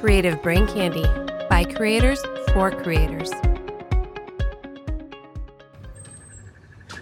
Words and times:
Creative 0.00 0.40
Brain 0.40 0.66
Candy 0.66 1.04
by 1.50 1.62
creators 1.62 2.22
for 2.54 2.70
creators. 2.70 3.30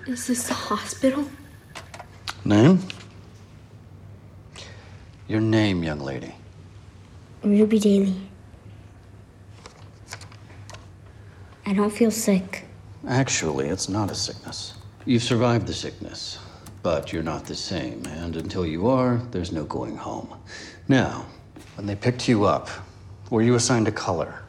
Is 0.09 0.27
this 0.27 0.49
the 0.49 0.55
hospital? 0.55 1.25
Name? 2.45 2.81
Your 5.29 5.41
name, 5.41 5.85
young 5.85 6.01
lady. 6.01 6.35
Ruby 7.45 7.79
Daly. 7.79 8.17
I 11.67 11.75
don't 11.75 11.93
feel 11.93 12.11
sick. 12.11 12.65
Actually, 13.07 13.69
it's 13.69 13.89
not 13.89 14.11
a 14.11 14.15
sickness. 14.17 14.75
You've 15.05 15.23
survived 15.23 15.69
the 15.69 15.75
sickness, 15.75 16.41
but 16.83 17.13
you're 17.13 17.23
not 17.23 17.45
the 17.45 17.55
same, 17.55 18.05
and 18.07 18.35
until 18.35 18.67
you 18.67 18.89
are, 18.89 19.19
there's 19.31 19.53
no 19.53 19.63
going 19.63 19.97
home. 19.97 20.37
Now, 20.89 21.27
when 21.77 21.87
they 21.87 21.95
picked 21.95 22.27
you 22.27 22.43
up, 22.43 22.69
were 23.31 23.43
you 23.43 23.55
assigned 23.55 23.89
a 23.89 23.93
color? 23.93 24.43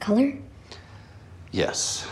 Color? 0.00 0.34
Yes. 1.50 2.06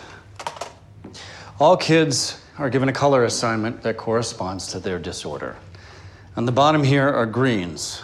All 1.59 1.77
kids 1.77 2.43
are 2.59 2.71
given 2.71 2.89
a 2.89 2.93
color 2.93 3.25
assignment 3.25 3.83
that 3.83 3.97
corresponds 3.97 4.67
to 4.69 4.79
their 4.79 4.99
disorder. 4.99 5.57
On 6.37 6.45
the 6.45 6.53
bottom 6.53 6.83
here 6.85 7.09
are 7.09 7.27
greens, 7.27 8.03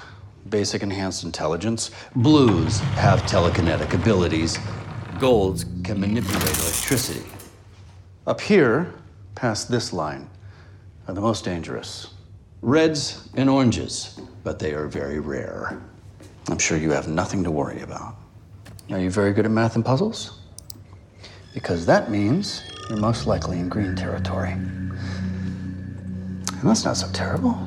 basic 0.49 0.83
enhanced 0.83 1.25
intelligence. 1.25 1.91
Blues 2.17 2.81
have 2.97 3.23
telekinetic 3.23 3.93
abilities. 3.93 4.59
Golds 5.19 5.65
can 5.85 6.01
manipulate 6.01 6.59
electricity. 6.59 7.27
Up 8.27 8.41
here, 8.41 8.95
past 9.35 9.71
this 9.71 9.93
line, 9.93 10.29
are 11.09 11.15
the 11.15 11.21
most 11.21 11.45
dangerous. 11.45 12.15
Reds 12.63 13.29
and 13.35 13.51
oranges, 13.51 14.21
but 14.45 14.59
they 14.59 14.73
are 14.73 14.87
very 14.87 15.19
rare. 15.19 15.83
I'm 16.49 16.59
sure 16.59 16.77
you 16.77 16.91
have 16.91 17.09
nothing 17.09 17.45
to 17.45 17.51
worry 17.51 17.81
about. 17.83 18.17
Are 18.91 18.99
you 18.99 19.11
very 19.11 19.33
good 19.33 19.45
at 19.47 19.51
math 19.51 19.77
and 19.77 19.85
puzzles? 19.85 20.41
Because 21.55 21.87
that 21.87 22.11
means 22.11 22.63
you're 22.89 22.99
most 22.99 23.27
likely 23.27 23.59
in 23.59 23.69
green 23.69 23.95
territory. 23.95 24.53
And 24.53 24.93
that's 26.63 26.85
not 26.85 26.97
so 26.97 27.09
terrible. 27.13 27.59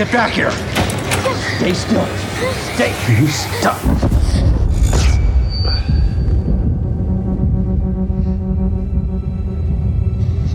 Get 0.00 0.12
back 0.12 0.32
here! 0.32 0.50
Stay 1.58 1.74
still. 1.74 2.06
Stay 2.72 2.90
still. 3.28 3.72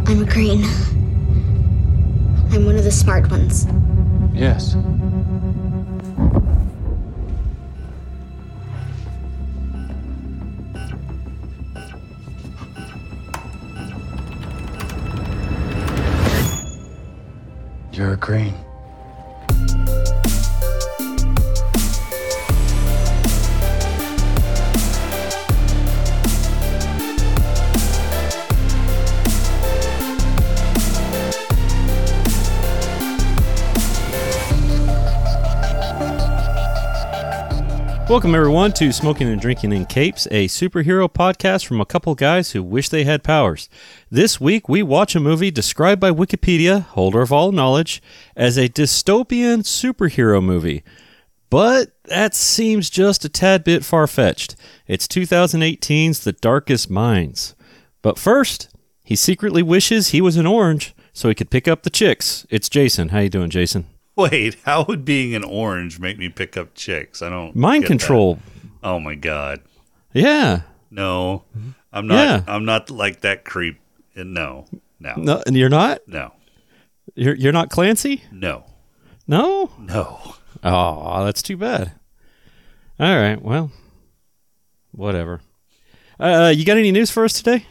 I'm 0.07 0.23
a 0.23 0.25
green. 0.25 0.63
I'm 2.53 2.65
one 2.65 2.75
of 2.75 2.83
the 2.85 2.91
smart 2.91 3.29
ones. 3.29 3.67
Yes. 4.33 4.73
You're 17.93 18.13
a 18.13 18.17
green. 18.17 18.64
Welcome, 38.07 38.35
everyone, 38.35 38.71
to 38.73 38.93
Smoking 38.93 39.29
and 39.29 39.41
Drinking 39.41 39.73
in 39.73 39.87
Capes, 39.87 40.27
a 40.29 40.47
superhero 40.47 41.11
podcast 41.11 41.65
from 41.65 41.81
a 41.81 41.87
couple 41.87 42.13
guys 42.13 42.51
who 42.51 42.61
wish 42.61 42.87
they 42.87 43.03
had 43.03 43.23
powers. 43.23 43.67
This 44.11 44.39
week, 44.39 44.69
we 44.69 44.83
watch 44.83 45.15
a 45.15 45.19
movie 45.19 45.49
described 45.49 46.01
by 46.01 46.11
Wikipedia, 46.11 46.83
holder 46.83 47.23
of 47.23 47.31
all 47.31 47.51
knowledge, 47.51 48.03
as 48.35 48.57
a 48.57 48.69
dystopian 48.69 49.63
superhero 49.63 50.41
movie. 50.41 50.83
But 51.49 51.93
that 52.03 52.35
seems 52.35 52.91
just 52.91 53.25
a 53.25 53.29
tad 53.29 53.63
bit 53.63 53.83
far 53.83 54.05
fetched. 54.05 54.55
It's 54.85 55.07
2018's 55.07 56.19
The 56.19 56.33
Darkest 56.33 56.91
Minds. 56.91 57.55
But 58.03 58.19
first, 58.19 58.69
he 59.03 59.15
secretly 59.15 59.63
wishes 59.63 60.09
he 60.09 60.21
was 60.21 60.37
an 60.37 60.45
orange 60.45 60.93
so 61.11 61.27
he 61.27 61.33
could 61.33 61.49
pick 61.49 61.67
up 61.67 61.81
the 61.81 61.89
chicks. 61.89 62.45
It's 62.51 62.69
Jason. 62.69 63.09
How 63.09 63.21
you 63.21 63.29
doing, 63.29 63.49
Jason? 63.49 63.87
Wait, 64.31 64.57
how 64.63 64.85
would 64.87 65.03
being 65.05 65.35
an 65.35 65.43
orange 65.43 65.99
make 65.99 66.17
me 66.17 66.29
pick 66.29 66.55
up 66.57 66.73
chicks? 66.73 67.21
I 67.21 67.29
don't 67.29 67.55
Mind 67.55 67.85
control. 67.85 68.35
that. 68.35 68.69
Oh 68.83 68.99
my 68.99 69.15
god. 69.15 69.61
Yeah. 70.13 70.61
No. 70.89 71.43
I'm 71.91 72.07
not 72.07 72.15
Yeah. 72.15 72.43
I'm 72.47 72.63
not 72.65 72.89
like 72.89 73.21
that 73.21 73.43
creep. 73.45 73.79
No. 74.15 74.65
No. 74.99 75.13
No, 75.17 75.43
and 75.45 75.57
you're 75.57 75.69
not? 75.69 76.07
No. 76.07 76.31
You're 77.15 77.35
you're 77.35 77.51
not 77.51 77.69
Clancy? 77.69 78.23
No. 78.31 78.63
No? 79.27 79.71
No. 79.79 80.35
Oh, 80.63 81.25
that's 81.25 81.41
too 81.41 81.57
bad. 81.57 81.91
All 82.99 83.17
right, 83.17 83.41
well, 83.41 83.71
whatever. 84.93 85.41
Uh, 86.19 86.53
you 86.55 86.63
got 86.63 86.77
any 86.77 86.91
news 86.93 87.11
for 87.11 87.25
us 87.25 87.33
today? 87.33 87.65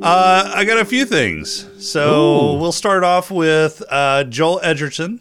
Uh, 0.00 0.50
I 0.54 0.64
got 0.64 0.78
a 0.78 0.84
few 0.84 1.04
things. 1.04 1.67
So 1.78 2.54
Ooh. 2.54 2.58
we'll 2.58 2.72
start 2.72 3.04
off 3.04 3.30
with 3.30 3.82
uh, 3.88 4.24
Joel 4.24 4.60
Edgerton. 4.62 5.20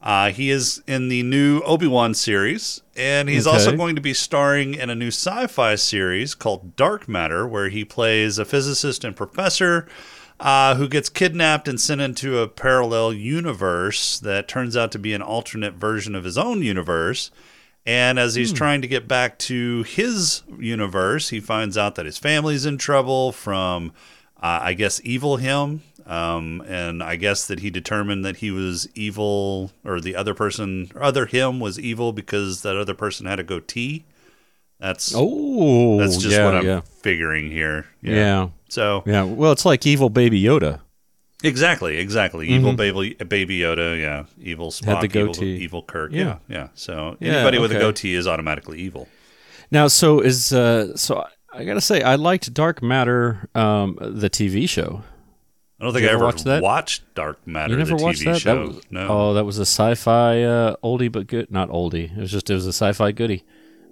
Uh, 0.00 0.30
he 0.30 0.50
is 0.50 0.82
in 0.86 1.08
the 1.08 1.22
new 1.22 1.60
Obi 1.60 1.86
Wan 1.86 2.14
series, 2.14 2.82
and 2.96 3.28
he's 3.28 3.46
also 3.46 3.76
going 3.76 3.94
to 3.94 4.02
be 4.02 4.14
starring 4.14 4.74
in 4.74 4.90
a 4.90 4.94
new 4.94 5.08
sci 5.08 5.46
fi 5.46 5.74
series 5.74 6.34
called 6.34 6.76
Dark 6.76 7.08
Matter, 7.08 7.46
where 7.46 7.68
he 7.68 7.84
plays 7.84 8.38
a 8.38 8.44
physicist 8.44 9.04
and 9.04 9.14
professor 9.14 9.88
uh, 10.40 10.74
who 10.74 10.88
gets 10.88 11.08
kidnapped 11.08 11.68
and 11.68 11.80
sent 11.80 12.00
into 12.00 12.38
a 12.38 12.48
parallel 12.48 13.12
universe 13.12 14.18
that 14.20 14.48
turns 14.48 14.76
out 14.76 14.90
to 14.92 14.98
be 14.98 15.14
an 15.14 15.22
alternate 15.22 15.74
version 15.74 16.14
of 16.14 16.24
his 16.24 16.36
own 16.38 16.62
universe. 16.62 17.30
And 17.84 18.18
as 18.18 18.36
he's 18.36 18.52
trying 18.52 18.80
to 18.82 18.88
get 18.88 19.08
back 19.08 19.38
to 19.40 19.82
his 19.82 20.42
universe, 20.58 21.30
he 21.30 21.40
finds 21.40 21.76
out 21.76 21.96
that 21.96 22.06
his 22.06 22.18
family's 22.18 22.64
in 22.64 22.78
trouble 22.78 23.32
from, 23.32 23.92
uh, 24.42 24.58
I 24.62 24.74
guess, 24.74 25.00
evil 25.04 25.36
him. 25.38 25.82
Um, 26.04 26.62
and 26.66 27.00
I 27.02 27.14
guess 27.14 27.46
that 27.46 27.60
he 27.60 27.70
determined 27.70 28.24
that 28.24 28.38
he 28.38 28.50
was 28.50 28.88
evil, 28.96 29.70
or 29.84 30.00
the 30.00 30.16
other 30.16 30.34
person, 30.34 30.90
or 30.96 31.02
other 31.04 31.26
him 31.26 31.60
was 31.60 31.78
evil 31.78 32.12
because 32.12 32.62
that 32.62 32.76
other 32.76 32.94
person 32.94 33.26
had 33.26 33.38
a 33.38 33.44
goatee. 33.44 34.04
That's 34.80 35.14
Oh, 35.16 35.96
that's 36.00 36.16
just 36.16 36.34
yeah, 36.36 36.44
what 36.44 36.54
I'm 36.56 36.66
yeah. 36.66 36.80
figuring 37.02 37.52
here. 37.52 37.86
yeah, 38.02 38.48
So 38.68 39.04
yeah. 39.06 39.22
Well, 39.22 39.52
it's 39.52 39.64
like 39.64 39.86
evil 39.86 40.10
baby 40.10 40.42
Yoda. 40.42 40.80
exactly, 41.44 41.98
exactly. 41.98 42.48
Evil 42.48 42.72
baby, 42.72 43.14
baby 43.14 43.60
Yoda. 43.60 44.00
Yeah. 44.00 44.24
Evil 44.40 44.70
Mm-hmm. 44.70 44.90
Had 44.90 45.00
the 45.02 45.08
goatee. 45.08 45.58
evil 45.58 45.82
Kirk. 45.84 46.10
Yeah. 46.12 46.20
Yeah. 46.24 46.38
Yeah. 46.48 46.68
So 46.74 47.16
Yeah, 47.20 47.34
anybody 47.34 47.58
with 47.60 47.70
a 47.70 47.78
goatee 47.78 48.14
is 48.14 48.26
automatically 48.26 48.80
evil. 48.80 49.06
Now, 49.70 49.86
so 49.86 50.18
is 50.18 50.52
uh, 50.52 50.96
so 50.96 51.24
I 51.52 51.64
gotta 51.64 51.80
say, 51.80 52.02
I 52.02 52.14
liked 52.14 52.52
Dark 52.54 52.82
Matter, 52.82 53.48
um, 53.54 53.98
the 54.00 54.30
TV 54.30 54.68
show. 54.68 55.02
I 55.80 55.84
don't 55.84 55.92
think 55.94 56.04
I 56.04 56.08
ever 56.10 56.16
ever 56.18 56.24
watch 56.26 56.44
that? 56.44 56.62
watched 56.62 57.14
Dark 57.14 57.44
Matter, 57.46 57.72
You 57.72 57.78
never 57.78 57.96
the 57.96 58.02
watched 58.02 58.22
TV 58.22 58.32
that? 58.32 58.40
show. 58.40 58.66
that 58.66 58.74
was, 58.74 58.84
no. 58.90 59.06
Oh, 59.08 59.34
that 59.34 59.44
was 59.44 59.58
a 59.58 59.62
sci-fi 59.66 60.42
uh, 60.42 60.76
oldie 60.82 61.10
but 61.10 61.26
good. 61.26 61.50
Not 61.50 61.68
oldie. 61.70 62.16
It 62.16 62.20
was 62.20 62.30
just 62.30 62.48
it 62.50 62.54
was 62.54 62.66
a 62.66 62.72
sci-fi 62.72 63.12
goodie. 63.12 63.44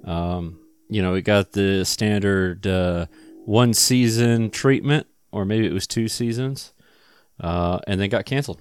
Um, 0.04 0.60
you 0.88 1.02
know, 1.02 1.14
it 1.14 1.22
got 1.22 1.52
the 1.52 1.84
standard 1.84 2.66
uh, 2.66 3.06
one 3.44 3.74
season 3.74 4.50
treatment, 4.50 5.06
or 5.32 5.44
maybe 5.44 5.66
it 5.66 5.72
was 5.72 5.86
two 5.86 6.08
seasons, 6.08 6.72
uh, 7.40 7.80
and 7.86 8.00
then 8.00 8.08
got 8.08 8.24
canceled 8.24 8.60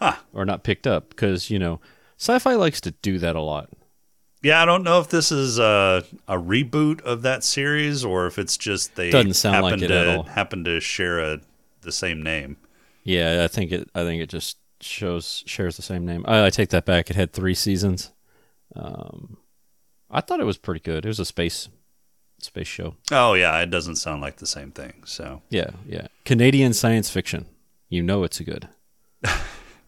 Huh. 0.00 0.16
or 0.32 0.44
not 0.44 0.64
picked 0.64 0.86
up 0.86 1.08
because 1.10 1.48
you 1.50 1.58
know 1.58 1.80
sci-fi 2.18 2.54
likes 2.54 2.80
to 2.82 2.90
do 2.90 3.18
that 3.20 3.36
a 3.36 3.40
lot. 3.40 3.70
Yeah, 4.44 4.62
I 4.62 4.64
don't 4.66 4.82
know 4.84 5.00
if 5.00 5.08
this 5.08 5.32
is 5.32 5.58
a, 5.58 6.04
a 6.28 6.34
reboot 6.36 7.00
of 7.00 7.22
that 7.22 7.42
series 7.42 8.04
or 8.04 8.26
if 8.26 8.38
it's 8.38 8.56
just 8.56 8.94
they 8.94 9.10
Doesn't 9.10 9.34
sound 9.34 9.62
like 9.62 9.70
happen 9.72 9.84
it 9.84 9.88
to 9.88 9.98
at 9.98 10.16
all. 10.16 10.22
happen 10.24 10.64
to 10.64 10.78
share 10.80 11.18
a 11.18 11.40
the 11.80 11.90
same 11.92 12.22
name. 12.22 12.58
Yeah, 13.02 13.42
I 13.44 13.48
think 13.48 13.72
it. 13.72 13.88
I 13.94 14.04
think 14.04 14.22
it 14.22 14.28
just 14.28 14.58
shows 14.80 15.42
shares 15.46 15.76
the 15.76 15.82
same 15.82 16.04
name. 16.06 16.24
I, 16.28 16.46
I 16.46 16.50
take 16.50 16.68
that 16.70 16.84
back. 16.84 17.10
It 17.10 17.16
had 17.16 17.32
three 17.32 17.54
seasons. 17.54 18.12
Um, 18.76 19.38
I 20.10 20.20
thought 20.20 20.40
it 20.40 20.44
was 20.46 20.58
pretty 20.58 20.80
good. 20.80 21.04
It 21.04 21.08
was 21.08 21.20
a 21.20 21.24
space 21.24 21.68
space 22.40 22.66
show. 22.68 22.96
Oh 23.10 23.32
yeah, 23.34 23.58
it 23.60 23.70
doesn't 23.70 23.96
sound 23.96 24.20
like 24.20 24.36
the 24.36 24.46
same 24.46 24.70
thing. 24.72 24.92
So 25.06 25.40
Yeah, 25.50 25.70
yeah. 25.86 26.08
Canadian 26.24 26.72
science 26.74 27.08
fiction. 27.10 27.46
you 27.88 28.02
know 28.02 28.24
it's 28.24 28.40
a 28.40 28.44
good. 28.44 28.68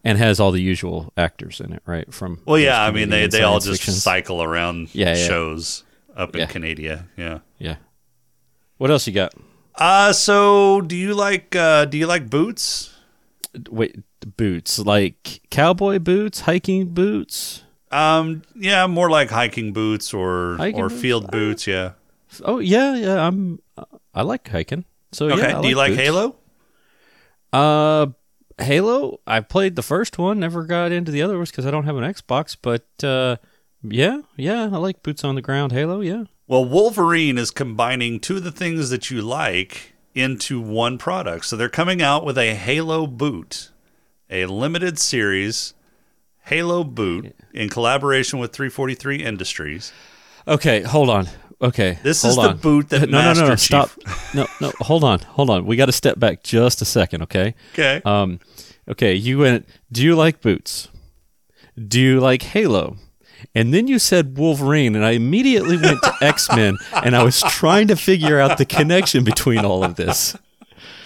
and 0.07 0.17
has 0.17 0.39
all 0.39 0.51
the 0.51 0.61
usual 0.61 1.11
actors 1.17 1.59
in 1.59 1.73
it, 1.73 1.81
right? 1.85 2.11
From 2.13 2.39
Well, 2.45 2.57
yeah, 2.59 2.81
I 2.81 2.91
mean 2.91 3.09
they 3.09 3.27
they 3.27 3.43
all 3.43 3.59
just 3.59 3.81
fictions. 3.81 4.01
cycle 4.03 4.41
around 4.41 4.89
Yeah, 4.95 5.15
yeah. 5.15 5.27
shows 5.27 5.83
up 6.15 6.35
in 6.35 6.47
Canada. 6.47 7.05
Yeah. 7.17 7.39
Yeah. 7.59 7.75
What 8.77 8.89
else 8.91 9.07
you 9.07 9.13
got? 9.13 9.33
Uh 9.75 10.13
so 10.13 10.81
do 10.81 10.95
you 10.95 11.13
like 11.13 11.55
uh 11.55 11.85
do 11.85 11.97
you 11.97 12.07
like 12.07 12.29
boots? 12.29 12.95
Wait, 13.69 13.97
boots 14.37 14.79
like 14.79 15.41
cowboy 15.49 15.99
boots, 15.99 16.41
hiking 16.41 16.93
boots. 16.93 17.63
Um 17.91 18.41
yeah, 18.55 18.87
more 18.87 19.09
like 19.09 19.29
hiking 19.29 19.73
boots 19.73 20.13
or 20.13 20.55
Hiking 20.57 20.79
or 20.81 20.89
boots? 20.89 21.01
field 21.01 21.31
boots, 21.31 21.67
yeah. 21.67 21.91
Oh 22.43 22.59
yeah, 22.59 22.95
yeah. 22.95 23.25
I'm. 23.27 23.59
I 24.13 24.21
like 24.23 24.47
hiking. 24.49 24.83
So 25.11 25.25
Okay. 25.31 25.49
yeah, 25.49 25.59
I 25.59 25.61
do 25.61 25.69
you 25.69 25.75
like 25.77 25.91
boots. 25.95 26.01
Halo? 26.01 26.35
Uh, 27.53 28.07
Halo. 28.59 29.19
I 29.27 29.39
played 29.41 29.75
the 29.75 29.83
first 29.83 30.17
one. 30.17 30.39
Never 30.39 30.63
got 30.63 30.91
into 30.91 31.11
the 31.11 31.21
other 31.21 31.37
ones 31.37 31.51
because 31.51 31.65
I 31.65 31.71
don't 31.71 31.85
have 31.85 31.97
an 31.97 32.03
Xbox. 32.03 32.55
But 32.59 32.85
uh, 33.03 33.37
yeah, 33.83 34.21
yeah. 34.35 34.63
I 34.63 34.77
like 34.77 35.03
boots 35.03 35.23
on 35.23 35.35
the 35.35 35.41
ground. 35.41 35.71
Halo. 35.71 36.01
Yeah. 36.01 36.25
Well, 36.47 36.65
Wolverine 36.65 37.37
is 37.37 37.51
combining 37.51 38.19
two 38.19 38.37
of 38.37 38.43
the 38.43 38.51
things 38.51 38.89
that 38.89 39.11
you 39.11 39.21
like 39.21 39.93
into 40.15 40.59
one 40.61 40.97
product. 40.97 41.45
So 41.45 41.55
they're 41.55 41.69
coming 41.69 42.01
out 42.01 42.25
with 42.25 42.37
a 42.37 42.55
Halo 42.55 43.05
boot, 43.05 43.71
a 44.29 44.45
limited 44.45 44.97
series 44.97 45.73
Halo 46.45 46.83
boot 46.83 47.35
in 47.53 47.69
collaboration 47.69 48.39
with 48.39 48.53
343 48.53 49.23
Industries. 49.23 49.91
Okay. 50.47 50.81
Hold 50.81 51.09
on. 51.09 51.27
Okay. 51.61 51.97
This 52.03 52.23
is 52.23 52.35
the 52.35 52.53
boot 52.53 52.89
that 52.89 53.09
no, 53.09 53.21
no, 53.21 53.33
no, 53.33 53.41
no. 53.41 53.47
Master 53.49 53.57
Stop. 53.57 53.89
No, 54.33 54.47
no. 54.61 54.71
Hold 54.79 55.03
on. 55.03 55.19
Hold 55.19 55.49
on. 55.49 55.65
We 55.65 55.75
got 55.75 55.87
to 55.87 55.91
step 55.91 56.19
back 56.19 56.43
just 56.43 56.81
a 56.81 56.85
second. 56.85 57.23
Okay. 57.23 57.55
Okay. 57.73 58.01
Um. 58.05 58.39
Okay. 58.87 59.13
You 59.13 59.39
went. 59.39 59.67
Do 59.91 60.03
you 60.03 60.15
like 60.15 60.41
boots? 60.41 60.89
Do 61.75 61.99
you 61.99 62.19
like 62.19 62.41
Halo? 62.43 62.97
And 63.53 63.73
then 63.73 63.87
you 63.87 63.99
said 63.99 64.37
Wolverine, 64.37 64.95
and 64.95 65.05
I 65.05 65.11
immediately 65.11 65.77
went 65.77 66.01
to 66.01 66.13
X 66.21 66.49
Men, 66.55 66.77
and 67.03 67.15
I 67.15 67.23
was 67.23 67.41
trying 67.41 67.87
to 67.87 67.95
figure 67.95 68.39
out 68.39 68.57
the 68.57 68.65
connection 68.65 69.23
between 69.23 69.63
all 69.63 69.83
of 69.83 69.95
this. 69.95 70.35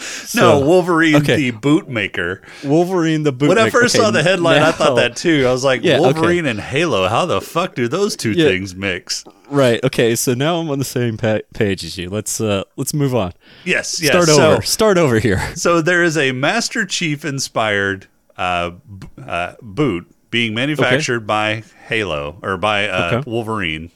no, 0.36 0.59
So, 0.59 0.65
Wolverine, 0.65 1.15
okay. 1.18 1.36
the 1.36 1.51
boot 1.51 1.88
maker. 1.88 2.42
Wolverine 2.63 3.24
the 3.24 3.31
boot. 3.31 3.50
When 3.50 3.57
I 3.57 3.69
first 3.69 3.95
saw 3.95 4.12
the 4.12 4.24
headline, 4.24 4.62
I 4.62 4.71
thought 4.71 4.95
that 4.95 5.15
too. 5.15 5.45
I 5.48 5.51
was 5.51 5.63
like, 5.63 5.83
Yeah, 5.83 6.00
okay. 6.00 6.01
Wolverine 6.01 6.45
and 6.45 6.59
Halo. 6.59 7.07
How 7.07 7.25
the 7.25 7.39
fuck 7.42 7.75
do 7.75 7.88
those 7.88 8.15
two 8.15 8.31
Yeah. 8.31 8.45
things 8.45 8.75
mix? 8.75 9.24
Right. 9.50 9.83
Okay. 9.83 10.15
So 10.15 10.33
now 10.33 10.57
I'm 10.57 10.69
on 10.69 10.80
the 10.80 10.86
same 10.86 11.18
pa- 11.18 11.39
page 11.53 11.83
as 11.83 11.98
you. 11.98 12.09
Let's 12.09 12.39
uh 12.42 12.63
let's 12.77 12.94
move 12.94 13.13
on. 13.13 13.33
Yes, 13.65 14.01
yes. 14.01 14.12
Start 14.12 14.25
so, 14.27 14.51
over. 14.53 14.62
Start 14.62 14.98
over 14.98 15.19
here. 15.19 15.42
So 15.56 15.81
there 15.81 16.03
is 16.03 16.18
a 16.18 16.31
Master 16.31 16.86
Chief 16.86 17.24
inspired 17.25 18.07
uh, 18.38 18.71
b- 18.71 19.07
uh, 19.25 19.53
boot 19.62 20.07
being 20.30 20.53
manufactured 20.53 21.27
by 21.27 21.63
Halo 21.88 22.39
or 22.42 22.57
by 22.57 22.88
uh, 22.88 23.12
Okay. 23.18 23.30
Wolverine 23.30 23.92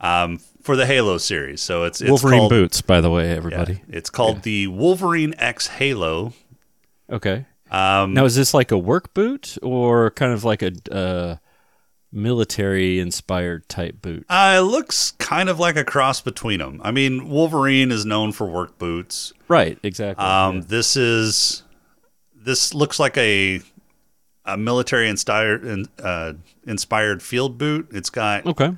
um, 0.00 0.40
for 0.70 0.76
the 0.76 0.86
Halo 0.86 1.18
series. 1.18 1.60
So 1.60 1.82
it's, 1.82 2.00
it's 2.00 2.08
Wolverine 2.08 2.42
called, 2.42 2.50
boots, 2.50 2.80
by 2.80 3.00
the 3.00 3.10
way, 3.10 3.28
yeah, 3.28 3.34
everybody. 3.34 3.82
it's 3.88 4.08
called 4.08 4.42
the 4.42 4.68
Wolverine 4.68 5.34
X 5.36 5.66
Halo. 5.66 6.32
Okay. 7.10 7.44
Um, 7.72 8.14
Now 8.14 8.24
is 8.24 8.36
this 8.36 8.54
like 8.54 8.70
a 8.70 8.78
work 8.78 9.12
boot 9.12 9.58
or 9.62 10.12
kind 10.12 10.32
of 10.32 10.44
like 10.44 10.62
a 10.62 10.70
uh, 10.92 11.36
military 12.12 13.00
inspired 13.00 13.68
type 13.68 14.00
boot? 14.00 14.24
uh, 14.28 14.58
it 14.58 14.62
looks 14.62 15.10
kind 15.18 15.48
of 15.48 15.58
like 15.58 15.74
a 15.74 15.82
cross 15.82 16.20
between 16.20 16.60
them. 16.60 16.80
I 16.84 16.92
mean, 16.92 17.28
Wolverine 17.28 17.90
is 17.90 18.04
known 18.06 18.30
for 18.30 18.46
work 18.46 18.78
boots. 18.78 19.32
Right. 19.48 19.76
Exactly. 19.82 20.24
Um, 20.24 20.62
This 20.62 20.96
is 20.96 21.64
this 22.36 22.72
looks 22.74 23.00
like 23.00 23.16
a 23.16 23.60
a 24.44 24.56
military 24.56 25.08
inspired 25.08 25.88
uh, 26.00 26.34
inspired 26.64 27.24
field 27.24 27.58
boot. 27.58 27.88
It's 27.90 28.10
got 28.10 28.46
okay. 28.46 28.76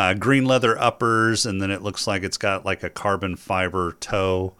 Uh, 0.00 0.14
green 0.14 0.44
leather 0.46 0.78
uppers, 0.78 1.44
and 1.46 1.60
then 1.60 1.70
it 1.70 1.82
looks 1.82 2.06
like 2.06 2.22
it's 2.22 2.38
got 2.38 2.64
like 2.64 2.82
a 2.82 2.90
carbon 2.90 3.36
fiber 3.36 3.92
toe. 4.00 4.54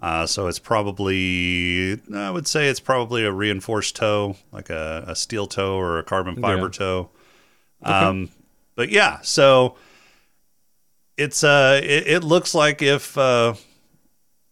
Uh, 0.00 0.26
so 0.26 0.48
it's 0.48 0.58
probably, 0.58 1.98
I 2.14 2.30
would 2.30 2.46
say 2.48 2.68
it's 2.68 2.80
probably 2.80 3.24
a 3.24 3.30
reinforced 3.32 3.94
toe, 3.96 4.36
like 4.50 4.68
a, 4.68 5.04
a 5.06 5.14
steel 5.14 5.46
toe 5.46 5.76
or 5.76 5.98
a 5.98 6.02
carbon 6.02 6.34
fiber 6.40 6.64
Yeah. 6.66 6.68
toe. 6.70 7.10
Um, 7.82 8.28
but 8.74 8.88
yeah, 8.90 9.20
so 9.22 9.76
it's 11.16 11.44
uh, 11.44 11.80
it, 11.82 12.06
it 12.08 12.24
looks 12.24 12.54
like 12.54 12.82
if 12.82 13.16
uh, 13.16 13.54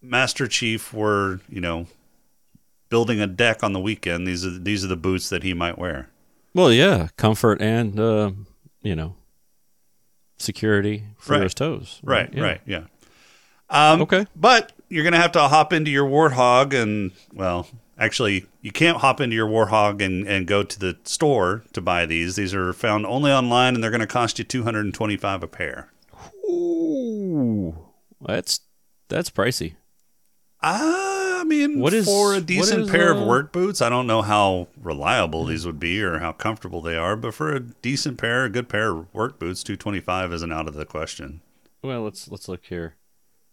Master 0.02 0.46
Chief 0.46 0.93
were, 0.93 1.40
you 1.48 1.60
know, 1.60 1.86
building 2.88 3.20
a 3.20 3.26
deck 3.26 3.62
on 3.64 3.72
the 3.72 3.81
weekend, 3.81 4.26
these 4.26 4.44
are 4.46 4.58
these 4.58 4.84
are 4.84 4.88
the 4.88 4.96
boots 4.96 5.28
that 5.31 5.43
he 5.43 5.54
might 5.54 5.78
wear. 5.78 6.08
Well, 6.54 6.72
yeah, 6.72 7.08
comfort 7.16 7.60
and 7.62 7.98
uh, 7.98 8.32
you 8.82 8.94
know 8.96 9.14
security 10.40 11.04
for 11.19 11.34
Right. 11.34 11.42
his 11.42 11.54
toes. 11.54 12.00
Right, 12.02 12.32
Yeah. 12.32 12.42
right, 12.42 12.60
yeah. 12.66 12.82
Um, 13.69 14.02
Okay. 14.02 14.26
But 14.34 14.72
you're 14.88 15.04
going 15.04 15.12
to 15.12 15.20
have 15.20 15.32
to 15.32 15.40
hop 15.48 15.72
into 15.72 15.90
your 15.90 16.08
Warthog 16.08 16.75
and, 16.75 17.12
well, 17.32 17.69
actually, 17.98 18.46
you 18.62 18.72
can't 18.72 18.98
hop 18.98 19.20
into 19.20 19.37
your 19.37 19.46
Warthog 19.48 20.02
and, 20.02 20.26
and 20.26 20.46
go 20.46 20.62
to 20.64 20.78
the 20.78 20.96
store 21.04 21.62
to 21.72 21.81
buy 21.81 22.04
these. 22.06 22.37
These 22.37 22.52
are 22.54 22.72
found 22.72 23.06
only 23.06 23.31
online 23.31 23.75
and 23.75 23.82
they're 23.84 23.90
going 23.92 24.00
to 24.00 24.06
cost 24.08 24.38
you 24.38 24.44
225 24.44 25.42
a 25.42 25.46
pair. 25.46 25.90
Ooh, 26.48 27.76
that's 28.20 28.60
that's 29.08 29.31
pricey. 29.31 29.75
Uh, 30.62 30.66
I 30.69 31.09
mean, 31.50 31.81
What 31.81 31.93
is- 31.93 32.06
for 32.06 32.35
a 32.35 32.41
decent 32.41 32.82
is, 32.82 32.91
pair 32.91 33.11
of 33.12 33.19
uh, 33.23 33.26
work 33.26 33.52
boots, 33.52 33.82
I 33.82 33.88
don't 33.88 34.06
know 34.06 34.23
how 34.23 34.69
reliable 34.81 35.44
these 35.44 35.67
would 35.67 35.79
be 35.79 36.02
or 36.02 36.19
how 36.20 36.32
comfortable 36.32 36.81
they 36.81 36.97
are, 36.97 37.17
but 37.17 37.35
for 37.35 37.52
a 37.55 37.61
decent 37.61 38.19
pair, 38.19 38.44
a 38.44 38.49
good 38.49 38.69
pair 38.69 38.91
of 38.93 39.12
work 39.14 39.38
boots, 39.38 39.62
225 39.62 40.32
isn't 40.32 40.52
out 40.52 40.67
of 40.69 40.75
the 40.75 40.87
question. 40.87 41.43
Well, 41.82 42.02
let's 42.02 42.29
let's 42.29 42.49
look 42.49 42.64
here. 42.67 42.97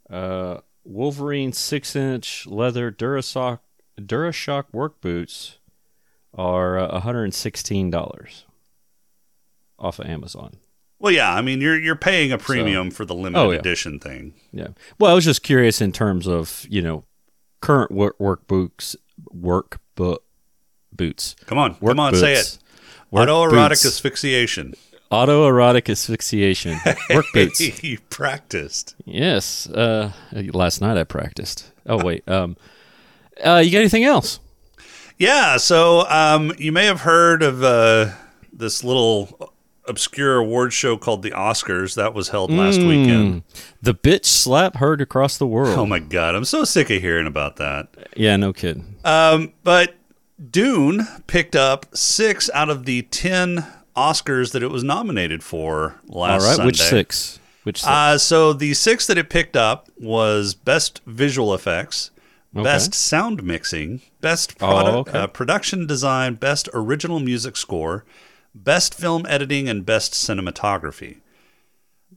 Uh, 0.09 0.59
Wolverine 0.83 1.51
six 1.53 1.95
inch 1.95 2.45
leather 2.47 2.91
Durasock 2.91 3.59
Durashock 3.99 4.65
work 4.71 5.01
boots 5.01 5.57
are 6.33 6.77
uh, 6.77 6.91
one 6.93 7.01
hundred 7.01 7.23
and 7.25 7.33
sixteen 7.33 7.89
dollars 7.89 8.45
off 9.79 9.99
of 9.99 10.05
Amazon. 10.07 10.57
Well, 10.99 11.11
yeah, 11.13 11.33
I 11.33 11.41
mean, 11.41 11.61
you're 11.61 11.79
you're 11.79 11.95
paying 11.95 12.31
a 12.31 12.37
premium 12.37 12.89
for 12.91 13.05
the 13.05 13.13
limited 13.13 13.39
Oh, 13.43 13.51
yeah. 13.51 13.59
edition 13.59 13.99
thing. 13.99 14.33
Yeah. 14.51 14.69
Well, 14.99 15.11
I 15.11 15.13
was 15.13 15.25
just 15.25 15.43
curious 15.43 15.79
in 15.81 15.91
terms 15.91 16.27
of 16.27 16.65
you 16.69 16.81
know 16.81 17.03
current 17.61 17.91
work 17.91 18.15
work 18.19 18.47
boots 18.47 18.95
work 19.31 19.79
boot 19.95 20.21
boots 20.91 21.35
Come 21.45 21.57
on, 21.57 21.71
work 21.81 21.91
come 21.91 21.99
on, 21.99 22.11
boots. 22.11 22.21
say 22.21 22.33
it. 22.33 22.57
Work 23.11 23.29
Autoerotic 23.29 23.69
boots. 23.69 23.85
asphyxiation. 23.85 24.73
autoerotic 25.11 25.89
asphyxiation 25.89 26.77
work 27.09 27.25
boots. 27.33 27.59
you 27.83 27.99
practiced. 28.09 28.95
Yes. 29.05 29.67
Uh, 29.69 30.11
last 30.33 30.81
night 30.81 30.97
I 30.97 31.03
practiced. 31.03 31.71
Oh 31.85 32.03
wait. 32.03 32.27
Um. 32.27 32.57
Uh, 33.45 33.61
you 33.63 33.71
got 33.71 33.79
anything 33.79 34.03
else? 34.03 34.39
Yeah, 35.19 35.57
so 35.57 36.07
um, 36.09 36.53
you 36.57 36.71
may 36.71 36.85
have 36.85 37.01
heard 37.01 37.41
of 37.43 37.63
uh, 37.63 38.11
this 38.51 38.83
little 38.83 39.53
obscure 39.87 40.37
award 40.37 40.73
show 40.73 40.97
called 40.97 41.21
the 41.23 41.31
Oscars 41.31 41.95
that 41.95 42.13
was 42.13 42.29
held 42.29 42.51
last 42.51 42.79
weekend. 42.79 43.43
The 43.81 43.93
bitch 43.93 44.25
slap 44.25 44.75
heard 44.77 45.01
across 45.01 45.37
the 45.37 45.47
world. 45.47 45.77
Oh 45.79 45.85
my 45.85 45.99
god, 45.99 46.35
I'm 46.35 46.45
so 46.45 46.63
sick 46.63 46.89
of 46.89 47.01
hearing 47.01 47.27
about 47.27 47.55
that. 47.57 47.87
Yeah, 48.15 48.35
no 48.37 48.53
kidding. 48.53 48.95
Um, 49.05 49.53
but 49.63 49.95
Dune 50.51 51.07
picked 51.27 51.55
up 51.55 51.85
six 51.95 52.49
out 52.53 52.69
of 52.69 52.85
the 52.85 53.03
ten 53.03 53.65
Oscars 53.95 54.51
that 54.51 54.61
it 54.61 54.69
was 54.69 54.83
nominated 54.83 55.43
for 55.43 55.99
last 56.07 56.43
right, 56.43 56.55
Sunday. 56.57 56.65
which 56.67 56.81
six? 56.81 57.39
Which 57.63 57.77
six? 57.81 57.87
Uh, 57.87 58.17
so 58.17 58.53
the 58.53 58.73
six 58.73 59.07
that 59.07 59.17
it 59.17 59.29
picked 59.29 59.55
up 59.57 59.89
was 59.99 60.53
best 60.53 61.01
visual 61.07 61.53
effects, 61.53 62.11
Okay. 62.55 62.63
best 62.63 62.93
sound 62.93 63.43
mixing, 63.43 64.01
best 64.21 64.53
Oh, 64.61 64.67
product, 64.67 65.09
okay. 65.09 65.19
uh, 65.19 65.27
production 65.27 65.85
design, 65.87 66.35
best 66.35 66.69
original 66.73 67.19
music 67.19 67.57
score, 67.57 68.05
best 68.63 68.93
film 68.95 69.25
editing, 69.27 69.67
and 69.69 69.85
best 69.85 70.13
cinematography. 70.13 71.17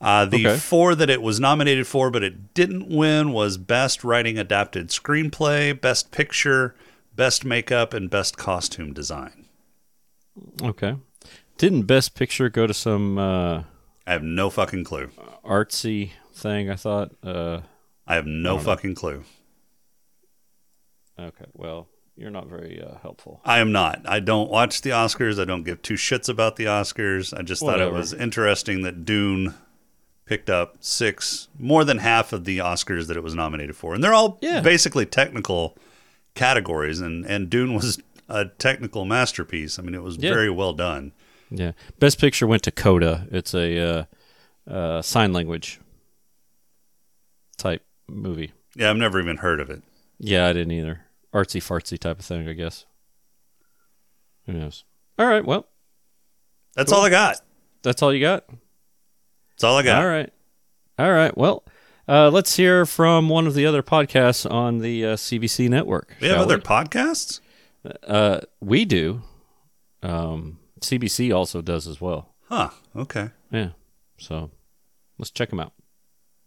Uh, 0.01 0.25
the 0.25 0.47
Okay. 0.47 0.59
four 0.59 0.95
that 0.95 1.11
it 1.11 1.21
was 1.21 1.39
nominated 1.41 1.87
for, 1.87 2.11
but 2.11 2.23
it 2.23 2.55
didn't 2.55 2.89
win, 2.89 3.33
was 3.33 3.59
best 3.59 4.03
writing 4.03 4.39
adapted 4.39 4.89
screenplay, 4.89 5.79
best 5.79 6.11
picture, 6.11 6.75
best 7.15 7.45
makeup, 7.45 7.93
and 7.93 8.09
best 8.09 8.37
costume 8.39 8.93
design. 8.95 9.47
okay. 10.63 10.97
Didn't 11.59 11.83
Best 11.83 12.15
Picture 12.15 12.49
go 12.49 12.67
to 12.67 12.73
some 12.73 13.19
uh, 13.19 13.65
I 14.07 14.13
have 14.13 14.23
no 14.23 14.49
fucking 14.49 14.85
clue. 14.85 15.11
artsy 15.45 16.13
thing? 16.33 16.71
I 16.71 16.77
thought. 16.77 17.13
Uh, 17.23 17.61
I 18.07 18.15
have 18.15 18.25
no 18.27 18.59
fucking 18.59 18.95
clue. 18.95 19.25
okay. 21.19 21.45
Well, 21.53 21.89
you're 22.21 22.31
not 22.31 22.47
very 22.47 22.83
uh, 22.83 22.99
helpful. 23.03 23.41
I 23.45 23.61
am 23.61 23.73
not. 23.73 24.03
I 24.07 24.21
don't 24.21 24.51
watch 24.51 24.83
the 24.83 24.91
Oscars. 24.91 25.41
I 25.41 25.45
don't 25.47 25.63
give 25.65 25.81
two 25.83 25.95
shits 25.95 26.29
about 26.29 26.57
the 26.57 26.67
Oscars. 26.67 27.37
I 27.37 27.43
just 27.43 27.63
thought 27.63 27.81
it 27.81 27.93
was 27.93 28.13
interesting 28.13 28.83
that 28.83 29.05
Dune 29.05 29.55
picked 30.27 30.51
up 30.51 30.77
six, 30.81 31.49
more 31.59 31.83
than 31.85 31.99
half 31.99 32.33
of 32.33 32.45
the 32.45 32.59
Oscars 32.59 33.07
that 33.09 33.17
it 33.17 33.23
was 33.23 33.35
nominated 33.35 33.75
for. 33.75 33.95
And 33.95 34.05
they're 34.05 34.15
all 34.15 34.39
Yeah. 34.43 34.61
basically 34.61 35.07
technical 35.07 35.77
categories, 36.35 37.01
and 37.01 37.25
and 37.25 37.51
Dune 37.51 37.75
was 37.75 38.01
a 38.29 38.45
technical 38.45 39.05
masterpiece. 39.05 39.79
I 39.79 39.83
mean, 39.83 39.95
it 39.95 40.03
was 40.03 40.17
Yeah. 40.19 40.33
very 40.33 40.51
well 40.51 40.73
done. 40.73 41.13
Yeah. 41.51 41.73
Best 41.99 42.21
picture 42.21 42.47
went 42.47 42.63
to 42.65 42.71
Coda. 42.71 43.27
It's 43.33 43.55
a 43.55 43.79
uh, 44.69 44.71
uh, 44.73 45.03
sign 45.03 45.33
language 45.33 45.81
type 47.57 47.83
movie. 48.09 48.53
Yeah, 48.77 48.91
I've 48.91 48.97
never 48.97 49.21
even 49.21 49.39
heard 49.39 49.59
of 49.61 49.69
it. 49.71 49.83
Yeah, 50.19 50.47
I 50.47 50.53
didn't 50.53 50.73
either. 50.73 51.01
Artsy 51.33 51.61
fartsy 51.61 51.99
type 51.99 52.19
of 52.19 52.25
thing, 52.25 52.49
I 52.49 52.53
guess. 52.55 52.87
Who 54.47 54.53
knows? 54.55 54.85
All 55.19 55.27
right. 55.27 55.45
Well, 55.45 55.67
That's 56.75 56.93
all 56.93 57.03
I 57.05 57.11
got. 57.11 57.37
that's 57.83 58.03
all 58.03 58.13
you 58.13 58.21
got. 58.21 58.45
That's 59.51 59.65
all 59.65 59.77
I 59.77 59.83
got. 59.83 60.03
All 60.03 60.09
right. 60.09 60.33
All 60.99 61.13
right. 61.13 61.37
Well, 61.37 61.65
uh, 62.09 62.31
let's 62.31 62.57
hear 62.57 62.85
from 62.87 63.29
one 63.29 63.47
of 63.47 63.55
the 63.55 63.67
other 63.67 63.83
podcasts 63.83 64.51
on 64.51 64.79
the 64.79 65.05
uh, 65.05 65.17
CBC 65.17 65.69
network. 65.69 66.15
We 66.21 66.29
have 66.29 66.39
other 66.39 66.57
we? 66.57 66.63
podcasts. 66.63 67.41
Uh, 68.07 68.41
we 68.61 68.85
do. 68.85 69.23
Um, 70.03 70.59
CBC 70.81 71.35
also 71.35 71.61
does 71.63 71.87
as 71.87 72.01
well. 72.01 72.35
Huh. 72.49 72.71
Okay. 72.97 73.31
Yeah. 73.53 73.71
So 74.19 74.51
let's 75.19 75.31
check 75.31 75.51
them 75.51 75.61
out. 75.61 75.73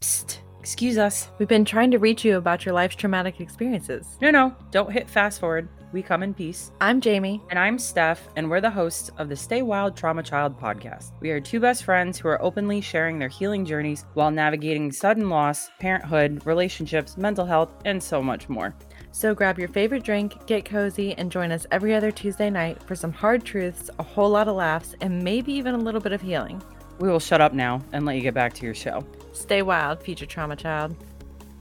Psst, 0.01 0.39
excuse 0.63 0.97
us. 0.97 1.29
We've 1.39 1.47
been 1.49 1.65
trying 1.65 1.91
to 1.91 1.99
reach 1.99 2.23
you 2.23 2.37
about 2.37 2.65
your 2.65 2.73
life's 2.73 2.95
traumatic 2.95 3.41
experiences. 3.41 4.17
No, 4.21 4.31
no, 4.31 4.55
don't 4.71 4.93
hit 4.93 5.09
fast 5.09 5.41
forward. 5.41 5.67
We 5.91 6.01
come 6.01 6.23
in 6.23 6.33
peace. 6.33 6.71
I'm 6.79 7.01
Jamie. 7.01 7.41
And 7.49 7.59
I'm 7.59 7.77
Steph, 7.77 8.29
and 8.37 8.49
we're 8.49 8.61
the 8.61 8.69
hosts 8.69 9.11
of 9.17 9.27
the 9.27 9.35
Stay 9.35 9.61
Wild 9.61 9.97
Trauma 9.97 10.23
Child 10.23 10.57
podcast. 10.57 11.11
We 11.19 11.31
are 11.31 11.41
two 11.41 11.59
best 11.59 11.83
friends 11.83 12.17
who 12.17 12.29
are 12.29 12.41
openly 12.41 12.79
sharing 12.79 13.19
their 13.19 13.27
healing 13.27 13.65
journeys 13.65 14.05
while 14.13 14.31
navigating 14.31 14.89
sudden 14.89 15.29
loss, 15.29 15.69
parenthood, 15.79 16.41
relationships, 16.45 17.17
mental 17.17 17.45
health, 17.45 17.69
and 17.83 18.01
so 18.01 18.23
much 18.23 18.47
more. 18.47 18.73
So 19.11 19.35
grab 19.35 19.59
your 19.59 19.67
favorite 19.67 20.05
drink, 20.05 20.47
get 20.47 20.63
cozy, 20.63 21.13
and 21.15 21.29
join 21.29 21.51
us 21.51 21.67
every 21.71 21.93
other 21.93 22.09
Tuesday 22.09 22.49
night 22.49 22.81
for 22.83 22.95
some 22.95 23.11
hard 23.11 23.43
truths, 23.43 23.89
a 23.99 24.03
whole 24.03 24.29
lot 24.29 24.47
of 24.47 24.55
laughs, 24.55 24.95
and 25.01 25.21
maybe 25.21 25.51
even 25.51 25.75
a 25.75 25.77
little 25.77 25.99
bit 25.99 26.13
of 26.13 26.21
healing. 26.21 26.63
We 26.99 27.09
will 27.09 27.19
shut 27.19 27.41
up 27.41 27.51
now 27.51 27.81
and 27.91 28.05
let 28.05 28.15
you 28.15 28.21
get 28.21 28.33
back 28.33 28.53
to 28.53 28.65
your 28.65 28.73
show. 28.73 29.05
Stay 29.33 29.61
wild, 29.61 30.01
future 30.01 30.25
trauma 30.25 30.55
child. 30.55 30.95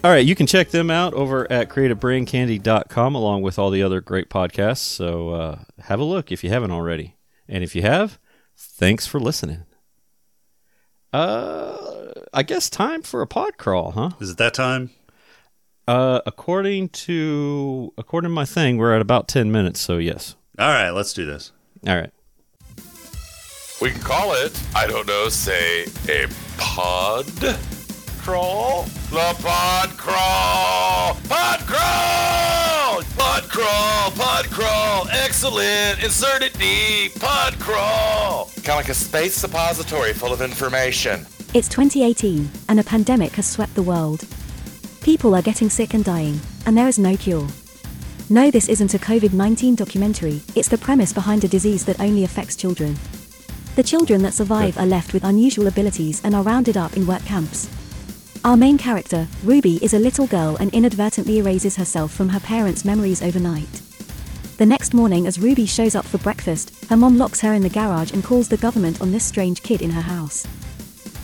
All 0.04 0.10
right, 0.10 0.24
you 0.24 0.34
can 0.34 0.46
check 0.46 0.70
them 0.70 0.90
out 0.90 1.14
over 1.14 1.50
at 1.50 1.68
creativebraincandy.com 1.68 3.14
along 3.14 3.42
with 3.42 3.58
all 3.58 3.70
the 3.70 3.82
other 3.82 4.00
great 4.00 4.28
podcasts. 4.28 4.78
So 4.78 5.30
uh, 5.30 5.58
have 5.82 6.00
a 6.00 6.04
look 6.04 6.32
if 6.32 6.42
you 6.42 6.50
haven't 6.50 6.72
already. 6.72 7.16
And 7.48 7.62
if 7.62 7.76
you 7.76 7.82
have, 7.82 8.18
thanks 8.56 9.06
for 9.06 9.20
listening. 9.20 9.64
Uh, 11.12 12.12
I 12.32 12.42
guess 12.42 12.68
time 12.68 13.02
for 13.02 13.22
a 13.22 13.26
pod 13.26 13.58
crawl, 13.58 13.92
huh? 13.92 14.10
Is 14.20 14.30
it 14.30 14.38
that 14.38 14.54
time? 14.54 14.90
Uh, 15.86 16.20
according 16.26 16.88
to 16.90 17.92
according 17.98 18.28
to 18.28 18.34
my 18.34 18.44
thing, 18.44 18.78
we're 18.78 18.94
at 18.94 19.02
about 19.02 19.28
10 19.28 19.52
minutes, 19.52 19.80
so 19.80 19.98
yes. 19.98 20.36
All 20.58 20.68
right, 20.68 20.90
let's 20.90 21.12
do 21.12 21.26
this. 21.26 21.52
All 21.86 21.96
right. 21.96 22.10
We 23.82 23.90
can 23.90 24.00
call 24.00 24.34
it, 24.34 24.62
I 24.76 24.86
don't 24.86 25.08
know, 25.08 25.28
say 25.28 25.86
a 26.08 26.28
pod 26.56 27.26
crawl? 28.20 28.84
The 29.10 29.34
pod 29.42 29.88
crawl! 29.98 31.16
Pod 31.28 31.58
crawl! 31.66 33.02
Pod 33.16 33.42
crawl! 33.48 34.10
Pod 34.12 34.44
crawl! 34.52 35.08
Excellent! 35.10 36.00
Insert 36.00 36.42
it 36.42 36.56
deep! 36.60 37.20
Pod 37.20 37.58
crawl! 37.58 38.50
Kind 38.62 38.68
of 38.68 38.76
like 38.76 38.88
a 38.88 38.94
space 38.94 39.34
suppository 39.34 40.12
full 40.12 40.32
of 40.32 40.42
information. 40.42 41.26
It's 41.52 41.68
2018, 41.68 42.48
and 42.68 42.78
a 42.78 42.84
pandemic 42.84 43.32
has 43.32 43.50
swept 43.50 43.74
the 43.74 43.82
world. 43.82 44.24
People 45.00 45.34
are 45.34 45.42
getting 45.42 45.68
sick 45.68 45.92
and 45.92 46.04
dying, 46.04 46.38
and 46.66 46.78
there 46.78 46.86
is 46.86 47.00
no 47.00 47.16
cure. 47.16 47.48
No, 48.30 48.48
this 48.48 48.68
isn't 48.68 48.94
a 48.94 48.98
COVID 48.98 49.32
19 49.32 49.74
documentary, 49.74 50.40
it's 50.54 50.68
the 50.68 50.78
premise 50.78 51.12
behind 51.12 51.42
a 51.42 51.48
disease 51.48 51.84
that 51.86 51.98
only 51.98 52.22
affects 52.22 52.54
children. 52.54 52.96
The 53.74 53.82
children 53.82 54.20
that 54.20 54.34
survive 54.34 54.76
are 54.76 54.84
left 54.84 55.14
with 55.14 55.24
unusual 55.24 55.66
abilities 55.66 56.20
and 56.24 56.34
are 56.34 56.42
rounded 56.42 56.76
up 56.76 56.94
in 56.94 57.06
work 57.06 57.24
camps. 57.24 57.70
Our 58.44 58.54
main 58.54 58.76
character, 58.76 59.26
Ruby, 59.42 59.82
is 59.82 59.94
a 59.94 59.98
little 59.98 60.26
girl 60.26 60.56
and 60.56 60.70
inadvertently 60.74 61.38
erases 61.38 61.76
herself 61.76 62.12
from 62.12 62.28
her 62.28 62.40
parents' 62.40 62.84
memories 62.84 63.22
overnight. 63.22 63.80
The 64.58 64.66
next 64.66 64.92
morning, 64.92 65.26
as 65.26 65.38
Ruby 65.38 65.64
shows 65.64 65.94
up 65.94 66.04
for 66.04 66.18
breakfast, 66.18 66.84
her 66.90 66.98
mom 66.98 67.16
locks 67.16 67.40
her 67.40 67.54
in 67.54 67.62
the 67.62 67.70
garage 67.70 68.12
and 68.12 68.22
calls 68.22 68.46
the 68.46 68.58
government 68.58 69.00
on 69.00 69.10
this 69.10 69.24
strange 69.24 69.62
kid 69.62 69.80
in 69.80 69.90
her 69.90 70.02
house. 70.02 70.46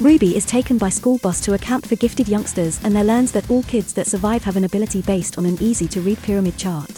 Ruby 0.00 0.34
is 0.34 0.46
taken 0.46 0.78
by 0.78 0.88
school 0.88 1.18
bus 1.18 1.42
to 1.42 1.52
a 1.52 1.58
camp 1.58 1.84
for 1.84 1.96
gifted 1.96 2.28
youngsters 2.28 2.82
and 2.82 2.96
there 2.96 3.04
learns 3.04 3.30
that 3.32 3.50
all 3.50 3.62
kids 3.64 3.92
that 3.92 4.06
survive 4.06 4.44
have 4.44 4.56
an 4.56 4.64
ability 4.64 5.02
based 5.02 5.36
on 5.36 5.44
an 5.44 5.58
easy 5.60 5.86
to 5.88 6.00
read 6.00 6.22
pyramid 6.22 6.56
chart. 6.56 6.90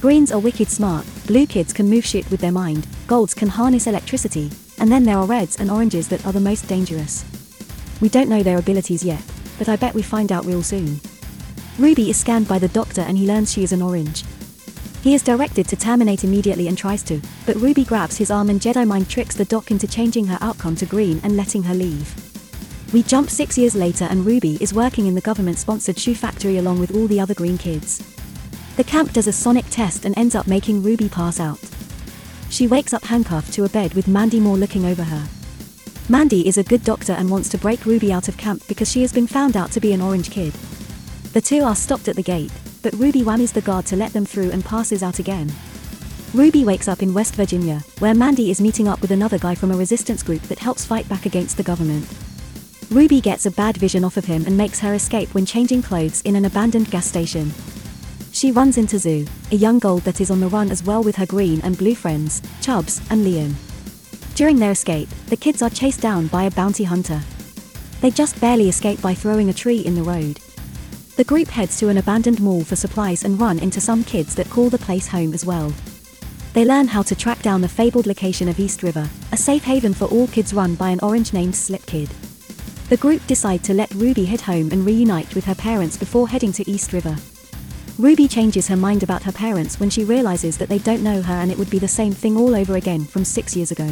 Greens 0.00 0.32
are 0.32 0.38
wicked 0.38 0.68
smart, 0.68 1.04
blue 1.26 1.46
kids 1.46 1.74
can 1.74 1.90
move 1.90 2.06
shit 2.06 2.28
with 2.30 2.40
their 2.40 2.50
mind, 2.50 2.86
golds 3.06 3.34
can 3.34 3.48
harness 3.48 3.86
electricity, 3.86 4.50
and 4.82 4.90
then 4.90 5.04
there 5.04 5.16
are 5.16 5.26
reds 5.26 5.60
and 5.60 5.70
oranges 5.70 6.08
that 6.08 6.26
are 6.26 6.32
the 6.32 6.40
most 6.40 6.66
dangerous. 6.66 7.24
We 8.00 8.08
don't 8.08 8.28
know 8.28 8.42
their 8.42 8.58
abilities 8.58 9.04
yet, 9.04 9.22
but 9.56 9.68
I 9.68 9.76
bet 9.76 9.94
we 9.94 10.02
find 10.02 10.32
out 10.32 10.44
real 10.44 10.64
soon. 10.64 11.00
Ruby 11.78 12.10
is 12.10 12.18
scanned 12.18 12.48
by 12.48 12.58
the 12.58 12.66
doctor 12.66 13.02
and 13.02 13.16
he 13.16 13.24
learns 13.24 13.52
she 13.52 13.62
is 13.62 13.70
an 13.70 13.80
orange. 13.80 14.24
He 15.00 15.14
is 15.14 15.22
directed 15.22 15.68
to 15.68 15.76
terminate 15.76 16.24
immediately 16.24 16.66
and 16.66 16.76
tries 16.76 17.04
to, 17.04 17.20
but 17.46 17.54
Ruby 17.56 17.84
grabs 17.84 18.16
his 18.16 18.32
arm 18.32 18.50
and 18.50 18.60
Jedi 18.60 18.84
mind 18.84 19.08
tricks 19.08 19.36
the 19.36 19.44
doc 19.44 19.70
into 19.70 19.86
changing 19.86 20.26
her 20.26 20.38
outcome 20.40 20.74
to 20.76 20.86
green 20.86 21.20
and 21.22 21.36
letting 21.36 21.62
her 21.62 21.74
leave. 21.74 22.12
We 22.92 23.04
jump 23.04 23.30
six 23.30 23.56
years 23.56 23.76
later 23.76 24.06
and 24.10 24.26
Ruby 24.26 24.58
is 24.60 24.74
working 24.74 25.06
in 25.06 25.14
the 25.14 25.20
government 25.20 25.58
sponsored 25.58 25.96
shoe 25.96 26.16
factory 26.16 26.58
along 26.58 26.80
with 26.80 26.96
all 26.96 27.06
the 27.06 27.20
other 27.20 27.34
green 27.34 27.56
kids. 27.56 28.02
The 28.76 28.82
camp 28.82 29.12
does 29.12 29.28
a 29.28 29.32
sonic 29.32 29.66
test 29.70 30.04
and 30.04 30.18
ends 30.18 30.34
up 30.34 30.48
making 30.48 30.82
Ruby 30.82 31.08
pass 31.08 31.38
out. 31.38 31.60
She 32.52 32.66
wakes 32.66 32.92
up 32.92 33.02
handcuffed 33.04 33.54
to 33.54 33.64
a 33.64 33.68
bed 33.70 33.94
with 33.94 34.06
Mandy 34.06 34.38
Moore 34.38 34.58
looking 34.58 34.84
over 34.84 35.02
her. 35.02 35.26
Mandy 36.10 36.46
is 36.46 36.58
a 36.58 36.62
good 36.62 36.84
doctor 36.84 37.14
and 37.14 37.30
wants 37.30 37.48
to 37.48 37.58
break 37.58 37.86
Ruby 37.86 38.12
out 38.12 38.28
of 38.28 38.36
camp 38.36 38.62
because 38.68 38.92
she 38.92 39.00
has 39.00 39.10
been 39.10 39.26
found 39.26 39.56
out 39.56 39.72
to 39.72 39.80
be 39.80 39.94
an 39.94 40.02
orange 40.02 40.30
kid. 40.30 40.52
The 41.32 41.40
two 41.40 41.62
are 41.62 41.74
stopped 41.74 42.08
at 42.08 42.16
the 42.16 42.22
gate, 42.22 42.52
but 42.82 42.92
Ruby 42.92 43.22
whammies 43.22 43.54
the 43.54 43.62
guard 43.62 43.86
to 43.86 43.96
let 43.96 44.12
them 44.12 44.26
through 44.26 44.50
and 44.50 44.62
passes 44.62 45.02
out 45.02 45.18
again. 45.18 45.50
Ruby 46.34 46.62
wakes 46.62 46.88
up 46.88 47.02
in 47.02 47.14
West 47.14 47.36
Virginia, 47.36 47.80
where 48.00 48.14
Mandy 48.14 48.50
is 48.50 48.60
meeting 48.60 48.86
up 48.86 49.00
with 49.00 49.12
another 49.12 49.38
guy 49.38 49.54
from 49.54 49.70
a 49.70 49.76
resistance 49.76 50.22
group 50.22 50.42
that 50.42 50.58
helps 50.58 50.84
fight 50.84 51.08
back 51.08 51.24
against 51.24 51.56
the 51.56 51.62
government. 51.62 52.06
Ruby 52.90 53.22
gets 53.22 53.46
a 53.46 53.50
bad 53.50 53.78
vision 53.78 54.04
off 54.04 54.18
of 54.18 54.26
him 54.26 54.44
and 54.44 54.58
makes 54.58 54.80
her 54.80 54.92
escape 54.92 55.32
when 55.32 55.46
changing 55.46 55.80
clothes 55.80 56.20
in 56.20 56.36
an 56.36 56.44
abandoned 56.44 56.90
gas 56.90 57.06
station. 57.06 57.50
She 58.32 58.50
runs 58.50 58.78
into 58.78 58.98
Zu, 58.98 59.26
a 59.50 59.56
young 59.56 59.78
gold 59.78 60.02
that 60.02 60.20
is 60.20 60.30
on 60.30 60.40
the 60.40 60.48
run 60.48 60.70
as 60.70 60.82
well 60.82 61.02
with 61.02 61.16
her 61.16 61.26
green 61.26 61.60
and 61.60 61.76
blue 61.76 61.94
friends, 61.94 62.40
Chubbs 62.62 62.98
and 63.10 63.26
Liam. 63.26 63.54
During 64.34 64.58
their 64.58 64.70
escape, 64.70 65.10
the 65.26 65.36
kids 65.36 65.60
are 65.60 65.68
chased 65.68 66.00
down 66.00 66.28
by 66.28 66.44
a 66.44 66.50
bounty 66.50 66.84
hunter. 66.84 67.20
They 68.00 68.10
just 68.10 68.40
barely 68.40 68.70
escape 68.70 69.02
by 69.02 69.14
throwing 69.14 69.50
a 69.50 69.54
tree 69.54 69.80
in 69.80 69.94
the 69.94 70.02
road. 70.02 70.40
The 71.16 71.24
group 71.24 71.48
heads 71.48 71.78
to 71.78 71.90
an 71.90 71.98
abandoned 71.98 72.40
mall 72.40 72.64
for 72.64 72.74
supplies 72.74 73.22
and 73.22 73.38
run 73.38 73.58
into 73.58 73.82
some 73.82 74.02
kids 74.02 74.34
that 74.36 74.48
call 74.48 74.70
the 74.70 74.78
place 74.78 75.06
home 75.06 75.34
as 75.34 75.44
well. 75.44 75.72
They 76.54 76.64
learn 76.64 76.88
how 76.88 77.02
to 77.02 77.14
track 77.14 77.42
down 77.42 77.60
the 77.60 77.68
fabled 77.68 78.06
location 78.06 78.48
of 78.48 78.58
East 78.58 78.82
River, 78.82 79.08
a 79.30 79.36
safe 79.36 79.62
haven 79.64 79.92
for 79.92 80.06
all 80.06 80.26
kids 80.26 80.54
run 80.54 80.74
by 80.74 80.88
an 80.88 81.00
orange 81.00 81.34
named 81.34 81.54
Slip 81.54 81.84
Kid. 81.84 82.08
The 82.88 82.96
group 82.96 83.26
decide 83.26 83.62
to 83.64 83.74
let 83.74 83.94
Ruby 83.94 84.24
head 84.24 84.40
home 84.40 84.72
and 84.72 84.86
reunite 84.86 85.34
with 85.34 85.44
her 85.44 85.54
parents 85.54 85.98
before 85.98 86.28
heading 86.28 86.52
to 86.52 86.68
East 86.68 86.94
River. 86.94 87.16
Ruby 88.02 88.26
changes 88.26 88.66
her 88.66 88.74
mind 88.74 89.04
about 89.04 89.22
her 89.22 89.30
parents 89.30 89.78
when 89.78 89.88
she 89.88 90.02
realizes 90.02 90.58
that 90.58 90.68
they 90.68 90.78
don't 90.78 91.04
know 91.04 91.22
her 91.22 91.34
and 91.34 91.52
it 91.52 91.56
would 91.56 91.70
be 91.70 91.78
the 91.78 91.86
same 91.86 92.12
thing 92.12 92.36
all 92.36 92.56
over 92.56 92.74
again 92.74 93.04
from 93.04 93.24
six 93.24 93.54
years 93.54 93.70
ago. 93.70 93.88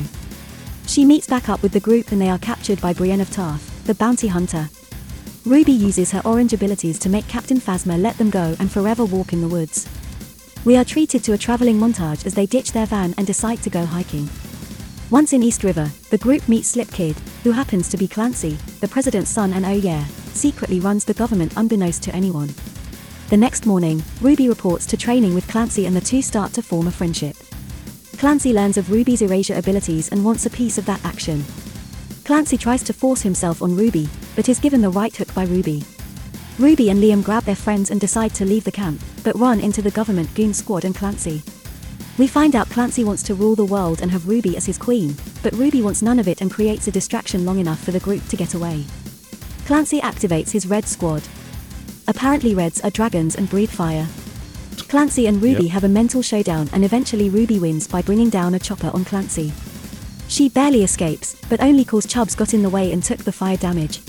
She 0.89 1.05
meets 1.05 1.29
back 1.29 1.49
up 1.49 1.63
with 1.63 1.71
the 1.71 1.79
group 1.79 2.11
and 2.11 2.21
they 2.21 2.29
are 2.29 2.37
captured 2.37 2.81
by 2.81 2.93
Brienne 2.93 3.21
of 3.21 3.31
Tarth, 3.31 3.85
the 3.85 3.95
bounty 3.95 4.27
hunter. 4.27 4.69
Ruby 5.47 5.71
uses 5.71 6.11
her 6.11 6.23
orange 6.25 6.53
abilities 6.53 6.99
to 6.99 7.09
make 7.09 7.29
Captain 7.29 7.61
Phasma 7.61 8.03
let 8.03 8.19
them 8.19 8.31
go 8.31 8.57
and 8.59 8.69
forever 8.69 9.05
walk 9.05 9.33
in 9.33 9.43
the 9.43 9.49
woods. 9.49 9.89
We 10.65 10.77
are 10.77 10.85
treated 10.85 11.23
to 11.23 11.35
a 11.35 11.39
traveling 11.39 11.79
montage 11.79 12.27
as 12.27 12.35
they 12.35 12.47
ditch 12.47 12.73
their 12.73 12.87
van 12.87 13.15
and 13.17 13.29
decide 13.29 13.63
to 13.63 13.71
go 13.71 13.85
hiking. 13.87 14.29
Once 15.11 15.33
in 15.33 15.45
East 15.45 15.63
River, 15.63 15.89
the 16.11 16.19
group 16.19 16.49
meets 16.49 16.67
Slip 16.67 16.91
Kid, 16.91 17.15
who 17.45 17.53
happens 17.53 17.89
to 17.91 17.97
be 17.97 18.09
Clancy, 18.09 18.59
the 18.81 18.89
president's 18.89 19.31
son 19.31 19.53
and 19.53 19.65
oh 19.65 19.71
yeah, 19.71 20.05
secretly 20.35 20.81
runs 20.81 21.05
the 21.05 21.15
government 21.15 21.53
unbeknownst 21.57 22.03
to 22.03 22.13
anyone. 22.13 22.53
The 23.31 23.37
next 23.37 23.65
morning, 23.65 24.03
Ruby 24.21 24.49
reports 24.49 24.87
to 24.87 24.97
training 24.97 25.35
with 25.35 25.47
Clancy 25.47 25.87
and 25.87 25.95
the 25.95 26.01
two 26.01 26.21
start 26.21 26.53
to 26.55 26.63
form 26.63 26.89
a 26.89 26.91
friendship. 26.91 27.37
Clancy 28.19 28.53
learns 28.53 28.77
of 28.77 28.91
Ruby's 28.91 29.23
erasure 29.23 29.55
abilities 29.55 30.09
and 30.09 30.25
wants 30.25 30.47
a 30.47 30.51
piece 30.51 30.79
of 30.79 30.87
that 30.87 31.05
action. 31.05 31.45
Clancy 32.25 32.59
tries 32.59 32.83
to 32.83 32.93
force 32.93 33.23
himself 33.23 33.63
on 33.63 33.77
Ruby, 33.77 34.09
but 34.35 34.49
is 34.49 34.59
given 34.59 34.81
the 34.81 34.91
right 34.91 35.15
hook 35.15 35.33
by 35.33 35.45
Ruby. 35.45 35.85
Ruby 36.59 36.91
and 36.91 37.01
Liam 37.01 37.23
grab 37.23 37.45
their 37.45 37.55
friends 37.55 37.93
and 37.93 38.01
decide 38.01 38.35
to 38.35 38.45
leave 38.45 38.65
the 38.65 38.73
camp, 38.73 39.01
but 39.23 39.39
run 39.39 39.61
into 39.61 39.81
the 39.81 39.93
government 39.93 40.35
goon 40.35 40.53
squad 40.53 40.85
and 40.85 40.97
Clancy. 40.97 41.41
We 42.19 42.27
find 42.27 42.57
out 42.57 42.69
Clancy 42.71 43.05
wants 43.05 43.23
to 43.23 43.37
rule 43.37 43.55
the 43.55 43.65
world 43.65 44.03
and 44.03 44.11
have 44.11 44.27
Ruby 44.27 44.57
as 44.57 44.67
his 44.67 44.77
queen, 44.77 45.15
but 45.45 45.55
Ruby 45.55 45.83
wants 45.83 46.03
none 46.03 46.19
of 46.19 46.27
it 46.27 46.41
and 46.41 46.51
creates 46.51 46.89
a 46.89 46.91
distraction 46.91 47.45
long 47.45 47.61
enough 47.61 47.79
for 47.79 47.93
the 47.93 48.01
group 48.01 48.27
to 48.27 48.37
get 48.37 48.55
away. 48.55 48.85
Clancy 49.67 50.01
activates 50.01 50.51
his 50.51 50.67
red 50.67 50.85
squad. 50.85 51.23
Apparently 52.11 52.57
reds 52.57 52.81
are 52.81 52.91
dragons 52.91 53.37
and 53.37 53.49
breathe 53.49 53.71
fire. 53.71 54.09
Clancy 54.89 55.29
and 55.29 55.41
Ruby 55.41 55.67
Yep. 55.67 55.73
have 55.73 55.85
a 55.85 55.89
mental 55.89 56.23
showdown 56.23 56.69
and 56.73 56.85
eventually 56.85 57.31
Ruby 57.31 57.61
wins 57.61 57.87
by 57.87 58.03
bringing 58.03 58.29
down 58.29 58.55
a 58.55 58.59
chopper 58.59 58.91
on 58.93 59.05
Clancy. 59.05 59.53
She 60.27 60.49
barely 60.49 60.83
escapes, 60.83 61.37
but 61.49 61.61
only 61.63 61.85
cause 61.85 62.07
Chubbs 62.07 62.35
got 62.35 62.53
in 62.53 62.63
the 62.65 62.69
way 62.69 62.91
and 62.91 63.01
took 63.01 63.19
the 63.19 63.31
fire 63.31 63.57
damage. 63.57 64.01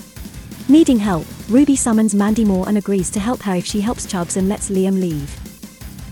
Needing 0.67 0.97
help, 0.97 1.27
Ruby 1.47 1.75
summons 1.75 2.15
Mandy 2.15 2.43
Moore 2.43 2.67
and 2.67 2.79
agrees 2.79 3.11
to 3.11 3.19
help 3.19 3.43
her 3.43 3.53
if 3.53 3.67
she 3.67 3.81
helps 3.81 4.07
Chubbs 4.07 4.35
and 4.35 4.49
lets 4.49 4.71
Liam 4.71 4.99
leave. 4.99 5.29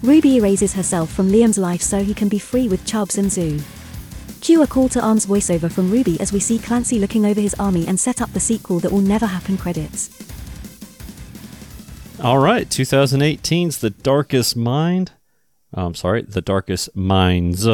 Ruby 0.04 0.38
erases 0.38 0.76
herself 0.76 1.12
from 1.12 1.32
Liam's 1.32 1.58
life 1.58 1.82
so 1.82 2.04
he 2.04 2.14
can 2.14 2.30
be 2.30 2.38
free 2.38 2.68
with 2.68 2.86
Chubbs 2.86 3.18
and 3.18 3.32
Zu. 3.32 3.60
Cue 4.42 4.62
a 4.62 4.68
call 4.68 4.90
to 4.90 5.02
arms 5.02 5.26
voiceover 5.26 5.72
from 5.72 5.90
Ruby 5.90 6.22
as 6.22 6.32
we 6.32 6.40
see 6.40 6.60
Clancy 6.60 7.00
looking 7.00 7.26
over 7.26 7.42
his 7.42 7.56
army 7.56 7.88
and 7.88 8.00
set 8.00 8.22
up 8.22 8.32
the 8.34 8.40
sequel 8.40 8.78
that 8.82 8.92
will 8.92 9.02
never 9.02 9.26
happen 9.26 9.58
credits. 9.58 10.12
All 12.22 12.40
right, 12.40 12.68
2018's 12.68 13.78
The 13.78 13.92
Darkest 13.92 14.58
Mind. 14.58 15.14
Oh, 15.74 15.86
I'm 15.86 15.96
sorry, 15.96 16.24
The 16.24 16.42
Darkest 16.42 16.94
Minds. 16.94 17.66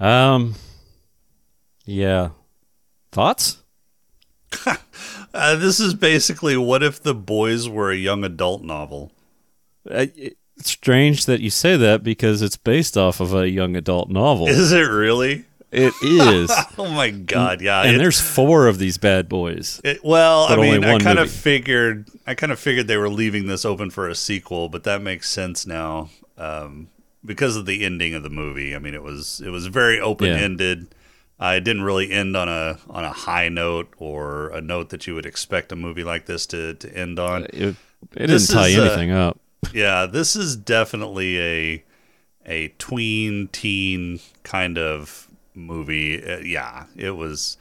Um, 0.00 0.54
yeah. 1.84 2.30
Thoughts? 3.10 3.58
Uh, 5.34 5.56
this 5.56 5.80
is 5.80 5.94
basically 5.94 6.58
what 6.58 6.82
if 6.82 7.02
the 7.02 7.14
boys 7.14 7.66
were 7.66 7.90
a 7.90 7.96
young 7.96 8.22
adult 8.22 8.62
novel? 8.62 9.10
Uh, 9.90 10.04
it's 10.14 10.36
strange 10.70 11.24
that 11.24 11.40
you 11.40 11.48
say 11.48 11.74
that 11.74 12.02
because 12.02 12.42
it's 12.42 12.58
based 12.58 12.98
off 12.98 13.18
of 13.18 13.32
a 13.32 13.48
young 13.48 13.74
adult 13.74 14.10
novel. 14.10 14.46
Is 14.46 14.72
it 14.72 14.82
really? 14.82 15.46
It 15.72 15.94
is. 16.02 16.50
oh 16.78 16.88
my 16.88 17.08
god, 17.08 17.62
yeah. 17.62 17.82
and 17.82 17.98
there's 17.98 18.20
four 18.20 18.68
of 18.68 18.78
these 18.78 18.98
bad 18.98 19.26
boys. 19.28 19.80
It, 19.82 20.04
well, 20.04 20.44
I 20.48 20.56
mean, 20.56 20.84
I 20.84 20.98
kind 20.98 21.18
of 21.18 21.30
figured, 21.30 22.10
I 22.26 22.34
kind 22.34 22.52
of 22.52 22.60
figured 22.60 22.88
they 22.88 22.98
were 22.98 23.08
leaving 23.08 23.46
this 23.46 23.64
open 23.64 23.88
for 23.88 24.06
a 24.06 24.14
sequel, 24.14 24.68
but 24.68 24.84
that 24.84 25.00
makes 25.00 25.30
sense 25.30 25.66
now 25.66 26.10
um, 26.36 26.88
because 27.24 27.56
of 27.56 27.64
the 27.64 27.86
ending 27.86 28.14
of 28.14 28.22
the 28.22 28.28
movie. 28.28 28.76
I 28.76 28.78
mean, 28.80 28.92
it 28.92 29.02
was 29.02 29.40
it 29.40 29.48
was 29.48 29.66
very 29.66 29.98
open 29.98 30.28
ended. 30.28 30.94
Uh, 31.40 31.54
it 31.56 31.64
didn't 31.64 31.82
really 31.82 32.12
end 32.12 32.36
on 32.36 32.50
a 32.50 32.78
on 32.90 33.04
a 33.04 33.12
high 33.12 33.48
note 33.48 33.88
or 33.96 34.50
a 34.50 34.60
note 34.60 34.90
that 34.90 35.06
you 35.06 35.14
would 35.14 35.26
expect 35.26 35.72
a 35.72 35.76
movie 35.76 36.04
like 36.04 36.26
this 36.26 36.44
to 36.46 36.74
to 36.74 36.94
end 36.94 37.18
on. 37.18 37.44
It, 37.46 37.76
it 38.14 38.26
didn't 38.26 38.46
tie 38.46 38.68
is, 38.68 38.78
uh, 38.78 38.82
anything 38.82 39.10
up. 39.10 39.40
yeah, 39.72 40.04
this 40.04 40.36
is 40.36 40.54
definitely 40.54 41.40
a 41.40 41.84
a 42.44 42.68
tween 42.78 43.48
teen 43.52 44.20
kind 44.42 44.76
of 44.76 45.28
movie. 45.54 46.22
Uh, 46.22 46.38
yeah, 46.38 46.86
it 46.96 47.12
was. 47.12 47.56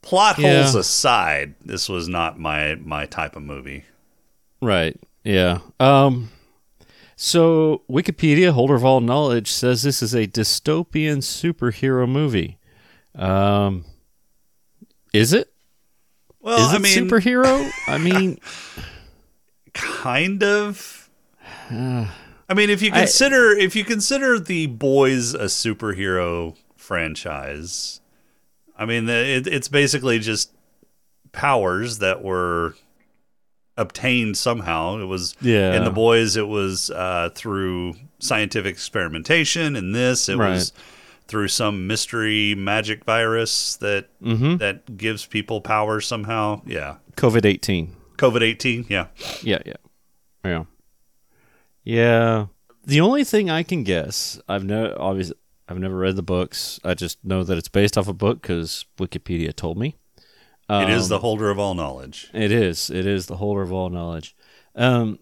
Plot 0.00 0.38
Yeah. 0.38 0.62
holes 0.62 0.74
aside, 0.74 1.54
this 1.64 1.88
was 1.88 2.08
not 2.08 2.38
my 2.38 2.76
my 2.76 3.04
type 3.06 3.34
of 3.36 3.42
movie. 3.42 3.84
Right. 4.62 4.96
Yeah. 5.24 5.58
Um 5.80 6.30
so 7.16 7.82
Wikipedia, 7.90 8.52
holder 8.52 8.76
of 8.76 8.84
all 8.84 9.00
knowledge, 9.00 9.50
says 9.50 9.82
this 9.82 10.00
is 10.02 10.14
a 10.14 10.26
dystopian 10.28 11.18
superhero 11.18 12.08
movie. 12.08 12.58
Um 13.16 13.84
is 15.12 15.32
it? 15.32 15.52
Well, 16.40 16.58
is 16.68 16.72
it 16.72 16.76
I 16.76 16.78
mean, 16.78 17.10
superhero? 17.10 17.70
I 17.88 17.98
mean, 17.98 18.38
kind 19.74 20.42
of. 20.44 21.10
I 22.48 22.54
mean, 22.54 22.70
if 22.70 22.80
you 22.82 22.90
I- 22.92 23.00
consider 23.00 23.50
if 23.52 23.76
you 23.76 23.84
consider 23.84 24.38
the 24.38 24.66
boys 24.66 25.34
a 25.34 25.44
superhero 25.44 26.56
franchise, 26.76 28.00
I 28.76 28.86
mean, 28.86 29.08
it, 29.08 29.46
it's 29.46 29.68
basically 29.68 30.18
just 30.18 30.52
powers 31.32 31.98
that 31.98 32.22
were 32.22 32.74
obtained 33.76 34.36
somehow. 34.36 34.98
It 34.98 35.04
was 35.04 35.36
Yeah. 35.40 35.74
in 35.76 35.84
the 35.84 35.90
boys. 35.90 36.36
It 36.36 36.48
was 36.48 36.90
uh, 36.90 37.30
through 37.34 37.94
scientific 38.18 38.72
experimentation. 38.72 39.76
In 39.76 39.92
this, 39.92 40.28
it 40.28 40.36
was 40.38 40.72
through 41.28 41.48
some 41.48 41.86
mystery 41.86 42.54
magic 42.56 43.04
virus 43.04 43.76
that 43.76 44.08
Mhm. 44.22 44.58
that 44.58 44.96
gives 44.96 45.26
people 45.26 45.60
power 45.60 46.00
somehow. 46.00 46.62
Yeah, 46.66 46.96
COVID 47.16 47.44
eighteen. 47.44 47.94
COVID 48.16 48.42
eighteen. 48.42 48.86
Yeah. 48.88 49.06
Yeah, 49.42 49.58
yeah, 49.66 49.74
yeah, 50.44 50.64
yeah. 51.88 52.46
The 52.84 53.00
only 53.00 53.24
thing 53.24 53.50
I 53.50 53.62
can 53.62 53.82
guess, 53.82 54.40
I've 54.48 54.64
no 54.64 54.94
obviously 54.98 55.36
I've 55.68 55.78
never 55.78 55.96
read 55.96 56.16
the 56.16 56.22
books. 56.22 56.80
I 56.84 56.94
just 56.94 57.22
know 57.24 57.44
that 57.44 57.58
it's 57.58 57.68
based 57.68 57.98
off 57.98 58.08
a 58.08 58.12
book 58.14 58.40
because 58.42 58.84
Wikipedia 58.98 59.54
told 59.54 59.76
me. 59.78 59.96
it 60.70 60.88
is 60.90 61.04
Um, 61.04 61.08
the 61.08 61.18
holder 61.20 61.50
of 61.50 61.58
all 61.58 61.74
knowledge. 61.74 62.30
It 62.32 62.52
is. 62.52 62.90
It 62.90 63.06
is 63.06 63.26
the 63.26 63.36
holder 63.36 63.62
of 63.62 63.72
all 63.72 63.90
knowledge. 63.90 64.34
Um, 64.74 65.18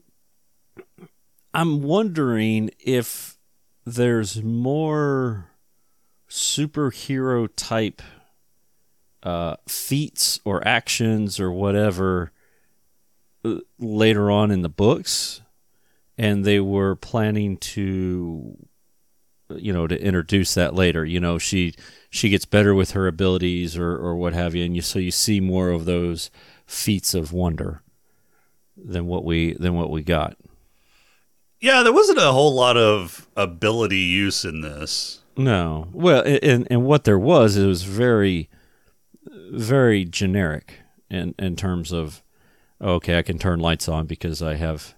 I'm 1.54 1.82
wondering 1.82 2.70
if 2.78 3.38
there's 3.84 4.42
more 4.42 5.50
superhero 6.28 7.48
type 7.56 8.02
uh, 9.22 9.56
feats 9.68 10.38
or 10.44 10.66
actions 10.66 11.40
or 11.40 11.50
whatever 11.50 12.32
uh, 13.44 13.56
later 13.78 14.30
on 14.30 14.50
in 14.50 14.62
the 14.62 14.68
books, 14.68 15.40
and 16.18 16.44
they 16.44 16.60
were 16.60 16.96
planning 16.96 17.56
to 17.58 18.56
you 19.54 19.72
know 19.72 19.86
to 19.86 20.00
introduce 20.00 20.54
that 20.54 20.74
later. 20.74 21.04
You 21.04 21.20
know 21.20 21.38
she 21.38 21.74
she 22.10 22.28
gets 22.28 22.44
better 22.44 22.74
with 22.74 22.92
her 22.92 23.06
abilities 23.06 23.76
or 23.76 23.96
or 23.96 24.16
what 24.16 24.32
have 24.32 24.54
you 24.54 24.64
and 24.64 24.74
you 24.74 24.82
so 24.82 24.98
you 24.98 25.10
see 25.10 25.40
more 25.40 25.70
of 25.70 25.84
those 25.84 26.30
feats 26.66 27.14
of 27.14 27.32
wonder 27.32 27.82
than 28.76 29.06
what 29.06 29.24
we 29.24 29.54
than 29.54 29.74
what 29.74 29.90
we 29.90 30.02
got. 30.02 30.36
Yeah, 31.60 31.82
there 31.82 31.92
wasn't 31.92 32.18
a 32.18 32.32
whole 32.32 32.54
lot 32.54 32.76
of 32.76 33.28
ability 33.36 33.98
use 33.98 34.44
in 34.44 34.60
this. 34.60 35.20
no. 35.36 35.88
Well 35.92 36.22
and 36.24 36.66
and 36.70 36.84
what 36.84 37.04
there 37.04 37.18
was 37.18 37.56
it 37.56 37.66
was 37.66 37.84
very 37.84 38.48
very 39.50 40.04
generic 40.04 40.80
in 41.08 41.34
in 41.38 41.56
terms 41.56 41.92
of 41.92 42.22
okay 42.80 43.18
I 43.18 43.22
can 43.22 43.38
turn 43.38 43.60
lights 43.60 43.88
on 43.88 44.06
because 44.06 44.42
I 44.42 44.54
have 44.54 44.94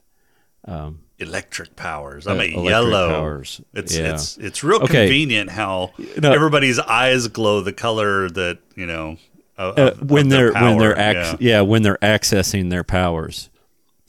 um 0.64 1.00
Electric 1.18 1.74
powers. 1.76 2.26
I'm 2.26 2.38
Uh, 2.38 2.42
a 2.44 2.46
yellow. 2.64 3.08
powers. 3.10 3.60
It's 3.74 3.96
Yeah. 3.96 4.14
it's 4.14 4.36
it's 4.38 4.62
real 4.62 4.82
Okay. 4.82 5.06
convenient 5.06 5.50
how 5.50 5.92
know- 6.16 6.32
everybody's 6.32 6.78
eyes 6.78 7.26
glow 7.28 7.60
the 7.60 7.72
color 7.72 8.30
that 8.30 8.58
you 8.76 8.86
know 8.86 9.16
of, 9.56 9.76
uh, 9.78 9.94
when 10.00 10.28
they're 10.28 10.52
when 10.52 10.54
power. 10.54 10.78
they're 10.94 10.98
ac- 11.24 11.36
yeah. 11.40 11.60
when 11.62 11.82
they're 11.82 11.98
accessing 12.02 12.70
their 12.70 12.84
powers 12.84 13.50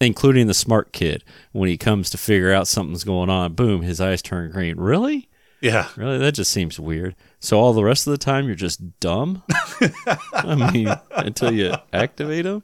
including 0.02 0.46
the 0.48 0.54
smart 0.54 0.94
kid 0.94 1.24
when 1.52 1.68
he 1.68 1.76
comes 1.78 2.10
to 2.12 2.18
figure 2.18 2.54
out 2.54 2.68
something's 2.68 3.04
going 3.04 3.30
on 3.30 3.54
boom 3.54 3.82
his 3.82 4.00
eyes 4.00 4.22
turn 4.22 4.50
green 4.52 4.78
really 4.78 5.28
yeah. 5.62 5.88
really 5.98 6.18
that 6.20 6.34
just 6.34 6.52
seems 6.52 6.80
weird 6.80 7.16
so 7.40 7.60
all 7.60 7.74
the 7.74 7.84
rest 7.84 8.06
of 8.08 8.12
the 8.12 8.18
time 8.18 8.46
you're 8.46 8.56
just 8.56 9.00
dumb 9.00 9.42
i 10.34 10.72
mean 10.72 10.88
until 11.14 11.52
you 11.52 11.74
activate 11.92 12.46
them 12.46 12.64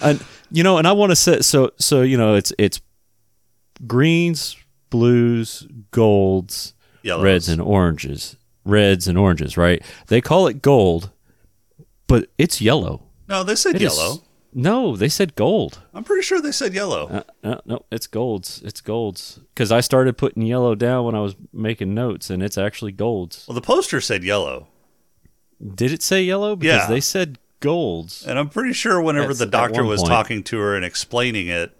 and 0.00 0.22
you 0.50 0.62
know 0.62 0.76
and 0.76 0.86
i 0.86 0.92
want 0.92 1.10
to 1.10 1.16
say 1.16 1.40
so 1.40 1.70
so 1.78 2.02
you 2.02 2.16
know 2.18 2.34
it's 2.34 2.52
it's 2.58 2.80
greens 3.86 4.56
blues 4.90 5.66
golds 5.90 6.74
Yellows. 7.02 7.24
reds 7.24 7.48
and 7.48 7.60
oranges 7.60 8.36
reds 8.64 9.06
and 9.06 9.16
oranges 9.18 9.56
right 9.56 9.82
they 10.08 10.20
call 10.20 10.46
it 10.46 10.60
gold 10.62 11.10
but 12.06 12.28
it's 12.38 12.60
yellow 12.60 13.02
No, 13.28 13.42
they 13.44 13.54
said 13.54 13.74
It 13.76 13.82
is- 13.82 13.96
yellow. 13.96 14.22
no, 14.54 14.96
they 14.96 15.10
said 15.10 15.34
gold. 15.34 15.80
I'm 15.92 16.02
pretty 16.04 16.22
sure 16.22 16.40
they 16.40 16.52
said 16.52 16.72
yellow. 16.72 17.06
Uh, 17.08 17.22
no, 17.44 17.60
no, 17.66 17.84
it's 17.92 18.06
golds. 18.06 18.62
It's 18.64 18.80
golds. 18.80 19.40
Because 19.54 19.70
I 19.70 19.80
started 19.82 20.16
putting 20.16 20.42
yellow 20.46 20.74
down 20.74 21.04
when 21.04 21.14
I 21.14 21.20
was 21.20 21.36
making 21.52 21.92
notes, 21.92 22.30
and 22.30 22.42
it's 22.42 22.56
actually 22.56 22.92
golds. 22.92 23.44
well, 23.46 23.54
the 23.54 23.60
poster 23.60 24.00
said 24.00 24.24
yellow, 24.24 24.68
Did 25.74 25.92
it 25.92 26.02
say 26.02 26.22
yellow? 26.22 26.56
Because 26.56 26.82
Yeah. 26.84 26.88
they 26.88 27.00
said 27.02 27.38
golds. 27.60 28.24
and 28.26 28.38
I'm 28.38 28.48
pretty 28.48 28.72
sure 28.72 28.98
whenever 29.02 29.28
That's 29.28 29.40
the 29.40 29.46
doctor 29.46 29.84
was 29.84 30.00
point. 30.00 30.08
talking 30.10 30.42
to 30.44 30.58
her 30.58 30.74
and 30.74 30.84
explaining 30.86 31.48
it, 31.48 31.76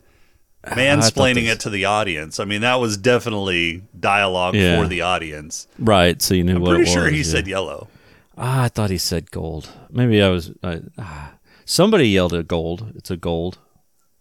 mansplaining 0.67 1.45
this- 1.45 1.55
it 1.55 1.61
to 1.61 1.71
the 1.71 1.85
audience. 1.87 2.41
I 2.41 2.45
mean, 2.45 2.61
that 2.63 2.77
was 2.77 2.97
definitely 2.97 3.83
dialogue 3.99 4.55
Yeah. 4.55 4.81
for 4.81 4.89
the 4.89 5.03
audience. 5.03 5.67
Right, 5.79 6.21
so 6.21 6.35
you 6.35 6.45
knew 6.45 6.57
I'm 6.57 6.63
what 6.63 6.77
pretty 6.77 6.91
sure 6.91 7.05
was. 7.05 7.13
he 7.13 7.19
yeah. 7.19 7.25
said 7.25 7.47
yellow. 7.47 7.89
Ah, 8.37 8.65
I 8.65 8.69
thought 8.69 8.91
he 8.91 8.99
said 8.99 9.31
gold. 9.31 9.69
Maybe 9.91 10.23
I 10.23 10.29
was. 10.29 10.53
I, 10.63 10.81
ah. 10.99 11.35
Somebody 11.65 12.09
yelled 12.09 12.33
at 12.35 12.47
gold. 12.49 12.93
It's 12.97 13.11
a 13.11 13.17
gold 13.17 13.59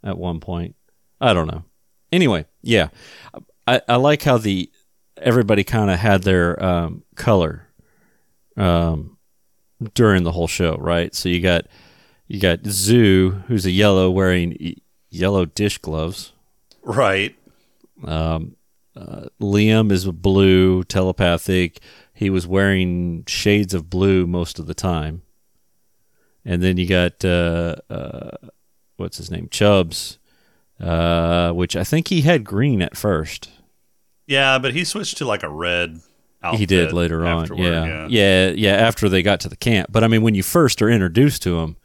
at 0.04 0.18
one 0.18 0.40
point. 0.40 0.76
I 1.22 1.34
don't 1.34 1.48
know. 1.48 1.64
Anyway, 2.12 2.46
yeah, 2.62 2.90
I, 3.68 3.82
I 3.88 3.96
like 3.98 4.24
how 4.24 4.38
the 4.38 4.72
everybody 5.22 5.64
kind 5.64 5.90
of 5.92 6.00
had 6.00 6.24
their 6.24 6.62
um, 6.64 7.04
color 7.16 7.68
um, 8.56 9.18
during 9.94 10.24
the 10.24 10.32
whole 10.32 10.48
show, 10.48 10.76
right? 10.78 11.14
So 11.14 11.30
you 11.30 11.42
got 11.42 11.66
you 12.28 12.40
got 12.40 12.66
Zu, 12.66 13.44
who's 13.48 13.66
a 13.66 13.72
yellow 13.72 14.10
wearing 14.10 14.76
yellow 15.10 15.46
dish 15.46 15.78
gloves. 15.78 16.34
Right. 16.84 17.36
Um, 18.04 18.56
uh, 18.96 19.26
Liam 19.42 19.92
is 19.92 20.06
blue, 20.06 20.84
telepathic. 20.84 21.80
He 22.14 22.30
was 22.30 22.48
wearing 22.48 23.24
shades 23.28 23.74
of 23.74 23.90
blue 23.90 24.26
most 24.28 24.60
of 24.60 24.66
the 24.68 24.74
time. 24.74 25.22
And 26.46 26.64
then 26.64 26.78
you 26.78 26.88
got 26.88 27.24
uh, 27.26 27.76
uh, 27.90 28.32
what's 28.96 29.18
his 29.18 29.30
name, 29.30 29.50
Chubbs, 29.52 30.18
uh, 30.80 31.52
which 31.52 31.76
I 31.76 31.84
think 31.84 32.08
he 32.08 32.22
had 32.22 32.44
green 32.44 32.82
at 32.82 32.96
first. 32.96 33.50
Yeah, 34.28 34.58
but 34.60 34.74
he 34.74 34.84
switched 34.84 35.18
to 35.18 35.26
like 35.26 35.44
a 35.44 35.50
red. 35.50 36.00
Outfit 36.44 36.60
he 36.60 36.66
did 36.68 36.94
later 36.94 37.26
on. 37.26 37.42
afterward, 37.44 37.64
Yeah. 37.64 38.08
yeah, 38.10 38.50
yeah, 38.50 38.74
After 38.74 39.10
they 39.10 39.24
got 39.24 39.40
to 39.42 39.50
the 39.50 39.56
camp, 39.56 39.90
but 39.92 40.04
I 40.04 40.08
mean, 40.08 40.22
when 40.22 40.36
you 40.36 40.44
first 40.44 40.82
are 40.84 40.90
introduced 40.90 41.42
to 41.44 41.60
them, 41.60 41.78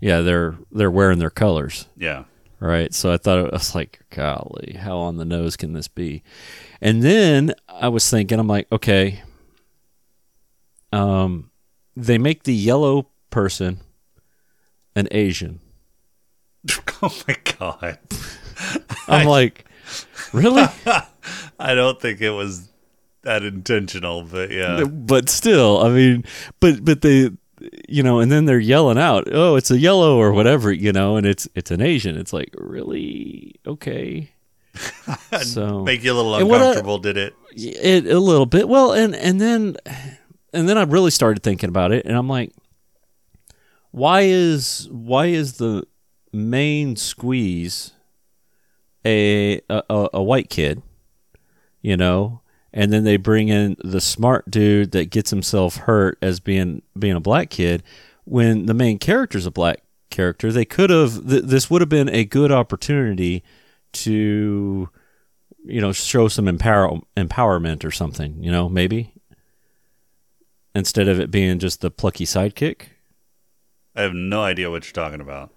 yeah, 0.00 0.20
they're 0.20 0.56
they're 0.70 0.90
wearing 0.90 1.18
their 1.18 1.30
colors. 1.30 1.86
yeah. 1.96 2.24
Right? 2.64 2.94
So 2.94 3.12
I 3.12 3.18
thought 3.18 3.38
it 3.38 3.52
was 3.52 3.74
like, 3.74 4.00
golly, 4.10 4.76
how 4.80 4.98
on 4.98 5.16
the 5.16 5.24
nose 5.24 5.56
can 5.56 5.72
this 5.74 5.88
be? 5.88 6.22
And 6.80 7.02
then 7.02 7.54
I 7.68 7.88
was 7.88 8.08
thinking, 8.08 8.38
I'm 8.38 8.48
like, 8.48 8.66
okay, 8.72 9.22
um, 10.92 11.50
they 11.96 12.18
make 12.18 12.44
the 12.44 12.54
yellow 12.54 13.08
person 13.30 13.80
an 14.96 15.08
Asian. 15.10 15.60
Oh 17.02 17.14
my 17.28 17.36
god. 17.58 17.98
I'm 19.08 19.26
like, 19.38 19.66
really? 20.32 20.64
I 21.58 21.74
don't 21.74 22.00
think 22.00 22.22
it 22.22 22.30
was 22.30 22.70
that 23.24 23.42
intentional, 23.42 24.22
but 24.22 24.50
yeah. 24.50 24.84
but 24.84 25.28
still, 25.28 25.82
I 25.82 25.90
mean, 25.90 26.24
but 26.60 26.82
but 26.82 27.02
they, 27.02 27.30
you 27.88 28.02
know, 28.02 28.20
and 28.20 28.30
then 28.30 28.44
they're 28.44 28.58
yelling 28.58 28.98
out, 28.98 29.28
"Oh, 29.32 29.56
it's 29.56 29.70
a 29.70 29.78
yellow 29.78 30.16
or 30.18 30.32
whatever," 30.32 30.72
you 30.72 30.92
know, 30.92 31.16
and 31.16 31.26
it's 31.26 31.48
it's 31.54 31.70
an 31.70 31.80
Asian. 31.80 32.16
It's 32.16 32.32
like, 32.32 32.50
really? 32.58 33.54
Okay. 33.66 34.30
So 35.42 35.82
Make 35.84 36.02
you 36.04 36.12
a 36.12 36.14
little 36.14 36.32
what 36.48 36.60
I- 36.60 36.66
uncomfortable, 36.68 36.98
did 36.98 37.16
it? 37.16 37.34
it 37.56 38.06
a 38.06 38.18
little 38.18 38.46
bit 38.46 38.68
well 38.68 38.92
and 38.92 39.14
and 39.14 39.40
then 39.40 39.76
and 40.52 40.68
then 40.68 40.76
i 40.76 40.82
really 40.82 41.12
started 41.12 41.40
thinking 41.44 41.68
about 41.68 41.92
it 41.92 42.04
and 42.04 42.16
i'm 42.16 42.28
like 42.28 42.50
why 43.92 44.22
is 44.22 44.88
why 44.90 45.26
is 45.26 45.58
the 45.58 45.84
main 46.32 46.96
squeeze 46.96 47.92
a, 49.06 49.60
a 49.70 50.08
a 50.14 50.22
white 50.22 50.50
kid 50.50 50.82
you 51.80 51.96
know 51.96 52.40
and 52.74 52.92
then 52.92 53.04
they 53.04 53.16
bring 53.16 53.48
in 53.48 53.76
the 53.82 54.00
smart 54.00 54.50
dude 54.50 54.90
that 54.90 55.08
gets 55.08 55.30
himself 55.30 55.76
hurt 55.76 56.18
as 56.20 56.40
being 56.40 56.82
being 56.98 57.14
a 57.14 57.20
black 57.20 57.48
kid. 57.48 57.82
When 58.24 58.66
the 58.66 58.74
main 58.74 58.98
character's 58.98 59.46
a 59.46 59.50
black 59.50 59.80
character 60.10 60.52
they 60.52 60.64
could 60.64 60.90
have 60.90 61.28
th- 61.28 61.44
this 61.44 61.68
would 61.70 61.80
have 61.80 61.88
been 61.88 62.08
a 62.08 62.24
good 62.24 62.52
opportunity 62.52 63.42
to 63.92 64.88
you 65.64 65.80
know 65.80 65.92
show 65.92 66.28
some 66.28 66.46
empower 66.46 67.00
empowerment 67.16 67.84
or 67.84 67.90
something 67.90 68.42
you 68.42 68.50
know 68.50 68.68
maybe? 68.68 69.12
Instead 70.74 71.06
of 71.06 71.20
it 71.20 71.30
being 71.30 71.60
just 71.60 71.80
the 71.80 71.90
plucky 71.90 72.24
sidekick? 72.24 72.88
I 73.94 74.02
have 74.02 74.12
no 74.12 74.42
idea 74.42 74.72
what 74.72 74.84
you're 74.84 74.92
talking 74.92 75.20
about. 75.20 75.52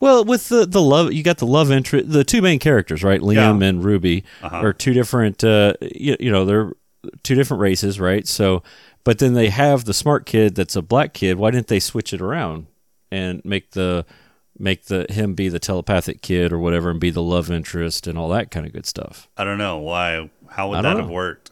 Well 0.00 0.24
with 0.24 0.48
the 0.48 0.66
the 0.66 0.80
love 0.82 1.12
you 1.12 1.22
got 1.22 1.38
the 1.38 1.46
love 1.46 1.70
interest 1.70 2.10
the 2.10 2.24
two 2.24 2.40
main 2.42 2.58
characters 2.58 3.02
right 3.04 3.20
liam 3.20 3.60
Yeah. 3.60 3.68
and 3.68 3.84
ruby 3.84 4.24
Uh-huh. 4.42 4.56
are 4.58 4.72
two 4.72 4.92
different 4.92 5.42
uh 5.44 5.74
you, 5.80 6.16
you 6.20 6.30
know 6.30 6.44
they're 6.44 6.72
two 7.22 7.34
different 7.34 7.60
races 7.60 8.00
right 8.00 8.26
so 8.26 8.62
but 9.04 9.18
then 9.18 9.34
they 9.34 9.50
have 9.50 9.84
the 9.84 9.94
smart 9.94 10.24
kid 10.26 10.54
that's 10.54 10.76
a 10.76 10.82
black 10.82 11.12
kid 11.12 11.36
why 11.36 11.50
didn't 11.50 11.66
they 11.68 11.80
switch 11.80 12.12
it 12.12 12.20
around 12.22 12.66
and 13.10 13.44
make 13.44 13.72
the 13.72 14.04
make 14.58 14.84
the 14.86 15.04
him 15.10 15.34
be 15.34 15.48
the 15.48 15.58
telepathic 15.58 16.22
kid 16.22 16.52
or 16.52 16.58
whatever 16.58 16.90
and 16.90 17.00
be 17.00 17.10
the 17.10 17.22
love 17.22 17.50
interest 17.50 18.06
and 18.06 18.16
all 18.16 18.28
that 18.28 18.50
kind 18.50 18.64
of 18.66 18.72
good 18.72 18.86
stuff 18.86 19.28
I 19.36 19.44
don't 19.44 19.58
know 19.58 19.78
why. 19.78 20.30
How 20.48 20.68
would 20.70 20.76
that 20.78 20.82
don't 20.82 21.00
have 21.00 21.10
worked? 21.10 21.50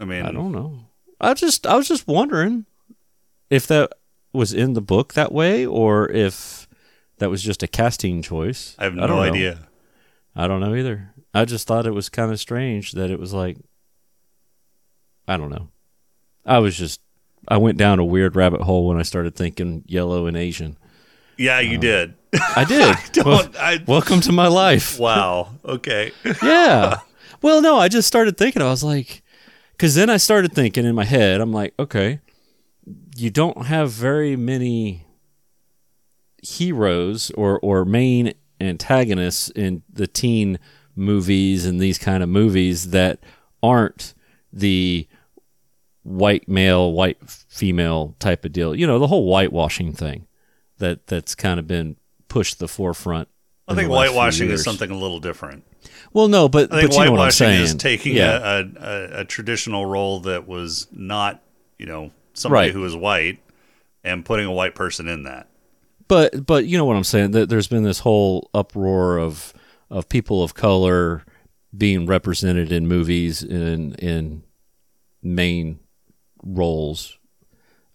I 0.00 0.04
mean, 0.04 0.26
I 0.26 0.32
don't 0.32 0.50
know. 0.50 0.80
I 1.20 1.34
just 1.34 1.64
I 1.68 1.76
was 1.76 1.86
just 1.86 2.08
wondering 2.08 2.66
if 3.48 3.68
that 3.68 3.92
was 4.32 4.52
in 4.52 4.72
the 4.72 4.80
book 4.80 5.12
that 5.14 5.30
way 5.30 5.64
or 5.64 6.10
if 6.10 6.61
that 7.18 7.30
was 7.30 7.42
just 7.42 7.62
a 7.62 7.66
casting 7.68 8.22
choice. 8.22 8.74
I 8.78 8.84
have 8.84 8.94
no 8.94 9.06
know. 9.06 9.20
idea. 9.20 9.68
I 10.34 10.46
don't 10.46 10.60
know 10.60 10.74
either. 10.74 11.12
I 11.34 11.44
just 11.44 11.66
thought 11.66 11.86
it 11.86 11.94
was 11.94 12.08
kind 12.08 12.32
of 12.32 12.40
strange 12.40 12.92
that 12.92 13.10
it 13.10 13.18
was 13.20 13.32
like 13.32 13.58
I 15.28 15.36
don't 15.36 15.50
know. 15.50 15.68
I 16.44 16.58
was 16.58 16.76
just 16.76 17.00
I 17.48 17.56
went 17.56 17.78
down 17.78 17.98
a 17.98 18.04
weird 18.04 18.36
rabbit 18.36 18.62
hole 18.62 18.86
when 18.86 18.98
I 18.98 19.02
started 19.02 19.34
thinking 19.34 19.84
yellow 19.86 20.26
and 20.26 20.36
Asian. 20.36 20.76
Yeah, 21.36 21.60
you 21.60 21.74
um, 21.76 21.80
did. 21.80 22.14
I 22.56 22.64
did. 22.68 22.96
don't- 23.12 23.26
Well, 23.26 23.48
I- 23.58 23.82
welcome 23.86 24.20
to 24.22 24.32
my 24.32 24.48
life. 24.48 24.98
wow. 25.00 25.48
Okay. 25.64 26.12
yeah. 26.42 27.00
Well, 27.40 27.60
no, 27.60 27.76
I 27.76 27.88
just 27.88 28.06
started 28.08 28.36
thinking. 28.36 28.62
I 28.62 28.66
was 28.70 28.84
like, 28.84 29.22
because 29.72 29.94
then 29.94 30.08
I 30.10 30.16
started 30.18 30.52
thinking 30.52 30.84
in 30.84 30.94
my 30.94 31.04
head. 31.04 31.40
I'm 31.40 31.52
like, 31.52 31.74
okay, 31.78 32.20
you 33.16 33.30
don't 33.30 33.66
have 33.66 33.90
very 33.90 34.36
many 34.36 35.01
heroes 36.42 37.30
or 37.32 37.58
or 37.60 37.84
main 37.84 38.34
antagonists 38.60 39.48
in 39.50 39.82
the 39.92 40.06
teen 40.06 40.58
movies 40.94 41.64
and 41.64 41.80
these 41.80 41.98
kind 41.98 42.22
of 42.22 42.28
movies 42.28 42.90
that 42.90 43.20
aren't 43.62 44.14
the 44.52 45.06
white 46.02 46.48
male, 46.48 46.92
white 46.92 47.18
female 47.24 48.14
type 48.18 48.44
of 48.44 48.52
deal. 48.52 48.74
You 48.74 48.86
know, 48.86 48.98
the 48.98 49.06
whole 49.06 49.26
whitewashing 49.26 49.92
thing 49.92 50.26
that 50.78 51.06
that's 51.06 51.34
kind 51.34 51.58
of 51.58 51.66
been 51.66 51.96
pushed 52.28 52.54
to 52.54 52.58
the 52.60 52.68
forefront. 52.68 53.28
I 53.68 53.74
think 53.74 53.88
whitewashing 53.88 54.50
is 54.50 54.64
something 54.64 54.90
a 54.90 54.98
little 54.98 55.20
different. 55.20 55.64
Well, 56.12 56.28
no, 56.28 56.48
but 56.48 56.72
I 56.72 56.80
think 56.80 56.90
but 56.90 56.98
you 56.98 57.04
know 57.06 57.12
what 57.12 57.20
I'm 57.20 57.26
whitewashing 57.28 57.60
is 57.60 57.74
taking 57.74 58.16
yeah. 58.16 58.60
a, 58.60 58.64
a, 58.80 59.20
a, 59.20 59.24
traditional 59.24 59.86
role 59.86 60.20
that 60.20 60.46
was 60.46 60.86
not, 60.92 61.42
you 61.78 61.86
know, 61.86 62.10
somebody 62.34 62.68
Right. 62.68 62.74
who 62.74 62.80
was 62.80 62.94
white 62.94 63.38
and 64.04 64.24
putting 64.24 64.46
a 64.46 64.52
white 64.52 64.74
person 64.74 65.08
in 65.08 65.22
that. 65.22 65.48
But 66.12 66.44
but 66.44 66.66
you 66.66 66.76
know 66.76 66.84
what 66.84 66.96
I'm 66.96 67.04
saying. 67.04 67.30
That 67.30 67.48
there's 67.48 67.68
been 67.68 67.84
this 67.84 68.00
whole 68.00 68.50
uproar 68.52 69.16
of 69.16 69.54
of 69.88 70.10
people 70.10 70.42
of 70.42 70.52
color 70.52 71.24
being 71.74 72.04
represented 72.04 72.70
in 72.70 72.86
movies 72.86 73.42
in 73.42 73.94
in 73.94 74.42
main 75.22 75.78
roles, 76.42 77.16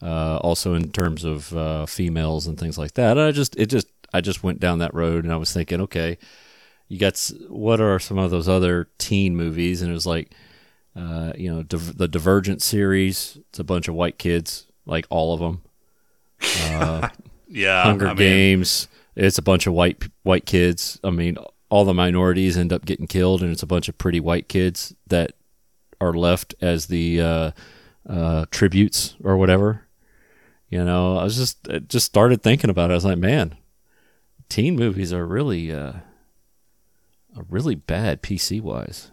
uh, 0.02 0.38
also 0.38 0.74
in 0.74 0.92
terms 0.92 1.24
of 1.24 1.56
uh, 1.56 1.86
females 1.86 2.48
and 2.48 2.60
things 2.60 2.76
like 2.76 2.94
that. 2.94 3.18
And 3.18 3.28
I 3.28 3.32
just 3.32 3.56
it 3.56 3.68
just 3.68 3.88
I 4.12 4.22
just 4.22 4.42
went 4.42 4.60
down 4.60 4.80
that 4.80 4.96
road 4.96 5.24
and 5.24 5.32
I 5.32 5.38
was 5.38 5.54
thinking, 5.54 5.80
okay, 5.82 6.18
you 6.88 6.98
got 6.98 7.32
what 7.50 7.80
are 7.80 8.00
some 8.00 8.18
of 8.18 8.32
those 8.32 8.50
other 8.50 8.90
teen 8.98 9.36
movies? 9.36 9.84
And 9.84 9.92
it 9.92 9.94
was 9.94 10.08
like, 10.08 10.32
uh, 10.96 11.34
you 11.38 11.54
know, 11.54 11.62
Div- 11.62 11.98
the 11.98 12.08
Divergent 12.08 12.64
series. 12.64 13.38
It's 13.50 13.60
a 13.60 13.64
bunch 13.64 13.88
of 13.88 13.94
white 13.94 14.18
kids, 14.18 14.66
like 14.88 15.06
all 15.12 15.36
of 15.36 15.40
them. 15.40 15.62
Uh, 16.70 17.10
Yeah. 17.48 17.84
Hunger 17.84 18.08
I 18.08 18.10
mean, 18.10 18.18
Games. 18.18 18.88
It's 19.16 19.38
a 19.38 19.42
bunch 19.42 19.68
of 19.68 19.74
white 19.74 20.04
white 20.24 20.46
kids. 20.46 21.00
I 21.04 21.10
mean, 21.10 21.38
all 21.70 21.86
the 21.86 21.94
minorities 21.94 22.58
end 22.58 22.72
up 22.72 22.86
getting 22.86 23.08
killed, 23.08 23.42
and 23.42 23.52
it's 23.52 23.64
a 23.64 23.68
bunch 23.68 23.90
of 23.90 23.98
pretty 23.98 24.20
white 24.20 24.48
kids 24.48 24.94
that 25.08 25.34
are 26.00 26.14
left 26.14 26.54
as 26.62 26.86
the 26.88 27.20
uh, 27.20 27.52
uh, 28.08 28.46
tributes 28.52 29.16
or 29.24 29.38
whatever. 29.38 29.88
You 30.70 30.84
know, 30.84 31.18
I 31.18 31.24
was 31.24 31.38
just 31.38 31.68
I 31.70 31.80
just 31.80 32.06
started 32.06 32.44
thinking 32.44 32.70
about 32.70 32.90
it. 32.90 32.94
I 32.94 32.96
was 32.96 33.06
like, 33.06 33.18
man, 33.18 33.58
teen 34.50 34.76
movies 34.76 35.14
are 35.14 35.26
really 35.26 35.72
uh, 35.72 35.94
are 37.36 37.46
really 37.50 37.76
bad 37.76 38.22
PC 38.22 38.62
wise. 38.62 39.12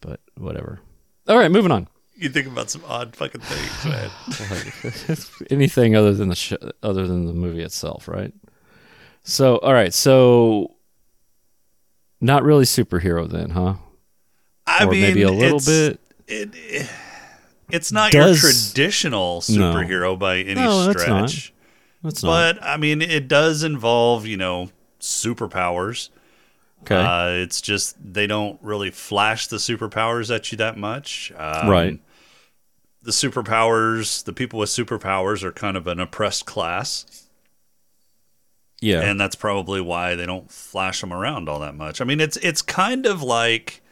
But 0.00 0.20
whatever. 0.36 0.80
All 1.28 1.38
right, 1.38 1.50
moving 1.50 1.70
on. 1.70 1.88
You 2.22 2.28
think 2.28 2.46
about 2.46 2.70
some 2.70 2.82
odd 2.86 3.16
fucking 3.16 3.40
things, 3.40 3.84
man. 3.84 5.16
Anything 5.50 5.96
other 5.96 6.14
than 6.14 6.28
the 6.28 6.36
sh- 6.36 6.52
other 6.82 7.06
than 7.06 7.26
the 7.26 7.32
movie 7.32 7.62
itself, 7.62 8.06
right? 8.06 8.32
So, 9.24 9.56
all 9.58 9.72
right, 9.72 9.92
so 9.92 10.76
not 12.20 12.44
really 12.44 12.64
superhero 12.64 13.28
then, 13.28 13.50
huh? 13.50 13.74
I 14.66 14.84
or 14.84 14.90
mean, 14.92 15.00
maybe 15.02 15.22
a 15.22 15.32
little 15.32 15.58
bit. 15.58 16.00
It, 16.28 16.88
it's 17.70 17.90
not 17.90 18.12
Does- 18.12 18.40
your 18.42 18.52
traditional 18.52 19.42
No. 19.48 19.74
superhero 19.74 20.16
by 20.18 20.38
any 20.38 20.54
No, 20.54 20.84
that's 20.86 21.06
not. 21.06 21.28
stretch. 21.30 21.52
That's 22.02 22.22
not 22.22 22.56
But 22.56 22.62
I 22.64 22.76
mean, 22.76 23.02
it 23.02 23.26
does 23.28 23.62
involve, 23.64 24.26
you 24.26 24.36
know, 24.36 24.70
superpowers. 25.00 26.08
okay. 26.82 26.94
Uh, 26.96 27.42
it's 27.42 27.60
just 27.60 27.96
they 28.00 28.26
don't 28.26 28.58
really 28.62 28.90
flash 28.90 29.48
the 29.48 29.56
superpowers 29.56 30.32
at 30.34 30.52
you 30.52 30.58
that 30.58 30.76
much. 30.76 31.32
Um, 31.36 31.68
Right. 31.68 32.00
The 33.02 33.10
superpowers, 33.10 34.22
the 34.24 34.32
people 34.32 34.58
with 34.60 34.70
superpowers 34.70 35.42
are 35.42 35.52
kind 35.52 35.76
of 35.76 35.86
an 35.86 35.98
oppressed 35.98 36.46
class. 36.46 37.26
yeah, 38.80 39.00
and 39.00 39.20
that's 39.20 39.34
probably 39.36 39.80
why 39.80 40.14
they 40.14 40.26
don't 40.26 40.50
flash 40.50 41.00
them 41.00 41.12
around 41.12 41.48
all 41.48 41.58
that 41.60 41.74
much. 41.74 42.00
I 42.00 42.04
mean, 42.04 42.20
it's 42.20 42.36
it's 42.38 42.62
kind 42.62 43.06
of 43.06 43.22
like 43.22 43.82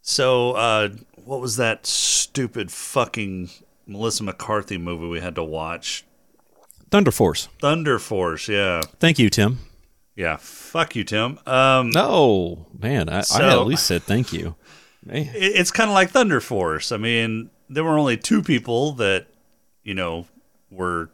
so. 0.00 0.52
Uh, 0.52 0.88
what 1.24 1.40
was 1.40 1.56
that 1.56 1.86
stupid 1.86 2.70
fucking 2.70 3.50
Melissa 3.86 4.22
McCarthy 4.22 4.78
movie 4.78 5.06
we 5.08 5.20
had 5.20 5.34
to 5.34 5.44
watch? 5.44 6.04
Thunder 6.90 7.10
Force. 7.10 7.48
Thunder 7.60 7.98
Force. 7.98 8.48
Yeah, 8.48 8.80
Thank 9.00 9.18
you, 9.18 9.28
Tim. 9.28 9.58
yeah. 10.14 10.36
Fuck 10.36 10.94
you, 10.96 11.04
Tim. 11.04 11.38
Um, 11.44 11.90
No, 11.90 12.66
man, 12.78 13.08
I, 13.08 13.22
I 13.34 13.42
at 13.52 13.66
least 13.66 13.86
said 13.86 14.02
thank 14.04 14.32
you. 14.32 14.54
It's 15.08 15.70
kind 15.70 15.88
of 15.90 15.94
like 15.94 16.10
Thunder 16.10 16.40
Force. 16.40 16.90
I 16.92 16.96
mean, 16.96 17.50
there 17.68 17.84
were 17.84 17.98
only 17.98 18.16
two 18.16 18.42
people 18.42 18.92
that 18.92 19.26
you 19.82 19.94
know 19.94 20.26
were 20.70 21.10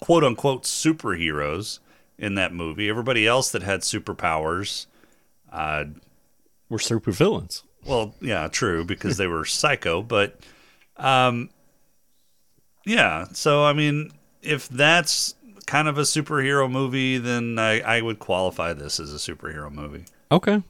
quote 0.00 0.24
unquote 0.24 0.64
superheroes 0.64 1.78
in 2.18 2.34
that 2.36 2.52
movie. 2.52 2.88
Everybody 2.88 3.26
else 3.26 3.50
that 3.52 3.62
had 3.62 3.80
superpowers 3.82 4.86
Uh, 5.50 5.84
We're 6.68 6.78
super 6.78 7.10
villains. 7.12 7.62
well, 7.86 8.14
yeah, 8.20 8.48
true 8.48 8.84
because 8.84 9.16
they 9.16 9.26
were 9.26 9.44
psycho, 9.44 10.02
but 10.02 10.38
um, 10.96 11.48
yeah. 12.84 13.26
So 13.32 13.64
I 13.64 13.72
mean, 13.72 14.10
if 14.42 14.68
that's 14.68 15.34
kind 15.66 15.88
of 15.88 15.96
a 15.98 16.02
superhero 16.02 16.70
movie, 16.70 17.18
then 17.18 17.58
I, 17.58 17.80
I 17.80 18.00
would 18.02 18.18
qualify 18.18 18.72
this 18.72 18.98
as 19.00 19.12
a 19.12 19.16
superhero 19.18 19.70
movie. 19.70 20.04
Okay. 20.32 20.62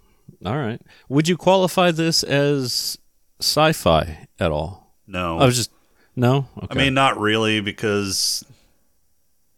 All 0.45 0.57
right. 0.57 0.81
Would 1.09 1.27
you 1.29 1.37
qualify 1.37 1.91
this 1.91 2.23
as 2.23 2.99
sci-fi 3.41 4.27
at 4.39 4.51
all? 4.53 4.78
No, 5.09 5.39
I 5.39 5.47
was 5.47 5.57
just 5.57 5.71
no. 6.15 6.47
Okay. 6.57 6.67
I 6.71 6.75
mean, 6.85 6.95
not 6.95 7.19
really 7.19 7.61
because 7.61 8.45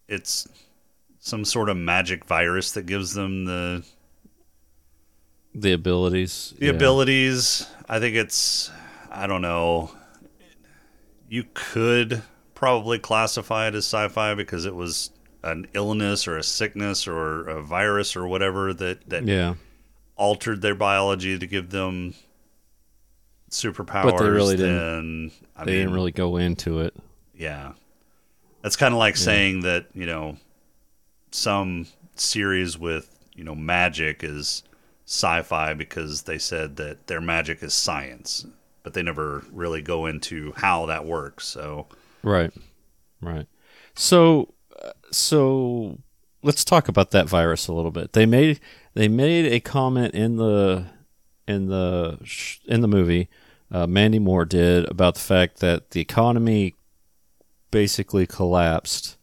it's 0.08 0.48
some 1.18 1.44
sort 1.44 1.68
of 1.68 1.76
magic 1.76 2.24
virus 2.24 2.72
that 2.72 2.86
gives 2.86 3.12
them 3.14 3.44
the 3.44 3.84
the 5.54 5.72
abilities. 5.72 6.54
the 6.58 6.66
yeah. 6.66 6.72
abilities. 6.72 7.66
I 7.88 7.98
think 7.98 8.16
it's 8.16 8.70
I 9.10 9.26
don't 9.26 9.42
know. 9.42 9.90
You 11.28 11.44
could 11.54 12.22
probably 12.54 12.98
classify 12.98 13.68
it 13.68 13.74
as 13.74 13.84
sci-fi 13.86 14.34
because 14.34 14.66
it 14.66 14.74
was 14.74 15.10
an 15.42 15.66
illness 15.74 16.28
or 16.28 16.36
a 16.36 16.42
sickness 16.42 17.08
or 17.08 17.48
a 17.48 17.62
virus 17.62 18.14
or 18.14 18.26
whatever 18.26 18.72
that 18.74 19.08
that 19.08 19.24
Yeah. 19.26 19.54
altered 20.16 20.60
their 20.62 20.74
biology 20.74 21.38
to 21.38 21.46
give 21.46 21.70
them 21.70 22.14
superpowers. 23.50 24.04
But 24.04 24.18
they 24.18 24.28
really 24.28 24.56
didn't- 24.56 24.76
then, 24.76 25.30
they 25.58 25.64
mean, 25.64 25.74
didn't 25.80 25.94
really 25.94 26.12
go 26.12 26.36
into 26.36 26.80
it. 26.80 26.94
yeah. 27.34 27.72
That's 28.62 28.76
kind 28.76 28.92
of 28.92 28.98
like 28.98 29.16
saying 29.16 29.60
that, 29.62 29.86
you 29.94 30.04
know, 30.04 30.36
some 31.30 31.86
series 32.16 32.76
with, 32.78 33.08
you 33.34 33.42
know, 33.42 33.54
magic 33.54 34.22
is 34.22 34.62
sci-fi 35.06 35.72
because 35.72 36.22
they 36.22 36.36
said 36.38 36.76
that 36.76 37.06
their 37.06 37.22
magic 37.22 37.62
is 37.62 37.72
science, 37.72 38.44
but 38.82 38.92
they 38.92 39.02
never 39.02 39.44
really 39.50 39.80
go 39.80 40.04
into 40.04 40.52
how 40.56 40.86
that 40.86 41.06
works. 41.06 41.46
So, 41.46 41.86
Right. 42.22 42.52
Right. 43.22 43.46
So 43.94 44.52
uh, 44.84 44.90
so 45.10 45.98
let's 46.42 46.62
talk 46.64 46.88
about 46.88 47.10
that 47.12 47.28
virus 47.28 47.66
a 47.66 47.72
little 47.72 47.90
bit. 47.90 48.12
They 48.12 48.26
made 48.26 48.60
they 48.94 49.08
made 49.08 49.46
a 49.50 49.58
comment 49.60 50.14
in 50.14 50.36
the 50.36 50.84
in 51.48 51.66
the 51.66 52.18
sh- 52.24 52.58
in 52.66 52.80
the 52.80 52.88
movie 52.88 53.28
uh, 53.72 53.86
Mandy 53.86 54.18
Moore 54.18 54.44
did 54.44 54.88
about 54.90 55.14
the 55.14 55.20
fact 55.20 55.60
that 55.60 55.90
the 55.92 56.00
economy 56.00 56.74
basically 57.70 58.26
collapsed 58.26 59.16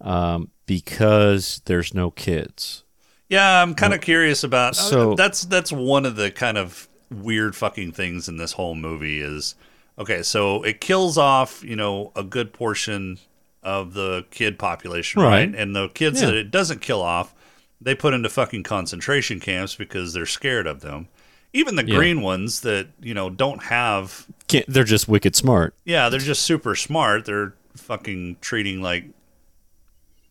um, 0.00 0.50
because 0.66 1.62
there's 1.66 1.94
no 1.94 2.10
kids. 2.10 2.84
yeah, 3.28 3.62
I'm 3.62 3.74
kind 3.74 3.94
of 3.94 4.00
curious 4.00 4.44
about 4.44 4.76
So- 4.76 5.14
that's 5.14 5.44
that's 5.44 5.72
one 5.72 6.04
of 6.06 6.16
the 6.16 6.30
kind 6.30 6.58
of 6.58 6.88
weird 7.10 7.54
fucking 7.56 7.92
things 7.92 8.28
in 8.28 8.36
this 8.36 8.52
whole 8.52 8.74
movie 8.74 9.20
is 9.20 9.54
okay, 9.98 10.22
so 10.22 10.62
it 10.62 10.80
kills 10.80 11.18
off, 11.18 11.62
you 11.64 11.76
know, 11.76 12.12
a 12.16 12.22
good 12.24 12.52
portion 12.52 13.18
of 13.62 13.94
the 13.94 14.24
kid 14.30 14.58
population, 14.58 15.22
right? 15.22 15.28
Right. 15.46 15.54
And 15.54 15.76
the 15.76 15.88
kids 15.90 16.20
Yeah. 16.20 16.28
that 16.28 16.34
it 16.36 16.50
doesn't 16.50 16.80
kill 16.80 17.00
off, 17.02 17.34
they 17.80 17.94
put 17.94 18.12
into 18.14 18.28
fucking 18.28 18.64
concentration 18.64 19.38
camps 19.40 19.74
because 19.76 20.12
they're 20.14 20.26
scared 20.26 20.66
of 20.66 20.80
them. 20.80 21.08
Even 21.54 21.76
the 21.76 21.86
Yeah. 21.86 21.96
green 21.96 22.22
ones 22.22 22.62
that, 22.62 22.88
you 23.00 23.12
know, 23.14 23.28
don't 23.28 23.64
have 23.64 24.26
Can't, 24.48 24.64
they're 24.66 24.84
just 24.84 25.06
wicked 25.08 25.36
smart. 25.36 25.74
yeah, 25.84 26.08
they're 26.08 26.18
just 26.20 26.42
super 26.42 26.74
smart. 26.74 27.24
They're 27.26 27.54
fucking 27.76 28.36
treating 28.40 28.80
like 28.82 29.04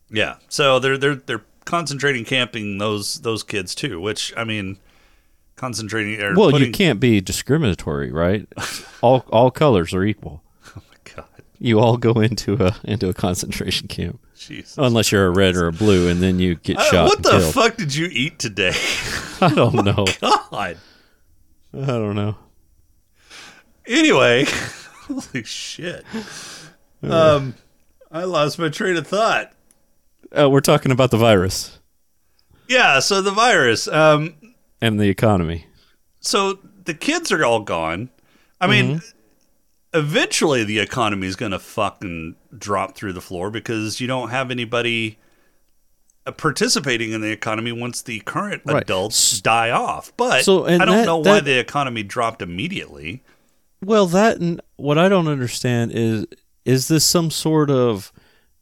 Yeah. 0.10 0.36
So 0.49 0.79
they're 0.79 0.97
they're 0.97 1.15
they're 1.15 1.43
concentrating 1.65 2.25
camping 2.25 2.79
those 2.79 3.21
those 3.21 3.43
kids 3.43 3.75
too, 3.75 3.99
which 4.01 4.34
I 4.36 4.43
mean 4.43 4.77
concentrating 5.55 6.19
Well, 6.36 6.49
putting, 6.51 6.67
you 6.67 6.73
can't 6.73 6.99
be 6.99 7.21
discriminatory, 7.21 8.12
right? 8.12 8.47
all 9.01 9.23
all 9.29 9.51
colors 9.51 9.93
are 9.93 10.03
equal. 10.03 10.41
Oh 10.75 10.81
my 10.89 11.13
god, 11.15 11.25
You 11.60 11.79
all 11.79 11.97
go 11.97 12.13
into 12.13 12.55
a 12.65 12.75
into 12.84 13.10
a 13.10 13.13
concentration 13.13 13.88
camp. 13.88 14.19
Jesus. 14.38 14.75
Unless 14.79 15.12
you're 15.12 15.27
a 15.27 15.29
red 15.29 15.55
or 15.55 15.67
a 15.67 15.71
blue, 15.71 16.07
and 16.07 16.19
then 16.19 16.39
you 16.39 16.55
get 16.55 16.77
Uh, 16.77 16.84
shot. 16.89 17.05
what 17.05 17.21
the 17.21 17.29
killed. 17.29 17.53
fuck 17.53 17.77
did 17.77 17.93
you 17.93 18.07
eat 18.12 18.39
today? 18.39 18.73
I 19.41 19.53
don't 19.53 19.75
know. 19.86 20.07
God. 20.19 20.77
I 21.73 21.86
don't 21.86 22.15
know. 22.15 22.36
Anyway, 23.88 24.45
holy 25.07 25.43
shit. 25.43 26.05
Um, 27.03 27.55
I 28.12 28.23
lost 28.25 28.60
my 28.60 28.69
train 28.69 28.97
of 28.97 29.07
thought. 29.07 29.53
Uh, 30.38 30.49
we're 30.49 30.62
talking 30.62 30.91
about 30.91 31.12
the 31.12 31.17
virus 31.17 31.79
Yeah, 32.69 32.99
so 32.99 33.21
the 33.21 33.31
virus. 33.31 33.88
Um, 33.88 34.36
and 34.81 34.99
the 34.99 35.10
economy. 35.10 35.65
so 36.19 36.60
the 36.86 36.93
kids 36.93 37.31
are 37.31 37.43
all 37.43 37.62
gone. 37.62 38.10
I 38.60 38.67
mean, 38.67 38.97
Mm-hmm. 38.97 39.97
eventually 39.99 40.63
the 40.63 40.79
economy 40.79 41.27
is 41.27 41.36
going 41.36 41.51
to 41.51 41.60
fucking 41.60 42.36
drop 42.57 42.95
through 42.95 43.13
the 43.13 43.21
floor 43.21 43.49
because 43.51 43.99
you 43.99 44.07
don't 44.07 44.29
have 44.29 44.51
anybody 44.51 45.17
participating 46.38 47.12
in 47.13 47.21
the 47.21 47.31
economy 47.31 47.71
once 47.71 48.01
the 48.01 48.19
current 48.21 48.62
Right. 48.65 48.84
adults 48.84 49.41
die 49.41 49.71
off. 49.71 50.12
But 50.17 50.43
So, 50.45 50.65
I 50.65 50.77
don't 50.77 50.88
that- 50.89 51.05
know 51.05 51.17
why 51.17 51.36
that- 51.36 51.45
the 51.45 51.57
economy 51.60 52.03
dropped 52.03 52.41
immediately. 52.41 53.23
Well, 53.84 54.05
that 54.07 54.38
and 54.39 54.62
what 54.75 54.97
I 54.99 55.10
don't 55.10 55.27
understand 55.27 55.91
is 55.93 56.25
is 56.63 56.88
this 56.88 57.03
some 57.03 57.31
sort 57.31 57.71
of 57.71 58.12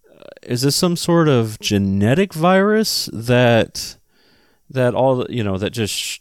uh, 0.10 0.24
is 0.44 0.62
this 0.62 0.76
some 0.78 0.96
sort 0.96 1.28
of 1.28 1.60
genetic 1.60 2.34
virus 2.34 3.10
that 3.12 3.98
that 4.70 4.94
all 4.96 5.26
you 5.30 5.44
know 5.44 5.58
that 5.58 5.72
just 5.72 5.94
sh- 5.94 6.20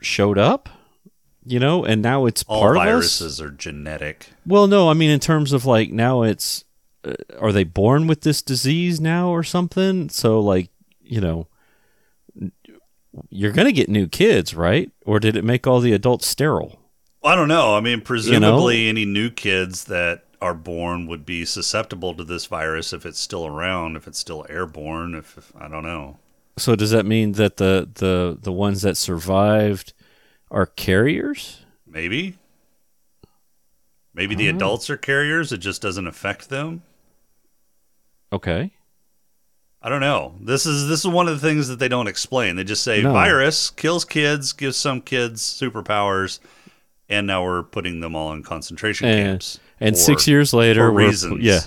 showed 0.00 0.38
up, 0.38 0.68
you 1.46 1.60
know, 1.60 1.84
and 1.84 2.02
now 2.02 2.26
it's 2.26 2.42
All 2.48 2.60
part 2.62 2.76
of 2.76 2.82
us. 2.82 2.86
viruses 2.88 3.40
are 3.40 3.50
genetic. 3.52 4.30
Well, 4.44 4.66
no, 4.66 4.88
I 4.90 4.94
mean 4.94 5.10
in 5.10 5.20
terms 5.20 5.52
of 5.52 5.64
like 5.64 5.92
now 5.92 6.22
it's 6.22 6.64
uh, 6.64 6.64
Uh, 7.04 7.14
are 7.38 7.52
they 7.52 7.64
born 7.64 8.06
with 8.06 8.22
this 8.22 8.42
disease 8.42 9.00
now 9.00 9.28
or 9.28 9.42
something? 9.42 10.08
So 10.08 10.40
like, 10.40 10.70
you 11.02 11.20
know, 11.20 11.48
you're 13.28 13.52
going 13.52 13.66
to 13.66 13.72
get 13.72 13.88
new 13.88 14.08
kids, 14.08 14.54
right? 14.54 14.90
Or 15.04 15.20
did 15.20 15.36
it 15.36 15.44
make 15.44 15.66
all 15.66 15.80
the 15.80 15.92
adults 15.92 16.26
sterile? 16.26 16.78
I 17.24 17.34
don't 17.34 17.48
know. 17.48 17.76
I 17.76 17.80
mean, 17.80 18.00
presumably 18.00 18.88
any 18.88 19.04
new 19.04 19.30
kids 19.30 19.84
that 19.84 20.24
are 20.40 20.54
born 20.54 21.06
would 21.06 21.24
be 21.24 21.44
susceptible 21.44 22.14
to 22.14 22.24
this 22.24 22.46
virus 22.46 22.92
if 22.92 23.06
it's 23.06 23.20
still 23.20 23.46
around, 23.46 23.96
if 23.96 24.08
it's 24.08 24.18
still 24.18 24.44
airborne, 24.48 25.14
if, 25.14 25.38
if 25.38 25.52
I 25.56 25.68
don't 25.68 25.84
know. 25.84 26.18
So 26.58 26.74
does 26.74 26.90
that 26.90 27.06
mean 27.06 27.32
that 27.32 27.56
the 27.56 27.88
the 27.94 28.38
the 28.40 28.52
ones 28.52 28.82
that 28.82 28.96
survived 28.96 29.94
are 30.50 30.66
carriers? 30.66 31.64
Maybe. 31.86 32.38
Maybe 34.14 34.34
the 34.34 34.48
mm-hmm. 34.48 34.56
adults 34.56 34.90
are 34.90 34.98
carriers, 34.98 35.52
it 35.52 35.58
just 35.58 35.80
doesn't 35.80 36.06
affect 36.06 36.50
them. 36.50 36.82
Okay. 38.32 38.70
I 39.84 39.88
don't 39.88 40.00
know. 40.00 40.34
This 40.40 40.64
is 40.64 40.88
this 40.88 41.00
is 41.00 41.06
one 41.08 41.26
of 41.28 41.40
the 41.40 41.46
things 41.46 41.66
that 41.68 41.78
they 41.78 41.88
don't 41.88 42.06
explain. 42.06 42.56
They 42.56 42.64
just 42.64 42.84
say 42.84 43.02
No. 43.02 43.12
virus 43.12 43.70
kills 43.70 44.04
kids, 44.04 44.52
gives 44.52 44.76
some 44.76 45.00
kids 45.00 45.42
superpowers, 45.42 46.38
and 47.08 47.26
now 47.26 47.42
we're 47.44 47.64
putting 47.64 48.00
them 48.00 48.14
all 48.14 48.32
in 48.32 48.42
concentration 48.44 49.08
And 49.08 49.26
camps. 49.26 49.58
and 49.80 49.96
for- 49.96 50.00
6 50.02 50.28
years 50.28 50.52
later 50.54 50.90
reasons. 50.90 51.42
yeah. 51.42 51.60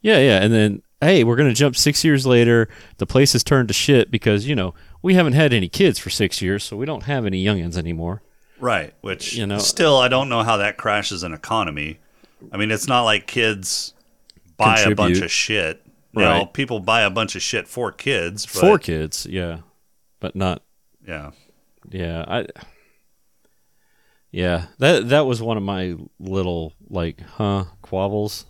Yeah, 0.00 0.18
yeah, 0.18 0.42
and 0.42 0.52
then 0.52 0.82
hey, 1.00 1.22
we're 1.24 1.36
going 1.36 1.48
to 1.48 1.54
jump 1.54 1.76
6 1.76 2.02
years 2.04 2.26
later, 2.26 2.68
the 2.96 3.06
place 3.06 3.32
has 3.32 3.44
turned 3.44 3.68
to 3.68 3.74
shit 3.74 4.10
because, 4.10 4.48
you 4.48 4.56
know, 4.56 4.74
we 5.00 5.14
haven't 5.14 5.34
had 5.34 5.52
any 5.52 5.68
kids 5.68 5.96
for 5.98 6.10
6 6.10 6.42
years, 6.42 6.64
so 6.64 6.76
we 6.76 6.86
don't 6.86 7.04
have 7.04 7.24
any 7.24 7.44
youngins 7.44 7.76
anymore. 7.76 8.20
Right, 8.58 8.92
which 9.02 9.36
You 9.36 9.46
know- 9.46 9.58
still 9.58 9.98
I 9.98 10.08
don't 10.08 10.28
know 10.28 10.42
how 10.42 10.56
that 10.56 10.76
crashes 10.76 11.22
an 11.22 11.32
economy. 11.34 11.98
I 12.50 12.56
mean, 12.56 12.72
it's 12.72 12.88
not 12.88 13.02
like 13.02 13.28
kids 13.28 13.92
buy 14.56 14.80
a 14.80 14.92
bunch 14.94 15.18
of 15.20 15.30
shit. 15.30 15.82
Now, 16.14 16.38
Right. 16.38 16.52
people 16.52 16.80
buy 16.80 17.02
a 17.02 17.10
bunch 17.10 17.36
of 17.36 17.42
shit 17.42 17.68
for 17.68 17.92
kids, 17.92 18.46
but 18.46 18.60
For 18.60 18.78
kids, 18.78 19.26
yeah. 19.28 19.58
But 20.20 20.34
not 20.34 20.62
yeah. 21.06 21.30
Yeah, 21.90 22.24
I. 22.26 22.46
Yeah, 24.30 24.66
that 24.78 25.08
that 25.08 25.26
was 25.26 25.40
one 25.40 25.56
of 25.56 25.62
my 25.62 25.96
little 26.20 26.74
like, 26.88 27.20
huh, 27.20 27.64
quabbles. 27.82 28.44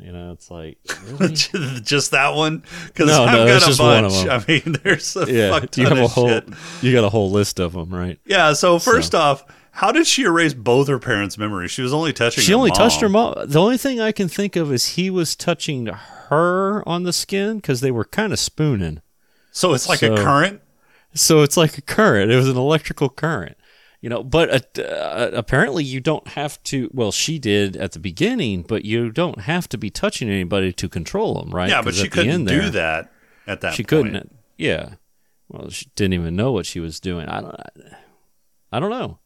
You 0.00 0.10
know, 0.10 0.32
it's 0.32 0.50
like, 0.50 0.78
really? 1.04 1.34
just 1.82 2.10
that 2.12 2.34
one 2.34 2.64
because 2.86 3.08
No, 3.08 3.24
I've 3.24 3.32
no, 3.32 3.46
got 3.46 3.72
a 3.74 3.76
bunch. 3.76 4.26
I 4.26 4.44
mean, 4.48 4.76
there's 4.82 5.14
a 5.16 5.30
yeah. 5.32 5.50
fuck 5.50 5.76
You 5.76 5.84
ton 5.84 5.96
have 5.96 5.98
a 5.98 6.04
of 6.06 6.10
whole, 6.12 6.28
shit. 6.28 6.48
you 6.80 6.92
got 6.92 7.04
a 7.04 7.10
whole 7.10 7.30
list 7.30 7.60
of 7.60 7.74
them, 7.74 7.90
right? 7.94 8.18
Yeah. 8.26 8.54
So 8.54 8.78
first 8.80 9.14
off, 9.14 9.44
how 9.70 9.92
did 9.92 10.06
she 10.06 10.22
erase 10.22 10.54
both 10.54 10.88
her 10.88 10.98
parents' 10.98 11.38
memories? 11.38 11.70
She 11.70 11.82
was 11.82 11.92
only 11.94 12.12
touching. 12.12 12.42
She 12.42 12.54
only 12.54 12.70
mom. 12.70 12.76
touched 12.78 13.00
her 13.02 13.08
mom. 13.08 13.34
The 13.46 13.60
only 13.60 13.76
thing 13.76 14.00
I 14.00 14.10
can 14.12 14.28
think 14.28 14.56
of 14.56 14.72
is 14.72 14.86
he 14.88 15.10
was 15.10 15.36
touching 15.36 15.86
her 15.86 16.00
on 16.32 17.02
the 17.02 17.12
skin 17.12 17.56
because 17.56 17.80
they 17.80 17.90
were 17.90 18.04
kind 18.04 18.32
of 18.32 18.38
spooning. 18.38 19.00
So 19.52 19.74
it's 19.74 19.88
like 19.88 20.02
a 20.02 20.16
current. 20.16 20.60
So 21.14 21.42
it's 21.42 21.56
like 21.56 21.76
a 21.76 21.82
current. 21.82 22.30
It 22.30 22.36
was 22.36 22.48
an 22.48 22.56
electrical 22.56 23.08
current, 23.10 23.56
you 24.00 24.08
know. 24.08 24.22
But 24.22 24.78
uh, 24.78 24.82
uh, 24.82 25.30
apparently, 25.34 25.84
you 25.84 26.00
don't 26.00 26.26
have 26.28 26.62
to. 26.64 26.90
Well, 26.94 27.12
she 27.12 27.38
did 27.38 27.76
at 27.76 27.92
the 27.92 27.98
beginning, 27.98 28.62
but 28.62 28.84
you 28.84 29.10
don't 29.10 29.40
have 29.42 29.68
to 29.70 29.78
be 29.78 29.90
touching 29.90 30.28
anybody 30.30 30.72
to 30.72 30.88
control 30.88 31.34
them, 31.34 31.50
right? 31.54 31.68
Yeah, 31.68 31.82
but 31.82 31.94
she 31.94 32.08
couldn't 32.08 32.30
end 32.32 32.48
do 32.48 32.70
that 32.70 33.12
at 33.46 33.60
that. 33.60 33.74
she 33.74 33.82
point. 33.82 33.88
couldn't. 33.88 34.36
Yeah. 34.56 34.94
Well, 35.48 35.68
she 35.68 35.90
didn't 35.96 36.14
even 36.14 36.34
know 36.34 36.50
what 36.52 36.64
she 36.64 36.80
was 36.80 36.98
doing. 36.98 37.28
I 37.28 37.40
don't. 37.42 37.56
I 38.72 38.80
don't 38.80 38.90
know. 38.90 39.18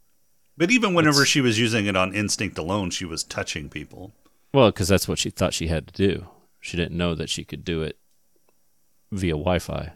But 0.58 0.72
even 0.72 0.94
whenever 0.94 1.18
It's- 1.18 1.28
she 1.28 1.40
was 1.40 1.58
using 1.58 1.86
it 1.86 1.94
on 1.96 2.14
instinct 2.14 2.58
alone, 2.58 2.90
she 2.90 3.04
was 3.04 3.22
touching 3.22 3.68
people. 3.68 4.12
Well, 4.52 4.70
because 4.72 4.88
that's 4.88 5.06
what 5.06 5.18
she 5.20 5.30
thought 5.30 5.54
she 5.54 5.68
had 5.68 5.86
to 5.88 5.94
do. 5.94 6.26
She 6.66 6.76
didn't 6.76 6.96
know 6.96 7.14
that 7.14 7.31
she 7.31 7.44
could 7.44 7.64
do 7.64 7.83
it 7.83 7.96
via 9.12 9.35
Wi-Fi. 9.35 9.92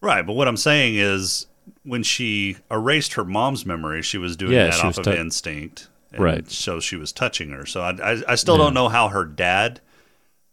Right, 0.00 0.26
but 0.26 0.32
what 0.32 0.48
I'm 0.48 0.56
saying 0.56 0.96
is 0.96 1.46
when 1.84 2.02
she 2.02 2.56
erased 2.72 3.12
her 3.12 3.24
mom's 3.24 3.64
memory, 3.64 4.02
she 4.02 4.18
was 4.18 4.36
doing 4.36 4.52
Yeah, 4.52 4.64
that 4.70 4.82
off 4.84 4.98
of 4.98 5.04
tou- 5.04 5.12
instinct. 5.12 5.86
and 6.12 6.20
Right. 6.20 6.50
So 6.50 6.80
she 6.80 6.96
was 6.96 7.12
touching 7.12 7.50
her. 7.50 7.64
So 7.66 7.82
I, 7.82 7.90
I, 8.02 8.22
I 8.30 8.34
still 8.34 8.56
Yeah. 8.58 8.64
don't 8.64 8.74
know 8.74 8.88
how 8.88 9.10
her 9.10 9.24
dad 9.24 9.80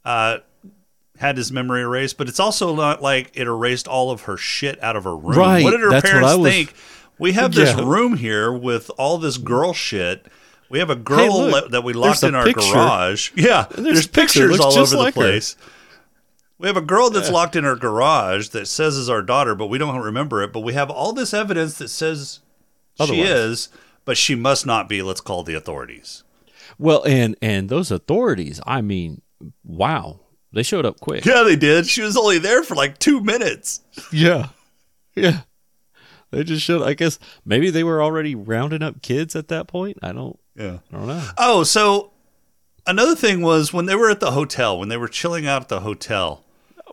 uh, 0.06 0.38
had 1.18 1.36
his 1.36 1.52
memory 1.52 1.82
erased, 1.82 2.20
but 2.20 2.30
it's 2.30 2.40
also 2.40 2.76
not 2.76 3.02
like 3.02 3.32
it 3.34 3.48
erased 3.48 3.88
all 3.88 4.12
of 4.12 4.22
her 4.22 4.38
shit 4.38 4.82
out 4.84 4.96
of 4.96 5.04
her 5.04 5.18
room. 5.18 5.38
Right, 5.40 5.64
What 5.64 5.72
did 5.72 5.80
her 5.82 5.90
that's 5.90 6.08
parents 6.08 6.38
was- 6.38 6.52
think? 6.54 6.74
We 7.18 7.32
have 7.34 7.56
this 7.56 7.76
Yeah. 7.76 7.84
room 7.90 8.18
here 8.18 8.54
with 8.54 8.92
all 9.00 9.18
this 9.18 9.38
girl 9.38 9.74
shit. 9.74 10.28
We 10.70 10.80
have 10.80 10.90
a 10.90 10.96
girl 10.96 11.48
look, 11.48 11.72
that 11.72 11.84
we 11.84 11.94
locked 11.94 12.24
in 12.24 12.36
our 12.36 12.46
picture. 12.46 12.72
garage. 12.74 13.32
Yeah, 13.36 13.66
There's 13.72 13.84
there's, 13.84 14.08
pictures 14.08 14.60
all 14.60 14.78
over 14.78 14.98
like 14.98 15.14
the 15.16 15.22
her. 15.22 15.28
place. 15.28 15.56
We 16.60 16.68
have 16.68 16.78
a 16.78 16.82
girl 16.82 17.10
that's 17.10 17.32
locked 17.32 17.56
in 17.56 17.64
her 17.64 17.76
garage 17.78 18.50
that 18.50 18.68
says 18.68 18.98
is 18.98 19.10
our 19.10 19.22
daughter, 19.22 19.56
but 19.56 19.68
we 19.68 19.78
don't 19.78 19.98
remember 19.98 20.44
it. 20.44 20.52
But 20.52 20.60
we 20.60 20.74
have 20.74 20.90
all 20.90 21.14
this 21.14 21.34
evidence 21.34 21.78
that 21.78 21.88
says 21.88 22.42
she 23.04 23.22
is, 23.22 23.70
but 24.04 24.18
she 24.18 24.36
must 24.36 24.66
not 24.66 24.90
be. 24.90 25.02
Let's 25.02 25.22
call 25.22 25.44
the 25.44 25.54
authorities. 25.56 26.24
Well, 26.78 27.04
and 27.06 27.36
and 27.42 27.70
those 27.70 27.92
authorities, 27.92 28.60
I 28.66 28.82
mean, 28.82 29.22
wow, 29.64 30.20
they 30.52 30.64
showed 30.64 30.86
up 30.86 31.00
quick. 31.00 31.26
Yeah, 31.26 31.44
they 31.44 31.56
did. 31.56 31.88
She 31.88 32.02
was 32.02 32.18
only 32.18 32.40
there 32.40 32.64
for 32.64 32.76
like 32.76 33.00
two 33.00 33.22
minutes. 33.22 33.82
Yeah. 34.12 34.50
Yeah. 35.16 35.42
They 36.32 36.44
just 36.44 36.64
showed 36.64 36.84
I 36.84 36.94
guess 36.94 37.18
maybe 37.46 37.70
they 37.70 37.84
were 37.84 38.02
already 38.04 38.36
rounding 38.36 38.84
up 38.84 39.02
kids 39.02 39.36
at 39.36 39.48
that 39.48 39.68
point. 39.68 39.98
I 40.02 40.12
don't 40.12 40.38
Yeah. 40.56 40.80
I 40.94 40.98
don't 40.98 41.08
know. 41.08 41.28
Oh, 41.38 41.64
so 41.64 42.12
another 42.86 43.16
thing 43.16 43.42
was 43.42 43.74
when 43.74 43.86
they 43.86 43.96
were 43.96 44.10
at 44.10 44.20
the 44.20 44.32
hotel, 44.32 44.78
when 44.80 44.90
they 44.90 44.98
were 44.98 45.08
chilling 45.08 45.48
out 45.48 45.62
at 45.64 45.68
the 45.70 45.80
hotel, 45.82 46.44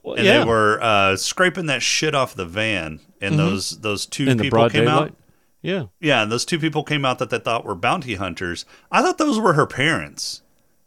Well, 0.02 0.14
and 0.16 0.24
yeah. 0.24 0.38
they 0.40 0.44
were 0.44 0.78
uh, 0.82 1.16
scraping 1.16 1.66
that 1.66 1.82
shit 1.82 2.14
off 2.14 2.34
the 2.34 2.46
van, 2.46 3.00
and 3.20 3.38
those 3.38 3.78
those 3.80 4.06
two 4.06 4.28
in 4.28 4.38
people 4.38 4.68
came 4.70 4.84
daylight. 4.84 5.08
out. 5.10 5.16
Yeah. 5.62 5.84
Yeah, 6.00 6.22
and 6.22 6.30
those 6.30 6.44
two 6.44 6.58
people 6.60 6.84
came 6.84 7.04
out 7.04 7.18
that 7.18 7.30
they 7.30 7.38
thought 7.40 7.64
were 7.64 7.74
bounty 7.74 8.14
hunters. 8.14 8.64
I 8.92 9.02
thought 9.02 9.18
those 9.18 9.38
were 9.40 9.54
her 9.54 9.66
parents. 9.66 10.42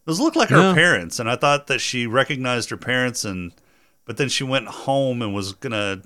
Those 0.06 0.20
looked 0.22 0.38
like 0.38 0.50
her 0.50 0.56
No. 0.58 0.74
parents, 0.74 1.20
and 1.20 1.30
I 1.30 1.36
thought 1.36 1.68
that 1.68 1.82
she 1.82 2.08
recognized 2.08 2.70
her 2.70 2.78
parents, 2.78 3.26
and 3.26 3.52
but 4.06 4.18
then 4.18 4.30
she 4.30 4.44
went 4.44 4.68
home 4.68 5.22
and 5.22 5.34
was 5.36 5.54
gonna. 5.54 6.02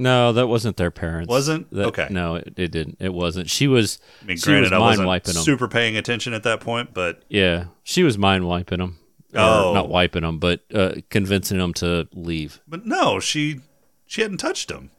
No, 0.00 0.32
that 0.32 0.46
wasn't 0.46 0.76
their 0.76 0.90
parents. 0.90 1.28
Wasn't? 1.28 1.70
That- 1.70 1.86
Okay. 1.88 2.06
No, 2.10 2.36
it, 2.36 2.54
it 2.56 2.68
didn't. 2.72 2.96
It 3.00 3.12
wasn't. 3.12 3.50
She 3.50 3.66
was. 3.68 3.98
I 4.22 4.24
mean, 4.26 4.38
granted, 4.42 4.62
was 4.64 4.72
I 4.72 4.78
wasn't 4.78 5.06
wiping 5.08 5.34
them. 5.34 5.42
super 5.42 5.68
paying 5.68 5.96
attention 5.96 6.32
at 6.32 6.42
that 6.44 6.60
point, 6.60 6.94
but 6.94 7.22
Yeah, 7.28 7.66
she 7.82 8.02
was 8.02 8.16
mind 8.18 8.46
wiping 8.48 8.78
them. 8.78 8.98
Oh. 9.34 9.72
not 9.74 9.88
wiping 9.88 10.22
them, 10.22 10.38
but 10.38 10.62
uh, 10.74 10.94
convincing 11.10 11.58
them 11.58 11.72
to 11.74 12.08
leave. 12.14 12.60
but 12.66 12.84
no, 12.86 13.20
she 13.20 13.60
she 14.06 14.22
hadn't 14.22 14.38
touched 14.38 14.68
them. 14.68 14.90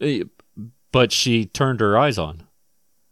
Eh, 0.00 0.24
But 0.92 1.12
she 1.12 1.46
turned 1.46 1.80
her 1.80 1.96
eyes 1.96 2.18
on. 2.18 2.42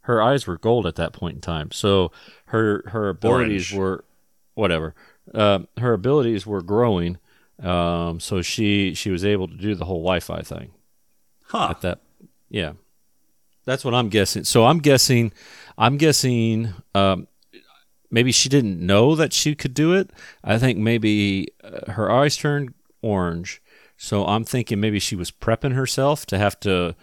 Her 0.01 0.21
eyes 0.23 0.47
were 0.47 0.59
gold 0.59 0.87
at 0.87 0.97
that 0.97 1.13
point 1.13 1.37
in 1.37 1.41
time. 1.41 1.71
So 1.71 2.13
her 2.47 2.83
her 2.89 3.09
abilities 3.09 3.73
Orange. 3.73 3.79
were 3.79 4.05
whatever. 4.55 4.95
Uh, 5.33 5.61
her 5.79 5.93
abilities 5.95 6.47
were 6.47 6.63
growing. 6.63 7.19
Um, 7.63 8.21
so 8.21 8.43
she 8.43 8.93
she 8.95 9.11
was 9.11 9.25
able 9.25 9.49
to 9.49 9.55
do 9.57 9.75
the 9.75 9.85
whole 9.87 10.03
Wi-Fi 10.03 10.43
thing 10.43 10.73
Huh? 11.49 11.69
at 11.71 11.81
that. 11.83 12.01
Yeah, 12.49 12.73
that's 13.65 13.85
what 13.85 13.95
I'm 13.95 14.09
guessing. 14.09 14.45
So 14.45 14.67
I'm 14.67 14.79
guessing, 14.79 15.33
I'm 15.79 15.97
guessing. 15.97 16.75
Um, 16.95 17.29
maybe 18.11 18.33
she 18.33 18.49
didn't 18.49 18.81
know 18.81 19.15
that 19.15 19.33
she 19.33 19.55
could 19.55 19.75
do 19.75 19.93
it. 19.93 20.11
I 20.43 20.59
think 20.59 20.79
maybe 20.79 21.49
uh, 21.63 21.93
her 21.93 22.11
eyes 22.11 22.37
turned 22.37 22.75
orange. 23.03 23.63
So 23.97 24.27
I'm 24.27 24.45
thinking 24.45 24.81
maybe 24.81 24.99
she 24.99 25.17
was 25.17 25.31
prepping 25.31 25.75
herself 25.75 26.27
to 26.27 26.39
have 26.39 26.59
to, 26.61 26.95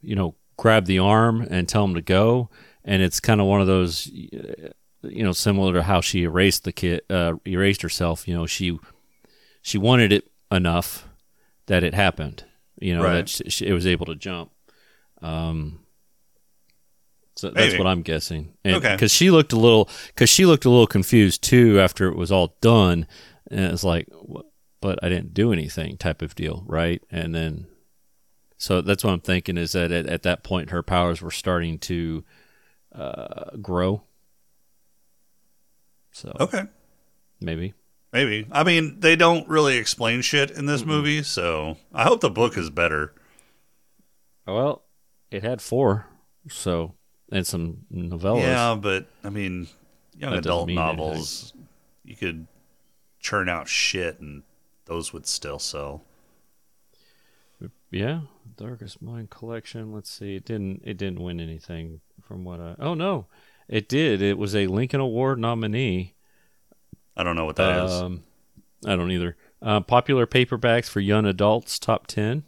you 0.00 0.14
know, 0.14 0.34
grab 0.56 0.86
the 0.86 0.98
arm 0.98 1.46
and 1.50 1.68
tell 1.68 1.84
him 1.84 1.94
to 1.94 2.02
go. 2.02 2.50
And 2.84 3.02
it's 3.02 3.20
kind 3.20 3.40
of 3.40 3.46
one 3.46 3.60
of 3.60 3.66
those, 3.66 4.06
you 4.08 4.72
know, 5.02 5.32
similar 5.32 5.74
to 5.74 5.82
how 5.82 6.00
she 6.00 6.22
erased 6.22 6.64
the 6.64 6.72
kid, 6.72 7.02
uh, 7.10 7.34
erased 7.46 7.82
herself. 7.82 8.26
You 8.26 8.34
know, 8.34 8.46
she 8.46 8.78
she 9.62 9.78
wanted 9.78 10.12
it 10.12 10.30
enough 10.50 11.08
that 11.66 11.84
it 11.84 11.94
happened. 11.94 12.44
You 12.80 12.96
know, 12.96 13.02
Right. 13.04 13.26
that 13.26 13.52
she, 13.52 13.66
it 13.66 13.72
was 13.72 13.86
able 13.86 14.06
to 14.06 14.14
jump. 14.16 14.50
Um, 15.22 15.80
so 17.36 17.48
that's 17.50 17.72
Maybe. 17.72 17.78
what 17.78 17.86
I'm 17.86 18.02
guessing. 18.02 18.54
And, 18.64 18.76
Okay. 18.76 18.94
Because 18.94 19.12
she 19.12 19.30
looked 19.30 19.52
a 19.52 19.58
little, 19.58 19.88
because 20.08 20.28
she 20.30 20.44
looked 20.46 20.64
a 20.64 20.70
little 20.70 20.86
confused 20.86 21.42
too 21.42 21.78
after 21.80 22.08
it 22.08 22.16
was 22.16 22.32
all 22.32 22.56
done, 22.60 23.06
and 23.50 23.60
it's 23.72 23.84
like, 23.84 24.08
but 24.80 24.98
I 25.02 25.08
didn't 25.08 25.34
do 25.34 25.52
anything, 25.52 25.96
type 25.98 26.22
of 26.22 26.34
deal, 26.34 26.64
right? 26.66 27.02
And 27.10 27.34
then, 27.34 27.66
so 28.58 28.80
that's 28.80 29.04
what 29.04 29.12
I'm 29.12 29.20
thinking 29.20 29.56
is 29.58 29.72
that 29.72 29.90
at, 29.92 30.06
at 30.06 30.22
that 30.24 30.42
point 30.42 30.70
her 30.70 30.82
powers 30.82 31.20
were 31.22 31.30
starting 31.30 31.78
to 31.80 32.24
uh, 32.94 33.56
grow. 33.62 34.02
So 36.12 36.34
Okay, 36.40 36.64
maybe. 37.40 37.74
Maybe. 38.12 38.46
I 38.50 38.64
mean, 38.64 39.00
they 39.00 39.16
don't 39.16 39.48
really 39.48 39.76
explain 39.76 40.22
shit 40.22 40.50
in 40.50 40.66
this 40.66 40.84
movie, 40.84 41.22
so 41.22 41.76
I 41.92 42.04
hope 42.04 42.20
the 42.20 42.30
book 42.30 42.56
is 42.56 42.70
better. 42.70 43.14
Well, 44.46 44.82
it 45.30 45.42
had 45.42 45.62
four, 45.62 46.06
so 46.48 46.94
and 47.30 47.46
some 47.46 47.86
novellas. 47.92 48.42
Yeah, 48.42 48.76
but 48.80 49.06
I 49.22 49.30
mean, 49.30 49.68
young 50.16 50.32
That 50.32 50.40
adult 50.40 50.70
novels, 50.70 51.52
you 52.04 52.16
could 52.16 52.46
churn 53.20 53.48
out 53.48 53.68
shit, 53.68 54.20
and 54.20 54.42
those 54.86 55.12
would 55.12 55.26
still 55.26 55.58
sell. 55.58 56.04
Yeah, 57.90 58.22
Darkest 58.56 59.02
Mind 59.02 59.30
collection. 59.30 59.92
Let's 59.92 60.10
see. 60.10 60.36
It 60.36 60.44
didn't 60.44 60.82
it 60.84 60.96
didn't 60.96 61.22
win 61.22 61.40
anything 61.40 62.00
from 62.22 62.44
what 62.44 62.60
I 62.60 62.74
Oh 62.78 62.94
no. 62.94 63.26
It 63.68 63.88
did. 63.88 64.20
It 64.20 64.36
was 64.36 64.56
a 64.56 64.66
Lincoln 64.66 65.00
Award 65.00 65.38
nominee. 65.38 66.14
I 67.20 67.22
don't 67.22 67.36
know 67.36 67.44
what 67.44 67.56
that 67.56 67.84
is. 67.84 67.92
um, 67.92 68.22
I 68.86 68.96
don't 68.96 69.10
either. 69.10 69.36
Uh, 69.60 69.80
popular 69.80 70.26
paperbacks 70.26 70.88
for 70.88 71.00
young 71.00 71.26
adults 71.26 71.78
top 71.78 72.06
10 72.06 72.44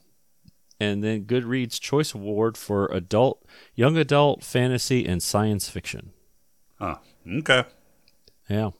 and 0.81 1.05
then 1.05 1.27
Goodreads 1.27 1.79
Choice 1.79 2.15
Award 2.15 2.57
for 2.57 2.87
adult 2.87 3.45
young 3.75 3.99
adult 3.99 4.43
fantasy 4.43 5.05
and 5.07 5.23
science 5.23 5.69
fiction. 5.69 6.13
Huh. 6.79 6.97
Okay. 7.31 7.65
Yeah. 8.49 8.71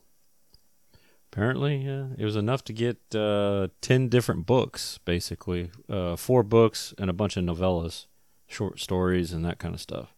Apparently, 1.31 1.87
uh, 1.87 2.07
it 2.17 2.25
was 2.25 2.35
enough 2.35 2.63
to 2.65 2.73
get 2.73 2.97
uh, 3.15 3.67
10 3.81 4.09
different 4.09 4.45
books, 4.47 4.99
basically. 5.05 5.69
Uh, 5.87 6.15
four 6.15 6.41
books 6.41 6.93
and 6.97 7.09
a 7.09 7.13
bunch 7.13 7.37
of 7.37 7.43
novellas, 7.43 8.07
short 8.47 8.79
stories, 8.79 9.31
and 9.31 9.45
that 9.45 9.59
kind 9.59 9.73
of 9.75 9.81
stuff. 9.81 10.13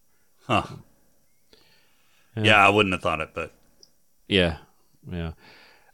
Huh. 0.48 0.64
Yeah. 2.36 2.44
Yeah, 2.44 2.66
I 2.68 2.70
wouldn't 2.70 2.94
have 2.94 3.02
thought 3.02 3.20
it, 3.22 3.32
but 3.34 3.54
Yeah. 4.28 4.58
Yeah. 5.12 5.34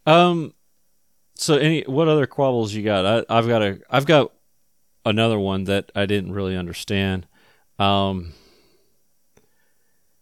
Um, 0.06 0.54
so, 1.36 1.56
any 1.58 1.82
what 1.84 2.08
other 2.08 2.28
quabbles 2.28 2.74
you 2.74 2.84
got? 2.84 3.06
I, 3.06 3.38
I've 3.38 3.48
got 3.48 3.62
a 3.62 3.80
I've 3.90 4.06
got 4.06 4.32
another 5.06 5.40
one 5.40 5.64
that 5.66 5.92
I 5.96 6.06
didn't 6.06 6.34
really 6.34 6.56
understand. 6.56 7.28
Um, 7.80 8.34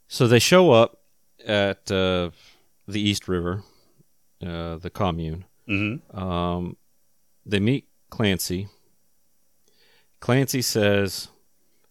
so 0.07 0.27
they 0.27 0.39
show 0.39 0.71
up 0.71 1.01
at 1.45 1.91
uh, 1.91 2.31
the 2.87 3.01
East 3.01 3.27
River, 3.27 3.63
uh, 4.45 4.77
the 4.77 4.89
commune. 4.89 5.45
Mhm. 5.67 6.15
Um, 6.17 6.77
they 7.45 7.59
meet 7.59 7.87
Clancy. 8.09 8.67
Clancy 10.19 10.61
says, 10.61 11.29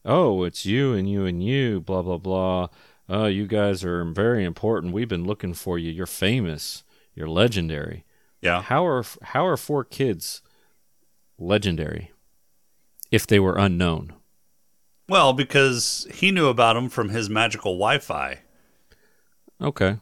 "Oh, 0.05 0.45
it's 0.45 0.67
you 0.67 0.95
and 0.95 1.09
you 1.11 1.25
and 1.25 1.43
you, 1.43 1.81
blah 1.81 2.03
blah 2.03 2.19
blah. 2.19 2.69
Oh, 3.09 3.27
you 3.27 3.47
guys 3.47 3.85
are 3.85 4.05
very 4.05 4.45
important. 4.45 4.93
We've 4.93 5.09
been 5.09 5.25
looking 5.25 5.55
for 5.55 5.79
you. 5.79 5.91
You're 5.91 6.07
famous. 6.07 6.83
You're 7.19 7.29
legendary. 7.29 8.05
yeah. 8.41 8.63
How 8.63 8.87
are 8.87 9.05
how 9.23 9.45
are 9.45 9.57
four 9.57 9.83
kids 9.83 10.41
legendary 11.37 12.13
if 13.11 13.27
they 13.27 13.41
were 13.41 13.57
unknown? 13.57 14.13
Well, 15.09 15.33
because 15.33 16.07
he 16.15 16.31
knew 16.31 16.47
about 16.47 16.75
them 16.75 16.89
from 16.89 17.09
his 17.09 17.29
magical 17.29 17.73
Wi-Fi. 17.73 18.39
Okay. 19.61 19.97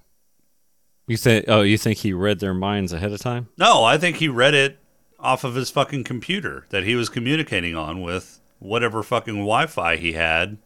You 1.07 1.17
think? 1.17 1.47
Oh, 1.49 1.63
you 1.63 1.79
think 1.79 1.99
he 1.99 2.13
read 2.13 2.41
their 2.41 2.53
minds 2.53 2.93
ahead 2.93 3.13
of 3.13 3.21
time? 3.21 3.49
No, 3.57 3.83
I 3.85 3.97
think 3.97 4.17
he 4.17 4.29
read 4.29 4.53
it 4.53 4.79
off 5.19 5.43
of 5.45 5.55
his 5.55 5.71
fucking 5.71 6.05
computer 6.05 6.67
that 6.69 6.85
he 6.85 6.95
was 6.97 7.09
communicating 7.09 7.75
on 7.75 8.03
with 8.03 8.41
whatever 8.59 9.03
fucking 9.03 9.37
Wi-Fi 9.37 9.97
he 9.97 10.13
had 10.13 10.49
in 10.51 10.59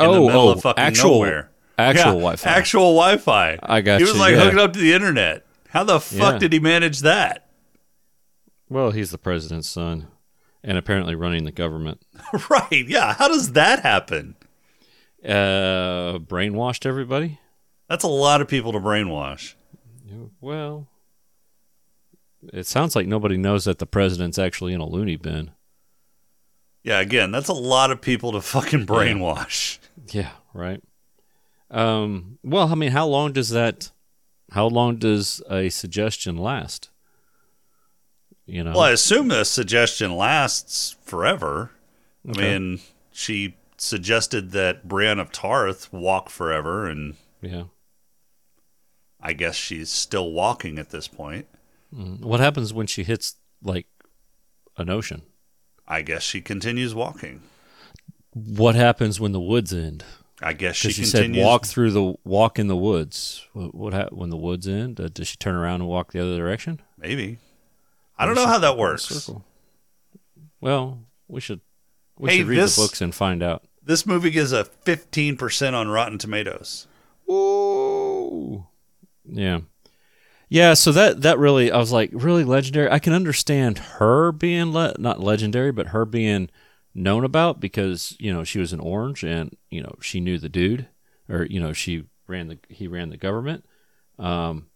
oh, 0.00 0.12
the 0.12 0.20
middle 0.20 0.48
oh, 0.48 0.52
of 0.52 0.60
fucking 0.62 0.82
actual, 0.82 1.10
nowhere. 1.12 1.50
actual 1.78 2.04
Yeah, 2.04 2.18
Wi-Fi. 2.18 2.50
Actual 2.50 2.94
Wi-Fi. 2.94 3.58
I 3.62 3.80
got 3.80 3.98
He 3.98 4.04
was 4.04 4.14
you, 4.14 4.20
like 4.20 4.34
yeah. 4.34 4.42
hooking 4.44 4.58
up 4.58 4.74
to 4.74 4.78
the 4.78 4.92
internet. 4.92 5.46
How 5.70 5.84
the 5.84 6.00
fuck 6.00 6.34
Yeah. 6.34 6.38
did 6.38 6.52
he 6.52 6.58
manage 6.60 7.00
that? 7.00 7.46
Well, 8.68 8.90
he's 8.92 9.10
the 9.10 9.18
president's 9.18 9.68
son, 9.68 10.08
and 10.62 10.76
apparently 10.78 11.14
running 11.14 11.44
the 11.44 11.52
government. 11.52 12.02
right. 12.50 12.86
Yeah. 12.86 13.14
How 13.14 13.28
does 13.28 13.52
that 13.52 13.80
happen? 13.80 14.36
Uh, 15.24 16.18
brainwashed 16.18 16.86
everybody. 16.86 17.38
That's 17.88 18.04
a 18.04 18.08
lot 18.08 18.40
of 18.40 18.48
people 18.48 18.72
to 18.72 18.78
brainwash. 18.80 19.54
Well, 20.40 20.86
it 22.52 22.66
sounds 22.66 22.96
like 22.96 23.06
nobody 23.06 23.36
knows 23.36 23.64
that 23.64 23.78
the 23.78 23.86
president's 23.86 24.38
actually 24.38 24.72
in 24.72 24.80
a 24.80 24.86
loony 24.86 25.16
bin. 25.16 25.50
Yeah, 26.82 27.00
again, 27.00 27.30
that's 27.30 27.48
a 27.48 27.52
lot 27.52 27.90
of 27.90 28.00
people 28.00 28.32
to 28.32 28.40
fucking 28.40 28.86
brainwash. 28.86 29.78
Yeah, 30.12 30.30
right. 30.54 30.82
Um, 31.70 32.38
well, 32.42 32.68
I 32.72 32.74
mean, 32.74 32.90
how 32.92 33.06
long 33.06 33.32
does 33.32 33.50
that? 33.50 33.90
How 34.50 34.66
long 34.66 34.96
does 34.96 35.42
a 35.48 35.68
suggestion 35.68 36.36
last? 36.36 36.90
You 38.46 38.64
know, 38.64 38.72
Well, 38.72 38.80
I 38.80 38.90
assume 38.90 39.28
the 39.28 39.44
suggestion 39.44 40.16
lasts 40.16 40.96
forever. 41.04 41.70
Okay. 42.28 42.54
I 42.54 42.58
mean, 42.58 42.80
she 43.12 43.56
suggested 43.76 44.50
that 44.50 44.88
Brienne 44.88 45.20
of 45.20 45.30
Tarth 45.30 45.92
walk 45.92 46.28
forever, 46.28 46.88
and 46.88 47.14
yeah. 47.40 47.64
I 49.20 49.32
guess 49.34 49.54
she's 49.54 49.90
still 49.90 50.32
walking 50.32 50.78
at 50.78 50.90
this 50.90 51.06
point. 51.06 51.46
Mm. 51.94 52.20
What 52.22 52.40
happens 52.40 52.74
when 52.74 52.86
she 52.86 53.04
hits 53.04 53.36
like 53.62 53.86
an 54.76 54.90
ocean? 54.90 55.22
I 55.86 56.02
guess 56.02 56.22
she 56.22 56.40
continues 56.40 56.94
walking. 56.94 57.42
What 58.32 58.74
happens 58.74 59.20
when 59.20 59.32
the 59.32 59.40
woods 59.40 59.72
end? 59.72 60.04
I 60.42 60.52
guess 60.54 60.76
she 60.76 60.88
you 60.88 61.04
said 61.04 61.34
walk 61.36 61.66
through 61.66 61.90
the 61.90 62.14
walk 62.24 62.58
in 62.58 62.66
the 62.68 62.76
woods. 62.76 63.46
What, 63.52 63.74
what 63.74 64.12
when 64.16 64.30
the 64.30 64.36
woods 64.36 64.66
end? 64.66 64.98
Uh, 65.00 65.08
does 65.12 65.28
she 65.28 65.36
turn 65.36 65.54
around 65.54 65.82
and 65.82 65.88
walk 65.88 66.12
the 66.12 66.20
other 66.20 66.36
direction? 66.36 66.80
Maybe. 66.96 67.38
I 68.18 68.26
don't 68.26 68.34
know 68.34 68.46
how 68.46 68.58
that 68.58 68.76
works. 68.78 69.30
Well, 70.60 70.98
we 71.28 71.40
should 71.40 71.60
we 72.18 72.30
Hey, 72.30 72.38
should 72.38 72.46
read 72.48 72.58
this- 72.58 72.76
the 72.76 72.82
books 72.82 73.00
and 73.00 73.14
find 73.14 73.42
out. 73.42 73.64
This 73.82 74.06
movie 74.06 74.30
gives 74.30 74.52
a 74.52 74.64
15% 74.84 75.72
on 75.74 75.88
Rotten 75.88 76.18
Tomatoes. 76.18 76.86
Ooh. 77.28 78.66
Yeah. 79.24 79.60
Yeah, 80.48 80.74
so 80.74 80.92
that 80.92 81.22
that 81.22 81.38
really 81.38 81.70
I 81.72 81.78
was 81.78 81.92
like 81.92 82.10
really 82.12 82.44
legendary. 82.44 82.90
I 82.90 82.98
can 82.98 83.12
understand 83.12 83.78
her 83.78 84.32
being 84.32 84.72
le- 84.72 84.96
not 84.98 85.20
legendary, 85.20 85.70
but 85.72 85.88
her 85.88 86.04
being 86.04 86.50
known 86.94 87.24
about 87.24 87.60
because, 87.60 88.16
you 88.18 88.32
know, 88.32 88.44
she 88.44 88.58
was 88.58 88.72
an 88.72 88.80
orange 88.80 89.22
and, 89.24 89.56
you 89.70 89.82
know, 89.82 89.94
she 90.00 90.20
knew 90.20 90.38
the 90.38 90.48
dude 90.48 90.88
or 91.28 91.44
you 91.44 91.60
know, 91.60 91.72
she 91.72 92.04
ran 92.26 92.48
the 92.48 92.58
he 92.68 92.86
ran 92.88 93.10
the 93.10 93.16
government 93.16 93.64
um 94.18 94.66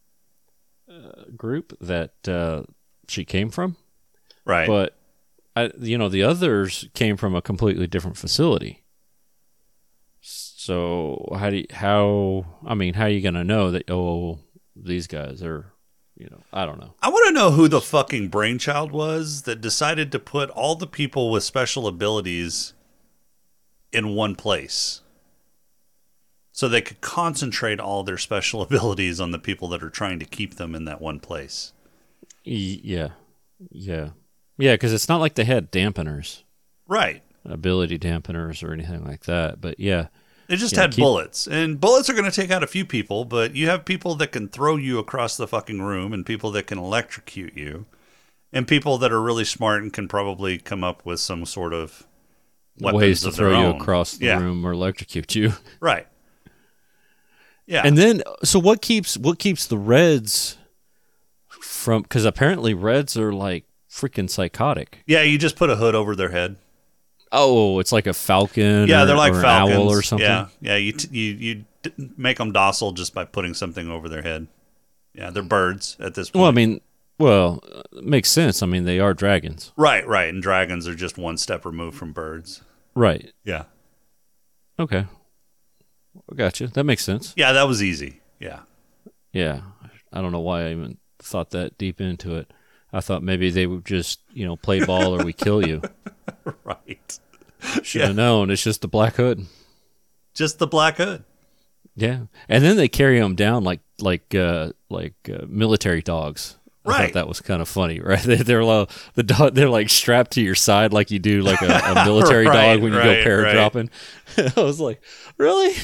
uh, 0.89 1.25
group 1.37 1.77
that 1.81 2.15
uh 2.29 2.62
she 3.09 3.25
came 3.25 3.51
from. 3.51 3.77
Right. 4.45 4.67
But 4.67 4.97
I, 5.57 5.71
you 5.79 5.99
know, 5.99 6.09
the 6.09 6.23
others 6.23 6.89
came 6.95 7.17
from 7.17 7.35
a 7.35 7.43
completely 7.43 7.87
different 7.87 8.17
facility. 8.17 8.85
So 10.21 11.29
how 11.39 11.51
do 11.51 11.57
you, 11.57 11.67
how 11.71 12.47
I 12.67 12.75
mean, 12.75 12.95
how 12.95 13.05
are 13.05 13.11
you 13.11 13.21
gonna 13.21 13.45
know 13.45 13.71
that? 13.71 13.91
Oh, 13.91 14.39
these 14.75 15.07
guys 15.07 15.43
are, 15.43 15.74
you 16.25 16.31
know, 16.31 16.43
I 16.55 16.64
don't 16.64 16.81
know. 16.81 16.95
I 17.03 17.11
want 17.11 17.27
to 17.29 17.35
know 17.35 17.51
who 17.51 17.68
the 17.68 17.83
fucking 17.83 18.29
brainchild 18.29 18.93
was 18.93 19.43
that 19.43 19.61
decided 19.61 20.11
to 20.12 20.18
put 20.18 20.49
all 20.51 20.75
the 20.75 20.87
people 20.87 21.31
with 21.31 21.45
special 21.45 21.87
abilities 21.87 22.72
in 23.93 24.14
one 24.14 24.35
place. 24.35 25.03
So 26.51 26.66
they 26.66 26.81
could 26.81 27.03
concentrate 27.03 27.79
all 27.79 28.05
their 28.05 28.16
special 28.16 28.62
abilities 28.68 29.20
on 29.20 29.33
the 29.33 29.39
people 29.39 29.68
that 29.68 29.83
are 29.83 29.91
trying 29.91 30.18
to 30.20 30.25
keep 30.25 30.55
them 30.55 30.75
in 30.75 30.87
that 30.87 31.01
one 31.03 31.20
place. 31.20 31.72
Yeah, 32.43 33.11
yeah, 33.70 34.09
yeah. 34.57 34.72
Because 34.75 34.95
it's 34.95 35.09
not 35.09 35.20
like 35.20 35.35
they 35.35 35.45
had 35.45 35.70
dampeners, 35.70 36.43
Right. 36.89 37.22
ability 37.45 37.99
dampeners, 37.99 38.66
or 38.66 38.72
anything 38.72 39.05
like 39.05 39.25
that. 39.25 39.61
But 39.61 39.79
yeah, 39.79 40.07
They 40.47 40.57
just 40.57 40.77
had 40.77 40.93
keep- 40.93 41.03
bullets. 41.03 41.47
And 41.47 41.81
bullets 41.81 42.11
are 42.11 42.15
going 42.15 42.31
to 42.31 42.35
take 42.35 42.51
out 42.51 42.63
a 42.63 42.67
few 42.67 42.85
people, 42.85 43.25
but 43.25 43.55
you 43.55 43.69
have 43.69 43.85
people 43.85 44.15
that 44.17 44.33
can 44.33 44.49
throw 44.49 44.77
you 44.77 44.99
across 44.99 45.37
the 45.37 45.49
fucking 45.49 45.81
room 45.81 46.13
and 46.13 46.25
people 46.25 46.51
that 46.53 46.67
can 46.67 46.79
electrocute 46.79 47.57
you. 47.57 47.87
And 48.53 48.69
people 48.69 48.99
that 48.99 49.11
are 49.11 49.21
really 49.21 49.45
smart 49.45 49.83
and 49.83 49.93
can 49.93 50.07
probably 50.07 50.59
come 50.59 50.85
up 50.85 51.05
with 51.05 51.19
some 51.19 51.45
sort 51.45 51.73
of 51.75 52.07
ways 52.79 53.23
to 53.23 53.33
throw 53.33 53.51
you 53.51 53.67
own. 53.67 53.81
across 53.81 54.17
the 54.17 54.27
yeah. 54.27 54.39
room 54.39 54.65
or 54.65 54.73
electrocute 54.73 55.35
you. 55.35 55.55
Right. 55.81 56.07
Yeah. 57.67 57.83
And 57.85 57.97
then, 57.99 58.23
so 58.43 58.59
what 58.59 58.83
keeps 58.83 59.17
what 59.17 59.39
keeps 59.39 59.67
the 59.67 59.79
Reds 59.79 60.59
from? 61.49 62.03
Because 62.03 62.25
apparently 62.25 62.75
Reds 62.75 63.17
are 63.17 63.33
like 63.33 63.65
freaking 63.91 64.29
psychotic. 64.29 64.99
yeah, 65.07 65.23
you 65.23 65.39
just 65.39 65.57
put 65.57 65.71
a 65.71 65.77
hood 65.77 65.95
over 65.95 66.15
their 66.15 66.29
head. 66.29 66.57
Oh, 67.35 67.78
it's 67.80 67.93
like 67.93 68.07
a 68.07 68.14
falcon. 68.14 68.87
Yeah, 68.89 69.03
or- 69.03 69.07
they're 69.07 69.16
like 69.16 69.32
or 69.35 69.41
falcons 69.43 69.76
owl 69.78 69.89
or 69.91 70.03
something. 70.03 70.26
Yeah, 70.26 70.47
yeah. 70.61 70.76
You 70.76 70.93
t- 70.93 71.09
you 71.16 71.32
you 71.35 71.64
make 72.16 72.39
them 72.39 72.53
docile 72.53 72.93
just 72.93 73.12
by 73.14 73.24
putting 73.24 73.53
something 73.55 73.91
over 73.91 74.09
their 74.09 74.22
head. 74.22 74.47
Yeah, 75.14 75.30
they're 75.30 75.43
birds 75.43 75.97
at 76.01 76.14
this 76.14 76.30
point. 76.30 76.41
Well, 76.41 76.49
I 76.49 76.53
mean, 76.53 76.80
well, 77.18 77.62
it 77.93 78.05
makes 78.05 78.30
sense. 78.30 78.62
I 78.62 78.66
mean, 78.66 78.85
they 78.85 78.99
are 79.01 79.14
dragons, 79.14 79.72
right, 79.76 80.07
right. 80.07 80.28
And 80.28 80.43
dragons 80.43 80.89
are 80.89 80.95
just 80.95 81.18
one 81.18 81.37
step 81.39 81.64
removed 81.64 81.97
from 81.97 82.12
birds. 82.12 82.62
right? 82.95 83.32
Yeah, 83.45 83.64
Okay, 84.78 85.07
I 86.30 86.35
got 86.35 86.59
you. 86.61 86.66
That 86.68 86.85
makes 86.85 87.05
sense. 87.05 87.32
yeah. 87.37 87.53
That 87.53 87.68
was 87.68 87.82
easy. 87.82 88.20
Yeah. 88.41 88.61
Yeah, 89.32 89.61
I 90.12 90.20
don't 90.20 90.32
know 90.32 90.41
why 90.41 90.66
I 90.66 90.70
even 90.72 90.99
thought 91.20 91.51
that 91.51 91.76
deep 91.78 92.01
into 92.01 92.37
it. 92.37 92.53
I 92.93 93.01
thought 93.01 93.22
maybe 93.24 93.51
they 93.51 93.66
would 93.66 93.85
just, 93.85 94.20
you 94.32 94.47
know, 94.47 94.55
play 94.57 94.85
ball 94.85 95.20
or 95.20 95.24
we 95.24 95.32
kill 95.32 95.66
you. 95.66 95.82
Right. 96.62 97.18
Should 97.83 98.01
Yeah. 98.01 98.07
have 98.09 98.17
known. 98.17 98.51
It's 98.51 98.62
just 98.62 98.81
the 98.83 98.89
black 98.89 99.17
hood. 99.17 99.47
Just 100.35 100.59
the 100.59 100.67
black 100.67 100.97
hood. 100.97 101.25
Yeah, 101.97 102.23
and 102.49 102.65
then 102.65 102.77
they 102.77 102.89
carry 102.89 103.21
them 103.21 103.35
down 103.37 103.62
like 103.65 103.81
like 104.01 104.35
uh, 104.35 104.71
like 104.91 105.15
uh, 105.33 105.47
military 105.49 106.03
dogs. 106.03 106.57
I 106.85 106.91
Right. 106.91 107.01
thought 107.07 107.12
that 107.15 107.29
was 107.29 107.41
kind 107.41 107.62
of 107.62 107.69
funny, 107.69 108.01
right? 108.05 108.21
They, 108.21 108.37
they're 108.37 108.65
lo- 108.65 108.89
the 109.15 109.23
dog. 109.23 109.55
They're 109.55 109.69
like 109.69 109.89
strapped 109.89 110.33
to 110.33 110.43
your 110.43 110.57
side 110.57 110.93
like 110.93 111.11
you 111.11 111.19
do 111.21 111.41
like 111.43 111.62
a, 111.62 111.67
a 111.67 112.05
military 112.05 112.47
Right, 112.47 112.75
dog 112.75 112.83
when 112.83 112.93
you 112.93 112.99
right, 112.99 113.25
go 113.25 113.43
right. 113.43 113.55
paratrooping. 113.73 114.57
I 114.59 114.61
was 114.62 114.81
like, 114.81 115.01
really? 115.39 115.75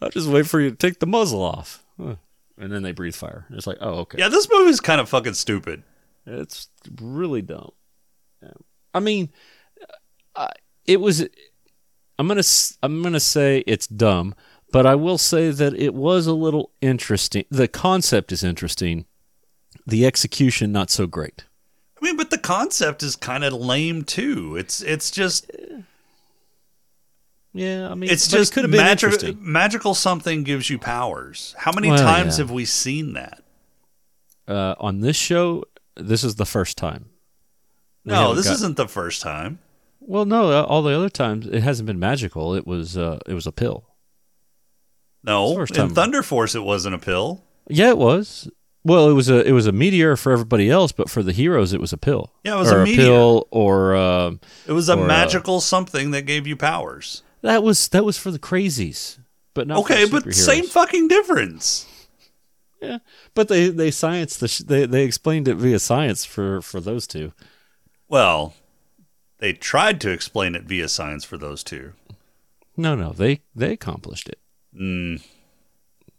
I'll 0.00 0.08
just 0.10 0.28
wait 0.28 0.46
for 0.46 0.60
you 0.60 0.70
to 0.70 0.76
take 0.76 0.98
the 1.00 1.06
muzzle 1.06 1.42
off, 1.42 1.84
Huh. 2.00 2.16
and 2.56 2.72
then 2.72 2.82
they 2.82 2.92
breathe 2.92 3.14
fire. 3.16 3.44
It's 3.50 3.66
like, 3.66 3.78
oh, 3.80 4.00
okay. 4.00 4.18
Yeah, 4.18 4.28
this 4.28 4.48
movie's 4.50 4.80
kind 4.80 5.00
of 5.00 5.08
fucking 5.08 5.34
stupid. 5.34 5.82
It's 6.26 6.68
really 7.00 7.42
dumb. 7.42 7.72
Yeah. 8.42 8.52
I 8.94 9.00
mean, 9.00 9.28
I, 10.36 10.48
it 10.88 11.00
was. 11.00 11.24
I'm 12.18 12.26
gonna. 12.26 12.40
s- 12.40 12.76
I'm 12.82 13.00
gonna 13.02 13.20
say 13.20 13.62
it's 13.66 13.86
dumb, 13.86 14.34
but 14.72 14.84
I 14.86 14.96
will 14.96 15.18
say 15.18 15.50
that 15.50 15.74
it 15.74 15.94
was 15.94 16.26
a 16.26 16.32
little 16.34 16.72
interesting. 16.80 17.44
The 17.50 17.68
concept 17.68 18.32
is 18.32 18.42
interesting. 18.42 19.06
The 19.86 20.04
execution 20.04 20.72
not 20.72 20.90
so 20.90 21.06
great. 21.06 21.44
I 22.00 22.04
mean, 22.04 22.16
but 22.16 22.30
the 22.30 22.38
concept 22.38 23.02
is 23.02 23.14
kind 23.16 23.44
of 23.44 23.52
lame 23.52 24.02
too. 24.04 24.56
It's 24.56 24.80
it's 24.82 25.10
just 25.10 25.50
Yeah, 27.54 27.88
I 27.90 27.94
mean, 27.94 28.10
it's 28.10 28.26
it 28.28 28.36
just 28.36 28.52
could 28.52 28.64
have 28.64 28.70
been 28.70 28.78
magi- 28.80 28.90
interesting. 29.06 29.38
magical 29.40 29.94
something 29.94 30.44
gives 30.44 30.68
you 30.70 30.78
powers. 30.78 31.54
How 31.58 31.72
many 31.72 31.88
Well, 31.88 31.98
times 31.98 32.38
yeah. 32.38 32.44
have 32.44 32.50
we 32.50 32.64
seen 32.64 33.14
that? 33.14 33.42
Uh, 34.46 34.74
on 34.78 35.00
this 35.00 35.16
show, 35.16 35.64
this 35.96 36.22
is 36.24 36.36
the 36.36 36.46
first 36.46 36.76
time. 36.76 37.06
We 38.04 38.12
No, 38.12 38.34
this 38.34 38.46
got- 38.46 38.54
isn't 38.54 38.76
the 38.76 38.88
first 38.88 39.22
time. 39.22 39.58
Well, 40.08 40.24
no, 40.24 40.50
uh, 40.50 40.62
all 40.62 40.82
the 40.82 40.96
other 40.96 41.10
times 41.10 41.46
it 41.46 41.60
hasn't 41.62 41.86
been 41.86 41.98
magical. 41.98 42.54
It 42.54 42.66
was. 42.66 42.96
Uh, 42.96 43.18
it 43.26 43.34
was 43.34 43.46
a 43.46 43.52
pill. 43.52 43.84
No, 45.22 45.60
in. 45.60 45.90
Thunder 45.90 46.22
Force 46.22 46.54
it 46.54 46.62
wasn't 46.62 46.94
a 46.94 46.98
pill. 46.98 47.44
Yeah, 47.68 47.90
it 47.90 47.98
was. 47.98 48.48
Well, 48.84 49.10
it 49.10 49.12
was 49.12 49.28
a 49.28 49.46
it 49.46 49.52
was 49.52 49.66
a 49.66 49.72
meteor 49.72 50.16
for 50.16 50.32
everybody 50.32 50.70
else, 50.70 50.92
but 50.92 51.10
for 51.10 51.22
the 51.22 51.32
heroes, 51.32 51.74
it 51.74 51.80
was 51.80 51.92
a 51.92 51.98
pill. 51.98 52.32
Yeah, 52.42 52.54
it 52.54 52.58
was 52.58 52.72
or 52.72 52.78
a 52.78 52.82
a, 52.82 52.84
meteor. 52.84 53.04
pill, 53.04 53.48
or 53.50 53.94
um 53.96 54.40
It 54.66 54.72
was 54.72 54.88
a 54.88 54.96
Or, 54.96 55.04
uh, 55.04 55.06
magical 55.06 55.60
something 55.60 56.10
that 56.12 56.22
gave 56.22 56.46
you 56.46 56.56
powers. 56.56 57.22
that 57.42 57.62
was 57.62 57.88
that 57.88 58.06
was 58.06 58.16
for 58.16 58.30
the 58.30 58.38
crazies, 58.38 59.18
but 59.52 59.66
not 59.66 59.78
okay, 59.80 60.06
but 60.08 60.32
same 60.32 60.64
fucking 60.64 61.08
difference. 61.08 61.84
Yeah, 62.80 62.98
but 63.34 63.48
they 63.48 63.68
they 63.68 63.90
science 63.90 64.38
the 64.38 64.48
sh- 64.48 64.60
they 64.60 64.86
they 64.86 65.04
explained 65.04 65.48
it 65.48 65.56
via 65.56 65.80
science 65.80 66.24
for 66.24 66.62
for 66.62 66.80
those 66.80 67.06
two. 67.06 67.32
Well, 68.08 68.54
they 69.38 69.52
tried 69.52 70.00
to 70.02 70.10
explain 70.10 70.54
it 70.54 70.64
via 70.64 70.88
science 70.88 71.24
for 71.24 71.36
those 71.38 71.62
two. 71.64 71.92
No, 72.76 72.94
no, 72.94 73.12
they 73.12 73.40
they 73.54 73.72
accomplished 73.72 74.28
it 74.28 74.38
Mm, 74.78 75.22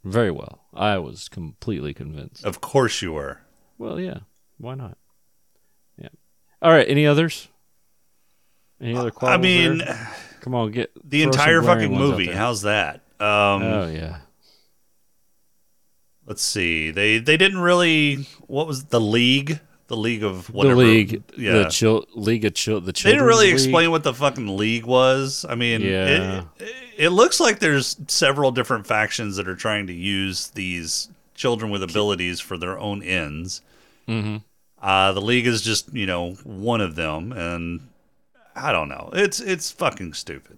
very 0.04 0.32
well. 0.32 0.66
I 0.74 0.98
was 0.98 1.30
completely 1.30 1.94
convinced. 1.94 2.44
of 2.44 2.60
course 2.62 3.02
you 3.02 3.14
were. 3.14 3.40
Well, 3.78 4.00
yeah, 4.00 4.20
why 4.58 4.76
not? 4.76 4.98
Yeah. 5.98 6.10
All 6.62 6.72
right. 6.72 6.88
Any 6.90 7.06
others? 7.08 7.48
Any 8.82 8.96
other? 8.98 9.12
I 9.22 9.38
mean, 9.38 9.78
there? 9.80 10.10
come 10.42 10.56
on, 10.56 10.72
get 10.72 10.92
the 11.04 11.24
entire 11.24 11.62
fucking 11.62 11.94
movie. 11.94 12.28
How's 12.32 12.62
that? 12.64 13.02
Um, 13.20 13.62
oh 13.64 13.90
yeah. 13.94 14.20
let's 16.26 16.42
see. 16.42 16.92
They 16.92 17.20
they 17.20 17.38
didn't 17.38 17.60
really. 17.60 18.28
What 18.48 18.68
was 18.68 18.86
the 18.86 19.00
league? 19.02 19.60
The 19.90 19.98
League 19.98 20.24
of 20.24 20.50
whatever. 20.54 20.76
the 20.76 20.88
league, 20.88 21.24
yeah. 21.38 21.52
the 21.64 21.66
chil- 21.70 22.06
League 22.16 22.46
of 22.46 22.54
chil- 22.54 22.80
the 22.80 22.88
they 22.88 22.92
children. 22.94 23.18
didn't 23.18 23.28
really 23.28 23.50
explain 23.52 23.92
what 23.92 24.04
the 24.04 24.14
fucking 24.14 24.56
league 24.56 24.86
was. 24.86 25.46
I 25.50 25.56
mean, 25.56 25.82
Yeah. 25.82 26.44
it, 26.60 26.74
it 26.98 27.10
looks 27.10 27.40
like 27.42 27.60
there's 27.60 27.98
several 28.08 28.52
different 28.52 28.88
factions 28.88 29.36
that 29.36 29.48
are 29.48 29.56
trying 29.56 29.88
to 29.88 29.94
use 29.94 30.50
these 30.52 31.10
children 31.36 31.72
with 31.72 31.84
abilities 31.84 32.40
for 32.40 32.58
their 32.58 32.78
own 32.80 33.02
ends. 33.04 33.62
Mm-hmm. 34.08 34.38
Uh, 34.82 35.12
the 35.12 35.22
league 35.22 35.46
is 35.48 35.62
just 35.62 35.94
you 35.94 36.06
know 36.06 36.34
one 36.44 36.80
of 36.82 36.96
them, 36.96 37.32
and 37.34 37.82
I 38.56 38.72
don't 38.72 38.88
know. 38.90 39.10
It's 39.14 39.40
it's 39.42 39.72
fucking 39.72 40.14
stupid. 40.14 40.58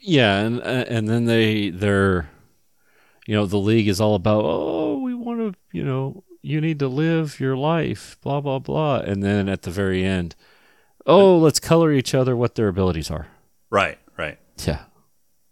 Yeah, 0.00 0.38
and 0.40 0.60
and 0.60 1.08
then 1.08 1.24
they 1.24 1.70
they're, 1.70 2.28
you 3.26 3.34
know, 3.34 3.46
the 3.46 3.56
league 3.58 3.88
is 3.88 4.00
all 4.00 4.14
about 4.14 4.42
oh 4.44 4.98
we 4.98 5.12
want 5.14 5.40
to 5.40 5.58
you 5.72 5.84
know 5.84 6.22
you 6.42 6.60
need 6.60 6.78
to 6.78 6.88
live 6.88 7.40
your 7.40 7.56
life 7.56 8.16
blah 8.22 8.40
blah 8.40 8.58
blah, 8.58 8.98
and 8.98 9.22
then 9.22 9.48
at 9.48 9.62
the 9.62 9.70
very 9.70 10.04
end, 10.04 10.34
oh 11.06 11.36
let's 11.38 11.60
color 11.60 11.92
each 11.92 12.14
other 12.14 12.36
what 12.36 12.54
their 12.54 12.68
abilities 12.68 13.10
are. 13.10 13.28
Right, 13.70 13.98
right. 14.16 14.38
Yeah, 14.64 14.84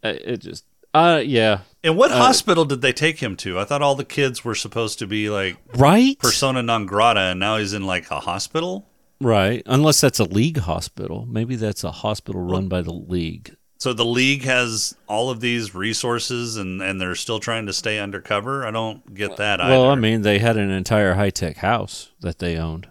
it 0.02 0.38
just 0.38 0.64
uh 0.94 1.20
yeah 1.24 1.60
And 1.84 1.96
what 1.96 2.10
Uh, 2.10 2.16
hospital 2.16 2.64
did 2.64 2.80
they 2.80 2.92
take 2.92 3.18
him 3.18 3.36
to? 3.36 3.58
I 3.58 3.64
thought 3.64 3.82
all 3.82 3.94
the 3.94 4.04
kids 4.04 4.44
were 4.44 4.54
supposed 4.54 4.98
to 5.00 5.06
be 5.06 5.28
like 5.28 5.56
right 5.74 6.18
persona 6.18 6.62
non 6.62 6.86
grata, 6.86 7.20
and 7.20 7.40
now 7.40 7.58
he's 7.58 7.72
in 7.74 7.84
like 7.86 8.10
a 8.10 8.20
hospital. 8.20 8.88
right 9.20 9.62
unless 9.66 10.00
that's 10.00 10.18
a 10.20 10.24
league 10.24 10.58
hospital 10.58 11.26
maybe 11.26 11.56
that's 11.56 11.84
a 11.84 11.90
hospital 11.90 12.40
run 12.40 12.68
by 12.68 12.82
the 12.82 12.92
league. 12.92 13.56
So 13.78 13.92
the 13.92 14.04
league 14.06 14.42
has 14.44 14.96
all 15.06 15.28
of 15.28 15.40
these 15.40 15.74
resources, 15.74 16.56
and 16.56 16.80
and 16.80 17.00
they're 17.00 17.14
still 17.14 17.40
trying 17.40 17.66
to 17.66 17.72
stay 17.72 17.98
undercover. 17.98 18.66
I 18.66 18.70
don't 18.70 19.14
get 19.14 19.36
that 19.36 19.60
either. 19.60 19.70
Well, 19.70 19.90
I 19.90 19.94
mean 19.96 20.22
they 20.22 20.38
had 20.38 20.56
an 20.56 20.70
entire 20.70 21.14
high 21.14 21.30
tech 21.30 21.58
house 21.58 22.10
that 22.20 22.38
they 22.38 22.56
owned. 22.56 22.88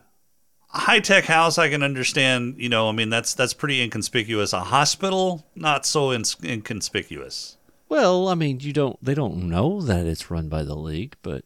A 0.73 0.79
high 0.79 0.99
tech 0.99 1.23
house, 1.23 1.57
I 1.57 1.69
can 1.69 1.81
understand. 1.81 2.55
You 2.57 2.69
know, 2.69 2.87
I 2.87 2.91
mean 2.91 3.09
that's 3.09 3.33
that's 3.33 3.53
pretty 3.53 3.81
inconspicuous. 3.81 4.53
A 4.53 4.59
hospital, 4.59 5.45
not 5.55 5.85
so 5.85 6.13
ins- 6.13 6.37
inconspicuous. 6.43 7.57
Well, 7.89 8.27
I 8.27 8.35
mean 8.35 8.59
you 8.59 8.73
don't 8.73 9.03
they 9.03 9.13
don't 9.15 9.49
know 9.49 9.81
that 9.81 10.05
it's 10.05 10.29
run 10.29 10.49
by 10.49 10.63
the 10.63 10.75
league, 10.75 11.15
but 11.23 11.45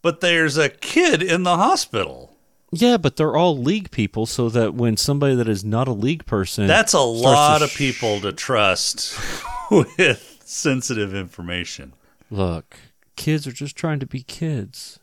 But 0.00 0.20
there's 0.20 0.56
a 0.56 0.68
kid 0.70 1.22
in 1.22 1.42
the 1.42 1.56
hospital. 1.56 2.36
Yeah, 2.72 2.96
but 2.98 3.16
they're 3.16 3.36
all 3.36 3.56
league 3.58 3.90
people, 3.90 4.26
so 4.26 4.48
that 4.50 4.74
when 4.74 4.96
somebody 4.96 5.34
that 5.34 5.48
is 5.48 5.64
not 5.64 5.88
a 5.88 5.92
league 5.92 6.24
person, 6.24 6.66
That's 6.68 6.92
a 6.92 7.00
lot 7.00 7.62
of 7.62 7.70
sh- 7.70 7.76
people 7.76 8.20
to 8.20 8.32
trust 8.32 9.18
with 9.70 10.40
sensitive 10.44 11.14
information. 11.14 11.94
Look, 12.30 12.76
kids 13.16 13.46
are 13.46 13.52
just 13.52 13.74
trying 13.76 13.98
to 14.00 14.06
be 14.06 14.22
kids. 14.22 15.00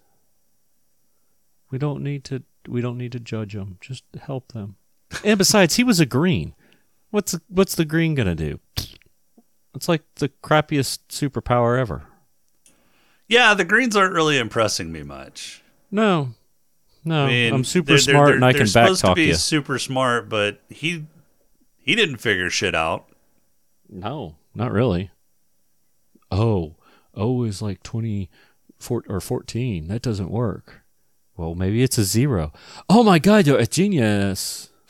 We 1.70 1.78
don't 1.78 2.02
need 2.04 2.24
to. 2.26 2.44
We 2.68 2.80
don't 2.82 2.98
need 2.98 3.12
to 3.14 3.20
judge 3.20 3.54
them. 3.54 3.78
Just 3.82 4.04
help 4.22 4.54
them. 4.54 4.78
And 5.24 5.38
besides, 5.38 5.76
he 5.76 5.84
was 5.84 6.00
a 6.00 6.06
green. 6.06 6.54
What's 7.12 7.36
what's 7.50 7.76
the 7.76 7.86
green 7.86 8.16
gonna 8.16 8.36
do? 8.36 8.60
It's 9.76 9.90
like 9.90 10.04
the 10.16 10.30
crappiest 10.42 11.00
superpower 11.10 11.78
ever. 11.80 12.04
Yeah, 13.28 13.54
the 13.54 13.66
greens 13.66 13.96
aren't 13.98 14.14
really 14.14 14.38
impressing 14.38 14.92
me 14.92 15.04
much. 15.04 15.62
No, 15.92 16.30
no, 17.08 17.26
I 17.26 17.30
mean, 17.30 17.54
I'm 17.54 17.64
super 17.64 17.88
they're- 17.88 17.96
they're- 17.98 18.14
smart 18.14 18.28
they're- 18.28 18.36
and 18.36 18.46
I 18.46 18.52
they're 18.52 18.66
can 18.66 18.72
back 18.74 18.86
supposed 18.88 19.02
to 19.02 19.08
talk 19.08 19.16
be 19.16 19.26
you. 19.28 19.34
super 19.36 19.80
smart, 19.80 20.30
but 20.30 20.62
he 20.70 21.06
he 21.78 21.96
didn't 21.96 22.18
figure 22.18 22.50
shit 22.50 22.76
out. 22.76 23.06
No, 23.90 24.36
not 24.54 24.72
really. 24.72 25.12
Oh, 26.30 26.76
O 27.16 27.44
is 27.44 27.62
like 27.62 27.82
20 27.84 28.30
four, 28.78 29.04
or 29.08 29.20
14. 29.22 29.88
That 29.88 30.02
doesn't 30.02 30.30
work. 30.30 30.82
Well, 31.38 31.56
maybe 31.56 31.82
it's 31.84 31.98
a 31.98 32.04
zero. 32.04 32.52
Oh 32.90 33.04
my 33.04 33.18
god, 33.20 33.48
you're 33.48 33.58
a 33.60 33.66
genius. 33.66 34.70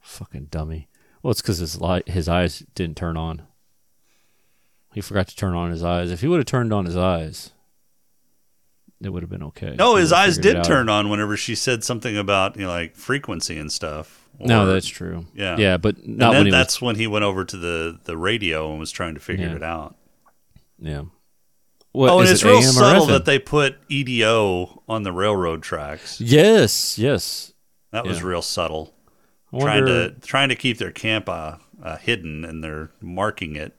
Fucking 0.00 0.46
dummy. 0.50 0.88
Well, 1.22 1.30
it's 1.30 1.40
because 1.40 1.58
his, 1.58 1.80
light, 1.80 2.08
his 2.08 2.28
eyes 2.28 2.64
didn't 2.74 2.96
turn 2.96 3.16
on. 3.16 3.42
He 4.92 5.00
forgot 5.00 5.28
to 5.28 5.36
turn 5.36 5.54
on 5.54 5.70
his 5.70 5.82
eyes. 5.82 6.10
If 6.10 6.20
he 6.20 6.28
would 6.28 6.38
have 6.38 6.46
turned 6.46 6.72
on 6.72 6.84
his 6.84 6.96
eyes, 6.96 7.52
it 9.02 9.08
would 9.10 9.22
have 9.22 9.30
been 9.30 9.42
okay. 9.44 9.74
No, 9.76 9.96
his 9.96 10.12
eyes 10.12 10.38
did 10.38 10.62
turn 10.64 10.88
on 10.88 11.10
whenever 11.10 11.36
she 11.36 11.54
said 11.54 11.82
something 11.84 12.16
about 12.16 12.56
you 12.56 12.62
know 12.62 12.68
like 12.68 12.96
frequency 12.96 13.58
and 13.58 13.70
stuff. 13.72 14.20
No, 14.40 14.66
that's 14.66 14.88
true. 14.88 15.26
Yeah, 15.34 15.56
Yeah, 15.56 15.76
but 15.76 16.06
not 16.06 16.30
then 16.32 16.38
when 16.40 16.46
he 16.46 16.50
was- 16.52 16.58
that's 16.58 16.82
when 16.82 16.96
he 16.96 17.06
went 17.06 17.24
over 17.24 17.44
to 17.44 17.56
the 17.56 17.98
the 18.04 18.16
radio 18.16 18.70
and 18.70 18.80
was 18.80 18.90
trying 18.90 19.14
to 19.14 19.20
figure 19.20 19.48
Yeah. 19.48 19.56
it 19.56 19.62
out. 19.62 19.96
Yeah. 20.80 21.02
What, 21.92 22.08
oh, 22.10 22.20
and 22.20 22.28
it's 22.28 22.42
it 22.42 22.48
real 22.48 22.62
subtle 22.62 23.06
that 23.06 23.26
they 23.26 23.38
put 23.38 23.76
EDO 23.90 24.82
on 24.88 25.02
the 25.02 25.12
railroad 25.12 25.62
tracks. 25.62 26.20
Yes, 26.20 26.98
yes. 26.98 27.52
That 27.90 28.06
was 28.06 28.22
real 28.22 28.40
subtle. 28.42 28.94
I 29.52 29.58
Trying 29.60 29.84
to 29.86 30.10
trying 30.22 30.48
to 30.48 30.54
keep 30.56 30.78
their 30.78 30.90
camp 30.90 31.28
uh, 31.28 31.56
uh, 31.82 31.98
hidden, 31.98 32.44
and 32.46 32.64
they're 32.64 32.90
marking 33.02 33.54
it. 33.56 33.76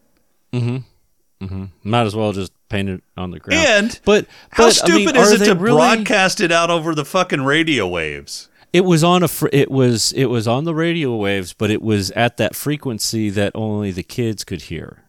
Mm-hmm. 0.54 1.46
Mm-hmm. 1.46 1.66
Might 1.90 2.04
as 2.06 2.16
well 2.16 2.32
just 2.32 2.52
paint 2.74 2.90
it 2.90 3.04
on 3.16 3.32
the 3.32 3.40
ground. 3.40 3.66
And 3.68 4.00
but 4.04 4.26
How 4.52 4.66
but, 4.68 4.82
I 4.84 4.88
mean, 4.96 5.08
stupid 5.08 5.16
is 5.20 5.42
it 5.42 5.46
to 5.46 5.56
really- 5.56 5.78
broadcast 5.78 6.42
it 6.42 6.52
out 6.52 6.70
over 6.70 6.96
the 6.96 7.06
fucking 7.06 7.44
radio 7.44 7.88
waves? 7.88 8.50
It 8.74 8.86
was 8.86 9.04
on 9.04 9.22
a. 9.22 9.28
Fr- 9.28 9.50
it 9.54 9.70
was. 9.70 10.12
It 10.14 10.26
was 10.26 10.48
on 10.48 10.64
the 10.64 10.74
radio 10.74 11.16
waves, 11.16 11.54
but 11.54 11.70
it 11.70 11.82
was 11.84 12.10
at 12.12 12.38
that 12.38 12.56
frequency 12.56 13.30
that 13.30 13.52
only 13.54 13.92
the 13.92 14.02
kids 14.02 14.44
could 14.44 14.64
hear. 14.64 15.04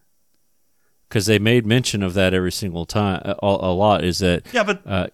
Because 1.08 1.24
they 1.24 1.38
made 1.38 1.64
mention 1.64 2.02
of 2.02 2.12
that 2.12 2.34
every 2.34 2.52
single 2.52 2.84
time. 2.84 3.22
A, 3.24 3.36
a 3.42 3.72
lot 3.72 4.04
is 4.04 4.18
that. 4.18 4.42
Yeah, 4.52 4.64
but 4.64 4.82
uh, 4.86 5.06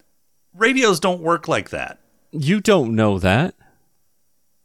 radios 0.53 0.99
don't 0.99 1.21
work 1.21 1.47
like 1.47 1.69
that. 1.69 1.99
you 2.33 2.59
don't 2.59 2.93
know 2.93 3.19
that. 3.19 3.55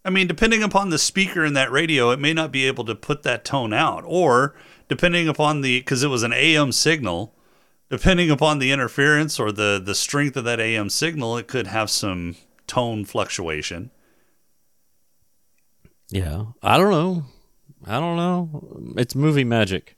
I 0.04 0.10
mean, 0.10 0.26
depending 0.26 0.62
upon 0.64 0.90
the 0.90 0.98
speaker 0.98 1.44
in 1.44 1.52
that 1.54 1.70
radio, 1.70 2.10
it 2.10 2.18
may 2.18 2.32
not 2.32 2.50
be 2.50 2.66
able 2.66 2.84
to 2.86 2.94
put 2.96 3.22
that 3.22 3.44
tone 3.44 3.72
out, 3.72 4.02
or 4.04 4.56
depending 4.88 5.28
upon 5.28 5.60
the 5.60 5.78
because 5.78 6.02
it 6.02 6.08
was 6.08 6.24
an 6.24 6.32
AM 6.32 6.72
signal, 6.72 7.34
depending 7.90 8.30
upon 8.30 8.58
the 8.58 8.72
interference 8.72 9.38
or 9.38 9.52
the 9.52 9.80
the 9.82 9.94
strength 9.94 10.36
of 10.36 10.44
that 10.44 10.60
AM 10.60 10.90
signal, 10.90 11.36
it 11.36 11.48
could 11.48 11.66
have 11.66 11.90
some 11.90 12.36
tone 12.66 13.04
fluctuation. 13.04 13.90
Yeah, 16.10 16.46
I 16.62 16.78
don't 16.78 16.90
know. 16.90 17.24
I 17.86 18.00
don't 18.00 18.16
know. 18.16 18.94
It's 18.96 19.14
movie 19.14 19.44
magic. 19.44 19.96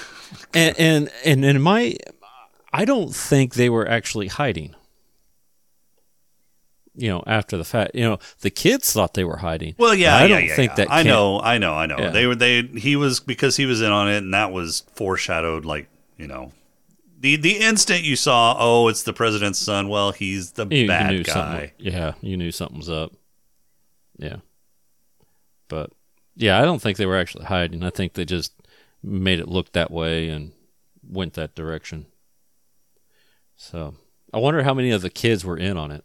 and 0.54 0.78
and 0.78 1.10
and 1.24 1.44
in 1.44 1.60
my, 1.60 1.96
I 2.72 2.84
don't 2.84 3.14
think 3.14 3.54
they 3.54 3.70
were 3.70 3.88
actually 3.88 4.28
hiding. 4.28 4.74
You 6.98 7.10
know, 7.10 7.22
after 7.26 7.58
the 7.58 7.64
fact, 7.64 7.94
you 7.94 8.04
know, 8.04 8.18
the 8.40 8.48
kids 8.48 8.90
thought 8.90 9.12
they 9.12 9.24
were 9.24 9.36
hiding. 9.36 9.74
Well, 9.76 9.94
yeah, 9.94 10.16
I 10.16 10.22
yeah, 10.22 10.28
don't 10.28 10.44
yeah, 10.46 10.56
think 10.56 10.70
yeah. 10.70 10.76
that. 10.76 10.90
I 10.90 11.02
know, 11.02 11.40
I 11.40 11.58
know, 11.58 11.74
I 11.74 11.84
know. 11.84 12.10
They 12.10 12.26
were 12.26 12.34
they 12.34 12.62
he 12.62 12.96
was 12.96 13.20
because 13.20 13.56
he 13.56 13.66
was 13.66 13.82
in 13.82 13.92
on 13.92 14.10
it, 14.10 14.18
and 14.18 14.32
that 14.32 14.50
was 14.50 14.82
foreshadowed. 14.94 15.66
Like 15.66 15.88
you 16.16 16.26
know, 16.26 16.52
the 17.18 17.36
the 17.36 17.58
instant 17.58 18.02
you 18.02 18.16
saw, 18.16 18.56
oh, 18.58 18.88
it's 18.88 19.02
the 19.02 19.12
president's 19.12 19.58
son. 19.58 19.88
Well, 19.88 20.12
he's 20.12 20.52
the 20.52 20.66
You, 20.70 20.82
you 20.82 20.88
bad 20.88 21.10
knew 21.10 21.24
guy. 21.24 21.72
Yeah, 21.78 22.14
you 22.20 22.36
knew 22.36 22.52
something 22.52 22.76
was 22.76 22.90
up. 22.90 23.12
Yeah, 24.18 24.36
but 25.68 25.90
yeah, 26.34 26.60
I 26.60 26.64
don't 26.64 26.80
think 26.80 26.98
they 26.98 27.06
were 27.06 27.16
actually 27.16 27.46
hiding. 27.46 27.82
I 27.82 27.90
think 27.90 28.12
they 28.12 28.24
just 28.24 28.52
made 29.02 29.38
it 29.38 29.48
look 29.48 29.72
that 29.72 29.90
way 29.90 30.28
and 30.28 30.52
went 31.08 31.34
that 31.34 31.54
direction. 31.54 32.06
So 33.56 33.94
I 34.32 34.38
wonder 34.38 34.62
how 34.62 34.74
many 34.74 34.90
of 34.90 35.02
the 35.02 35.10
kids 35.10 35.44
were 35.44 35.56
in 35.56 35.76
on 35.76 35.90
it. 35.90 36.04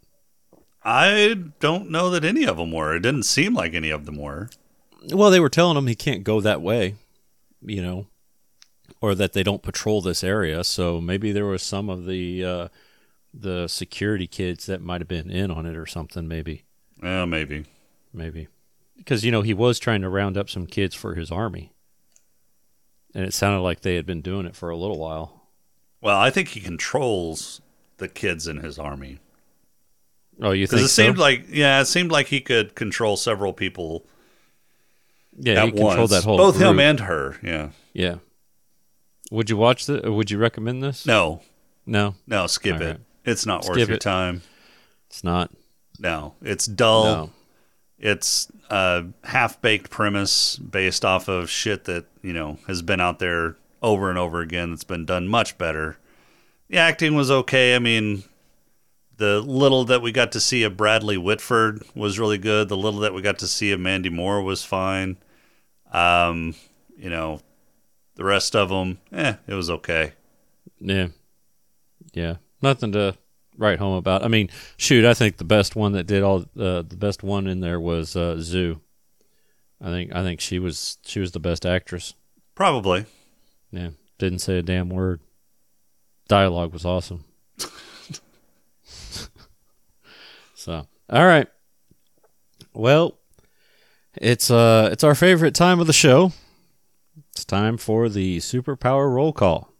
I 0.83 1.35
don't 1.59 1.91
know 1.91 2.09
that 2.09 2.25
any 2.25 2.45
of 2.45 2.57
them 2.57 2.71
were. 2.71 2.95
It 2.95 3.01
didn't 3.01 3.23
seem 3.23 3.53
like 3.53 3.73
any 3.73 3.89
of 3.89 4.05
them 4.05 4.17
were. 4.17 4.49
Well, 5.09 5.29
they 5.29 5.39
were 5.39 5.49
telling 5.49 5.77
him 5.77 5.87
he 5.87 5.95
can't 5.95 6.23
go 6.23 6.41
that 6.41 6.61
way, 6.61 6.95
you 7.61 7.81
know, 7.81 8.07
or 9.01 9.15
that 9.15 9.33
they 9.33 9.43
don't 9.43 9.63
patrol 9.63 10.01
this 10.01 10.23
area. 10.23 10.63
So 10.63 11.01
maybe 11.01 11.31
there 11.31 11.45
was 11.45 11.63
some 11.63 11.89
of 11.89 12.05
the 12.05 12.45
uh, 12.45 12.67
the 13.33 13.67
security 13.67 14.27
kids 14.27 14.65
that 14.67 14.81
might 14.81 15.01
have 15.01 15.07
been 15.07 15.29
in 15.31 15.51
on 15.51 15.65
it 15.65 15.75
or 15.75 15.85
something. 15.85 16.27
Maybe, 16.27 16.63
Yeah, 17.01 17.25
maybe. 17.25 17.65
maybe 18.13 18.47
because 18.97 19.25
you 19.25 19.31
know 19.31 19.41
he 19.41 19.53
was 19.53 19.79
trying 19.79 20.01
to 20.01 20.09
round 20.09 20.37
up 20.37 20.49
some 20.49 20.67
kids 20.67 20.95
for 20.95 21.15
his 21.15 21.31
army, 21.31 21.73
and 23.13 23.25
it 23.25 23.33
sounded 23.33 23.61
like 23.61 23.81
they 23.81 23.95
had 23.95 24.05
been 24.05 24.21
doing 24.21 24.45
it 24.45 24.55
for 24.55 24.69
a 24.69 24.77
little 24.77 24.99
while. 24.99 25.47
Well, 26.01 26.17
I 26.17 26.29
think 26.29 26.49
he 26.49 26.61
controls 26.61 27.61
the 27.97 28.07
kids 28.07 28.47
in 28.47 28.57
his 28.57 28.79
army. 28.79 29.19
Oh, 30.41 30.51
you 30.51 30.65
Because 30.65 30.79
think 30.79 30.85
it 30.85 30.89
seemed 30.89 31.17
like, 31.19 31.45
yeah, 31.49 31.81
it 31.81 31.85
seemed 31.85 32.11
like 32.11 32.27
he 32.27 32.41
could 32.41 32.73
control 32.73 33.15
several 33.17 33.53
people 33.53 34.05
yeah, 35.37 35.65
he 35.65 35.71
controlled 35.71 35.97
once. 35.97 36.11
that 36.11 36.23
whole 36.23 36.37
Both 36.37 36.59
him 36.59 36.79
and 36.79 36.99
her. 37.01 37.37
Yeah. 37.43 37.69
yeah. 37.93 38.15
Would 39.31 39.49
you 39.49 39.57
watch 39.57 39.87
the? 39.87 40.05
or 40.05 40.11
Would 40.11 40.29
you 40.29 40.37
recommend 40.37 40.83
this? 40.83 41.05
No, 41.07 41.41
no, 41.87 42.13
no, 42.27 42.45
skip 42.47 42.75
All 42.75 42.81
it. 42.83 42.85
right. 42.85 42.99
It's 43.25 43.45
not 43.47 43.65
worth 43.65 43.75
Skip 43.77 43.87
your 43.87 43.95
it. 43.95 44.01
time. 44.01 44.43
it's 45.07 45.23
not. 45.23 45.49
No, 45.99 46.35
it's 46.41 46.65
dull. 46.67 47.03
No. 47.03 47.31
It's 47.99 48.51
a 48.71 49.05
half 49.23 49.61
baked 49.61 49.89
premise 49.91 50.57
based 50.57 51.05
off 51.05 51.27
of 51.27 51.49
shit 51.51 51.83
that, 51.85 52.05
you 52.23 52.33
know, 52.33 52.57
has 52.67 52.81
been 52.81 52.99
out 52.99 53.19
there 53.19 53.55
over 53.83 54.09
and 54.09 54.17
over 54.17 54.41
again. 54.41 54.73
It's 54.73 54.83
been 54.83 55.05
done 55.05 55.27
much 55.27 55.57
better. 55.59 55.97
The 56.69 56.77
acting 56.77 57.13
was 57.15 57.29
okay. 57.29 57.75
I 57.75 57.79
mean, 57.79 58.23
The 59.17 59.39
little 59.39 59.85
that 59.85 60.01
we 60.01 60.11
got 60.11 60.31
to 60.31 60.39
see 60.39 60.63
of 60.63 60.75
Bradley 60.75 61.17
Whitford 61.17 61.83
was 61.93 62.17
really 62.17 62.39
good. 62.39 62.69
The 62.69 62.77
little 62.77 63.01
that 63.01 63.13
we 63.13 63.21
got 63.21 63.37
to 63.39 63.47
see 63.47 63.71
of 63.71 63.79
Mandy 63.79 64.09
Moore 64.09 64.41
was 64.41 64.63
fine. 64.65 65.17
Um, 65.93 66.55
you 66.97 67.09
know, 67.11 67.41
the 68.15 68.23
rest 68.23 68.55
of 68.55 68.69
them, 68.69 68.99
eh, 69.11 69.35
it 69.47 69.53
was 69.53 69.69
okay. 69.69 70.13
Yeah. 70.79 71.07
Yeah. 72.13 72.37
Nothing 72.61 72.91
to 72.93 73.15
write 73.57 73.79
home 73.79 73.95
about. 73.95 74.23
I 74.23 74.27
mean, 74.27 74.49
shoot, 74.77 75.05
I 75.05 75.13
think 75.13 75.37
the 75.37 75.43
best 75.43 75.75
one 75.75 75.93
that 75.93 76.07
did 76.07 76.23
all 76.23 76.41
uh, 76.59 76.81
the 76.81 76.97
best 76.97 77.23
one 77.23 77.47
in 77.47 77.59
there 77.59 77.79
was 77.79 78.15
uh, 78.15 78.37
Zu. 78.39 78.81
I 79.79 79.89
think 79.89 80.13
I 80.13 80.21
think 80.23 80.41
she 80.41 80.59
was 80.59 80.97
she 81.03 81.19
was 81.19 81.31
the 81.31 81.39
best 81.39 81.65
actress. 81.65 82.13
Probably. 82.55 83.05
Yeah. 83.71 83.89
Didn't 84.19 84.39
say 84.39 84.57
a 84.57 84.61
damn 84.61 84.89
word. 84.89 85.21
Dialogue 86.27 86.73
was 86.73 86.85
awesome. 86.85 87.25
so, 90.53 90.87
all 91.09 91.25
right. 91.25 91.47
Well, 92.73 93.17
it's 94.15 94.51
uh 94.51 94.89
it's 94.91 95.03
our 95.03 95.15
favorite 95.15 95.55
time 95.55 95.79
of 95.79 95.87
the 95.87 95.93
show. 95.93 96.31
It's 97.33 97.45
time 97.45 97.77
for 97.77 98.09
the 98.09 98.39
superpower 98.39 99.13
roll 99.13 99.31
call. 99.31 99.71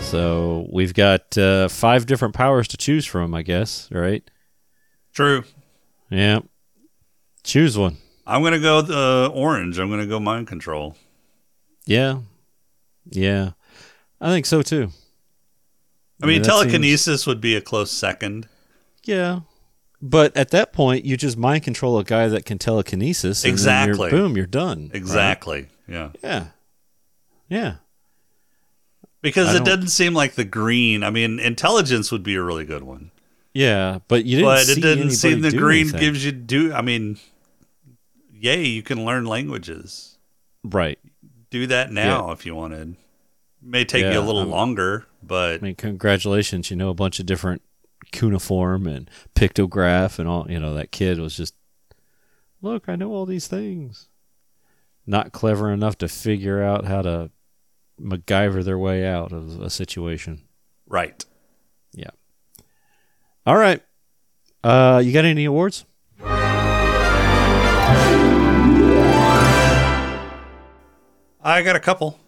So 0.00 0.66
we've 0.70 0.94
got 0.94 1.36
uh, 1.36 1.68
five 1.68 2.06
different 2.06 2.34
powers 2.34 2.66
to 2.68 2.76
choose 2.78 3.04
from, 3.04 3.34
I 3.34 3.42
guess, 3.42 3.90
right? 3.90 4.22
True. 5.12 5.44
Yeah. 6.10 6.40
Choose 7.42 7.76
one. 7.76 7.98
I'm 8.26 8.42
gonna 8.42 8.60
go 8.60 8.80
the 8.80 9.30
orange. 9.34 9.78
I'm 9.78 9.90
gonna 9.90 10.06
go 10.06 10.18
mind 10.18 10.46
control. 10.46 10.96
Yeah. 11.84 12.20
Yeah. 13.10 13.50
I 14.20 14.30
think 14.30 14.46
so 14.46 14.62
too. 14.62 14.90
I 16.22 16.26
mean, 16.26 16.42
that 16.42 16.46
seems- 16.50 16.62
telekinesis 16.62 17.26
would 17.26 17.40
be 17.40 17.54
a 17.54 17.60
close 17.60 17.90
second. 17.90 18.48
Yeah. 19.04 19.40
But 20.00 20.36
at 20.36 20.50
that 20.50 20.72
point, 20.72 21.04
you 21.04 21.16
just 21.16 21.36
mind 21.36 21.64
control 21.64 21.98
a 21.98 22.04
guy 22.04 22.28
that 22.28 22.44
can 22.44 22.58
telekinesis. 22.58 23.44
and 23.44 23.58
then 23.58 23.88
you're- 23.88 23.90
Exactly. 23.90 24.10
boom, 24.10 24.36
you're 24.36 24.46
done. 24.46 24.82
right? 24.88 24.94
Exactly. 24.94 25.66
Yeah. 25.88 26.10
Yeah. 26.22 26.46
Yeah. 27.48 27.74
Because 29.20 29.48
I 29.48 29.52
it 29.52 29.54
don't- 29.58 29.64
doesn't 29.66 29.88
seem 29.88 30.14
like 30.14 30.34
the 30.34 30.44
green. 30.44 31.02
I 31.02 31.10
mean, 31.10 31.40
intelligence 31.40 32.12
would 32.12 32.22
be 32.22 32.36
a 32.36 32.42
really 32.42 32.64
good 32.64 32.84
one, 32.84 33.10
Yeah. 33.52 33.98
But 34.06 34.24
you 34.24 34.36
didn't 34.38 34.46
but 34.48 34.68
it 34.68 34.80
didn't 34.80 35.10
seem 35.12 35.40
the 35.40 35.50
green 35.50 35.88
anything. 35.88 36.00
gives 36.00 36.24
you 36.24 36.30
do. 36.32 36.72
I 36.72 36.80
mean, 36.82 37.18
yay, 38.32 38.64
you 38.66 38.82
can 38.84 39.04
learn 39.04 39.24
languages. 39.26 40.16
Right. 40.62 40.98
Do 41.50 41.66
that 41.66 41.90
now 41.90 42.30
if 42.30 42.46
you 42.46 42.54
wanted. 42.54 42.94
May 43.60 43.84
take 43.84 44.04
you 44.04 44.20
a 44.20 44.22
little 44.22 44.42
I'm- 44.42 44.50
longer, 44.50 45.07
but 45.22 45.54
I 45.54 45.58
mean, 45.58 45.74
congratulations. 45.74 46.70
You 46.70 46.76
know, 46.76 46.90
a 46.90 46.94
bunch 46.94 47.20
of 47.20 47.26
different 47.26 47.62
cuneiform 48.12 48.86
and 48.86 49.10
pictograph 49.34 50.18
and 50.18 50.28
all. 50.28 50.50
You 50.50 50.58
know, 50.60 50.74
that 50.74 50.92
kid 50.92 51.18
was 51.18 51.36
just, 51.36 51.54
look, 52.62 52.88
I 52.88 52.96
know 52.96 53.12
all 53.12 53.26
these 53.26 53.46
things. 53.46 54.08
Not 55.06 55.32
clever 55.32 55.72
enough 55.72 55.96
to 55.98 56.08
figure 56.08 56.62
out 56.62 56.84
how 56.84 57.02
to 57.02 57.30
MacGyver 58.00 58.64
their 58.64 58.78
way 58.78 59.06
out 59.06 59.32
of 59.32 59.60
a 59.60 59.70
situation. 59.70 60.42
right. 60.86 61.24
Yeah. 61.92 62.10
All 63.46 63.56
right. 63.56 63.82
Uh, 64.62 65.00
you 65.02 65.12
got 65.12 65.24
any 65.24 65.46
awards? 65.46 65.86
I 71.40 71.62
got 71.62 71.76
a 71.76 71.80
couple. 71.80 72.18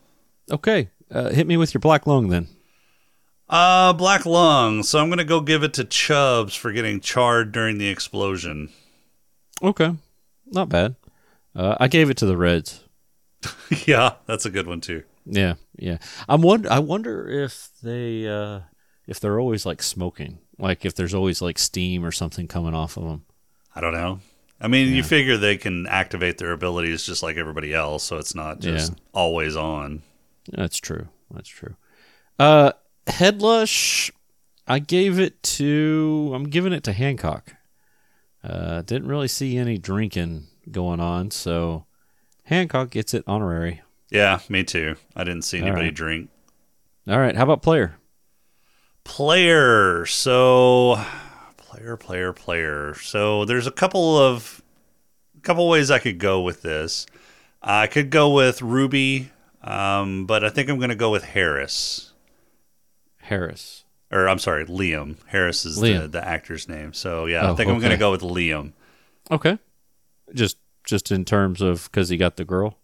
Okay. 0.51 0.89
Uh, 1.11 1.29
hit 1.29 1.47
me 1.47 1.59
with 1.59 1.75
your 1.75 1.81
black 1.81 2.07
lung 2.07 2.29
then. 2.29 2.49
Uh, 3.51 3.93
black 3.93 4.25
lung. 4.25 4.83
So 4.85 4.99
I'm 5.01 5.09
gonna 5.11 5.25
go 5.25 5.41
give 5.41 5.63
it 5.65 5.75
to 5.75 5.85
Chubs 5.85 6.55
for 6.55 6.71
getting 6.73 7.01
charred 7.01 7.51
during 7.53 7.79
the 7.79 7.89
explosion. 7.89 8.71
Okay. 9.63 9.95
Not 10.47 10.69
bad. 10.69 10.95
Uh, 11.55 11.77
I 11.81 11.89
gave 11.89 12.09
it 12.11 12.17
to 12.19 12.27
the 12.27 12.37
Reds. 12.37 12.85
yeah, 13.87 14.15
that's 14.27 14.47
a 14.47 14.51
good 14.51 14.67
one 14.69 14.81
too. 14.81 15.03
Yeah, 15.27 15.55
yeah. 15.77 15.99
I'm 16.29 16.43
wonder. 16.43 16.71
I 16.73 16.79
wonder 16.79 17.29
if 17.29 17.69
they, 17.83 18.27
uh, 18.29 18.61
if 19.07 19.19
they're 19.21 19.41
always 19.41 19.67
like 19.67 19.83
smoking, 19.83 20.39
like 20.59 20.85
if 20.85 20.95
there's 20.95 21.15
always 21.15 21.43
like 21.43 21.59
steam 21.59 22.05
or 22.05 22.13
something 22.13 22.47
coming 22.47 22.75
off 22.75 22.97
of 22.97 23.05
them. 23.05 23.25
I 23.75 23.81
don't 23.81 23.93
know. 23.93 24.21
I 24.61 24.69
mean, 24.69 24.93
you 24.95 25.03
figure 25.03 25.37
they 25.39 25.57
can 25.57 25.87
activate 25.87 26.39
their 26.39 26.53
abilities 26.53 27.05
just 27.05 27.23
like 27.23 27.37
everybody 27.37 27.73
else, 27.75 28.05
so 28.05 28.19
it's 28.19 28.35
not 28.35 28.61
just 28.61 28.93
Yeah. 28.93 28.99
always 29.13 29.57
on. 29.57 30.03
That's 30.53 30.77
true. 30.79 31.09
That's 31.33 31.49
true. 31.49 31.77
Uh, 32.39 32.73
Headlush, 33.07 34.11
I 34.67 34.79
gave 34.79 35.19
it 35.19 35.43
to. 35.43 36.33
I'm 36.35 36.45
giving 36.45 36.73
it 36.73 36.85
to 36.85 36.93
Hancock. 36.93 37.55
Uh, 38.43 38.83
didn't 38.83 39.09
really 39.09 39.29
see 39.29 39.57
any 39.57 39.79
drinking 39.79 40.47
going 40.71 41.01
on, 41.01 41.31
so 41.31 41.87
Hancock 42.45 42.91
gets 42.91 43.15
it 43.15 43.25
honorary. 43.27 43.83
Yeah, 44.11 44.41
me 44.49 44.65
too. 44.65 44.97
I 45.15 45.25
didn't 45.25 45.43
see 45.43 45.59
anybody 45.59 45.87
right. 45.87 45.95
drink. 45.95 46.31
All 47.09 47.19
right. 47.19 47.37
How 47.37 47.45
about 47.45 47.63
player? 47.63 47.97
Player. 49.05 50.05
So, 50.07 51.03
player, 51.57 51.97
player, 51.97 52.33
player. 52.33 52.95
So 52.95 53.45
there's 53.45 53.67
a 53.67 53.71
couple 53.71 54.19
of 54.19 54.63
a 55.37 55.41
couple 55.41 55.69
ways 55.69 55.91
I 55.91 55.99
could 55.99 56.19
go 56.19 56.41
with 56.41 56.63
this. 56.63 57.07
I 57.63 57.87
could 57.87 58.11
go 58.11 58.31
with 58.31 58.63
Ruby, 58.63 59.31
um, 59.63 60.27
but 60.27 60.45
I 60.45 60.51
think 60.51 60.69
I'm 60.69 60.79
going 60.79 60.91
to 60.91 60.97
go 60.97 61.11
with 61.11 61.25
Harris. 61.25 62.10
Harris. 63.31 63.85
Or 64.13 64.29
I'm 64.29 64.39
sorry, 64.39 64.67
Liam. 64.67 65.17
Harris 65.27 65.65
is 65.65 65.77
the, 65.81 65.87
Liam. 65.95 66.11
the 66.11 66.27
actor's 66.27 66.69
name. 66.69 66.93
So 66.93 67.27
yeah, 67.27 67.47
I 67.47 67.51
Oh, 67.51 67.55
think 67.55 67.71
I'm 67.71 67.79
going 67.79 67.93
to 67.93 67.97
go 67.97 68.11
with 68.11 68.23
Liam. 68.23 68.73
Okay. 69.31 69.59
Just 70.35 70.59
just 70.85 71.11
in 71.11 71.25
terms 71.25 71.61
of 71.63 71.85
because 71.85 72.09
he 72.09 72.17
got 72.17 72.37
the 72.37 72.45
girl. 72.45 72.77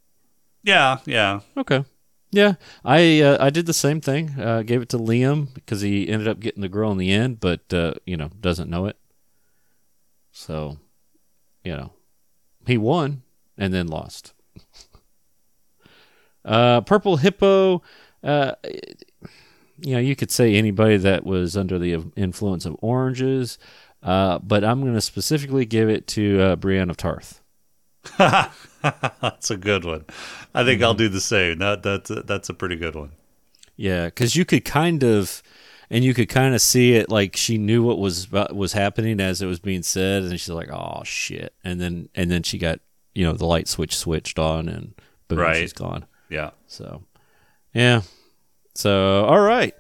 Yeah, 0.62 0.99
yeah. 1.05 1.40
Okay. 1.57 1.84
Yeah, 2.30 2.55
I 2.84 3.20
uh, 3.22 3.38
I 3.44 3.51
did 3.51 3.66
the 3.66 3.72
same 3.72 4.01
thing. 4.01 4.38
Uh, 4.40 4.62
gave 4.62 4.82
it 4.82 4.88
to 4.90 4.99
Liam 4.99 5.53
because 5.55 5.80
he 5.80 6.09
ended 6.09 6.28
up 6.28 6.40
getting 6.40 6.61
the 6.61 6.68
girl 6.68 6.90
in 6.92 6.99
the 6.99 7.11
end, 7.11 7.40
but 7.40 7.72
uh, 7.72 7.94
you 8.05 8.16
know 8.16 8.30
doesn't 8.40 8.68
know 8.70 8.86
it. 8.86 8.97
So, 10.32 10.76
you 11.64 11.74
know, 11.76 11.92
he 12.66 12.76
won 12.78 13.22
and 13.57 13.72
then 13.72 13.86
lost. 13.86 14.34
uh, 16.44 16.80
Purple 16.82 17.16
Hippo. 17.16 17.82
Uh, 18.22 18.53
you 19.81 19.95
know, 19.95 20.01
you 20.01 20.16
could 20.16 20.31
say 20.31 20.55
anybody 20.55 20.97
that 20.99 21.24
was 21.24 21.57
under 21.57 21.79
the 21.79 22.05
influence 22.16 22.64
of 22.66 22.77
oranges, 22.81 23.59
uh, 24.03 24.39
but 24.39 24.64
I'm 24.64 24.81
going 24.83 24.95
to 24.95 25.01
specifically 25.01 25.64
give 25.66 25.89
it 25.89 26.07
to 26.09 26.41
uh, 26.41 26.57
Brienne 26.57 26.91
of 26.91 26.97
Tarth. 26.97 27.41
that's 28.18 29.51
a 29.51 29.57
good 29.57 29.85
one. 29.85 30.05
I 30.55 30.64
think 30.64 30.83
I'll 30.83 30.95
do 30.95 31.09
the 31.09 31.20
same. 31.20 31.59
That 31.59 31.83
that's 31.83 32.11
a, 32.11 32.22
that's 32.22 32.49
a 32.49 32.55
pretty 32.55 32.77
good 32.77 32.95
one. 32.95 33.12
Yeah, 33.77 34.07
because 34.07 34.37
you 34.37 34.45
could 34.45 34.64
kind 34.64 35.03
of, 35.03 35.43
and 35.91 36.05
you 36.05 36.14
could 36.14 36.29
kind 36.29 36.55
of 36.55 36.61
see 36.61 36.95
it 36.95 37.11
like 37.11 37.37
she 37.37 37.59
knew 37.59 37.83
what 37.83 37.99
was 37.99 38.24
about, 38.27 38.55
was 38.55 38.72
happening 38.72 39.20
as 39.20 39.43
it 39.43 39.47
was 39.47 39.59
being 39.59 39.83
said, 39.83 40.22
and 40.22 40.33
she's 40.33 40.49
like, 40.49 40.70
"Oh 40.70 41.03
shit!" 41.05 41.53
And 41.64 41.81
then 41.81 42.09
and 42.14 42.31
then 42.31 42.43
she 42.43 42.59
got 42.59 42.81
you 43.14 43.24
know 43.24 43.33
the 43.33 43.45
light 43.47 43.68
switch 43.68 43.97
switched 43.97 44.39
on, 44.39 44.68
and 44.68 44.95
boom, 45.29 45.41
Right. 45.41 45.57
she's 45.57 45.72
gone. 45.72 46.07
Yeah. 46.29 46.51
So, 46.66 47.03
yeah. 47.74 48.03
So 48.77 49.24
all 49.24 49.41
right. 49.41 49.74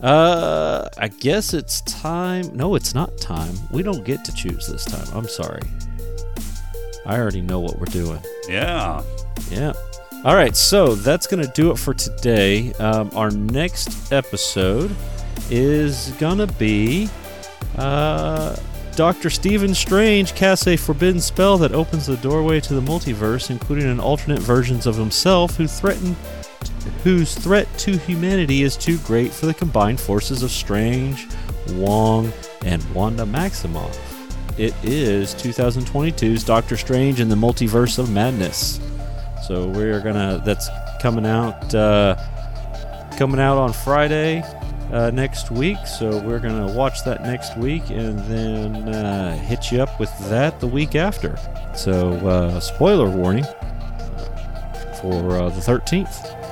Uh, 0.00 0.88
I 0.98 1.08
guess 1.08 1.54
it's 1.54 1.80
time. 1.82 2.54
No, 2.54 2.74
it's 2.74 2.94
not 2.94 3.16
time. 3.16 3.54
We 3.70 3.82
don't 3.82 4.04
get 4.04 4.24
to 4.24 4.34
choose 4.34 4.66
this 4.66 4.84
time. 4.84 5.06
I'm 5.16 5.28
sorry. 5.28 5.62
I 7.06 7.18
already 7.18 7.40
know 7.40 7.60
what 7.60 7.78
we're 7.78 7.86
doing. 7.86 8.20
Yeah. 8.48 9.02
Yeah. 9.50 9.72
All 10.24 10.34
right, 10.34 10.56
so 10.56 10.94
that's 10.94 11.26
going 11.26 11.44
to 11.44 11.52
do 11.52 11.70
it 11.70 11.78
for 11.78 11.92
today. 11.92 12.72
Um, 12.74 13.10
our 13.14 13.30
next 13.30 14.10
episode 14.10 14.94
is 15.50 16.12
going 16.12 16.38
to 16.38 16.46
be 16.46 17.10
uh, 17.76 18.56
Dr. 18.96 19.28
Stephen 19.28 19.74
Strange 19.74 20.34
casts 20.34 20.66
a 20.66 20.76
forbidden 20.76 21.20
spell 21.20 21.58
that 21.58 21.72
opens 21.72 22.06
the 22.06 22.16
doorway 22.16 22.60
to 22.60 22.74
the 22.74 22.80
multiverse, 22.80 23.50
including 23.50 23.86
an 23.86 24.00
alternate 24.00 24.40
versions 24.40 24.86
of 24.86 24.96
himself 24.96 25.56
who 25.56 25.66
threaten 25.66 26.16
whose 27.02 27.34
threat 27.34 27.66
to 27.78 27.96
humanity 27.98 28.62
is 28.62 28.76
too 28.76 28.98
great 28.98 29.32
for 29.32 29.46
the 29.46 29.54
combined 29.54 30.00
forces 30.00 30.42
of 30.42 30.50
Strange, 30.50 31.26
Wong, 31.72 32.32
and 32.64 32.82
Wanda 32.94 33.24
Maximoff. 33.24 33.96
It 34.58 34.74
is 34.82 35.34
2022's 35.34 36.44
Doctor 36.44 36.76
Strange 36.76 37.20
in 37.20 37.28
the 37.28 37.34
Multiverse 37.36 37.98
of 37.98 38.10
Madness. 38.10 38.80
So 39.46 39.66
we're 39.68 40.00
gonna 40.00 40.40
that's 40.44 40.68
coming 41.00 41.26
out 41.26 41.74
uh, 41.74 42.16
coming 43.18 43.40
out 43.40 43.58
on 43.58 43.72
Friday. 43.72 44.42
uh, 44.92 45.10
next 45.10 45.50
week, 45.50 45.78
so 45.86 46.20
we're 46.20 46.38
to 46.38 46.72
watch 46.72 47.04
that 47.04 47.22
next 47.22 47.56
week 47.56 47.90
and 47.90 48.18
then 48.30 48.94
uh, 48.94 49.36
hit 49.36 49.72
you 49.72 49.82
up 49.82 49.98
with 49.98 50.10
that 50.28 50.60
the 50.60 50.66
week 50.66 50.94
after. 50.94 51.36
So, 51.74 52.12
uh, 52.28 52.60
spoiler 52.60 53.08
warning 53.08 53.44
for 55.00 55.36
uh, 55.36 55.48
the 55.50 55.60
13th. 55.60 56.43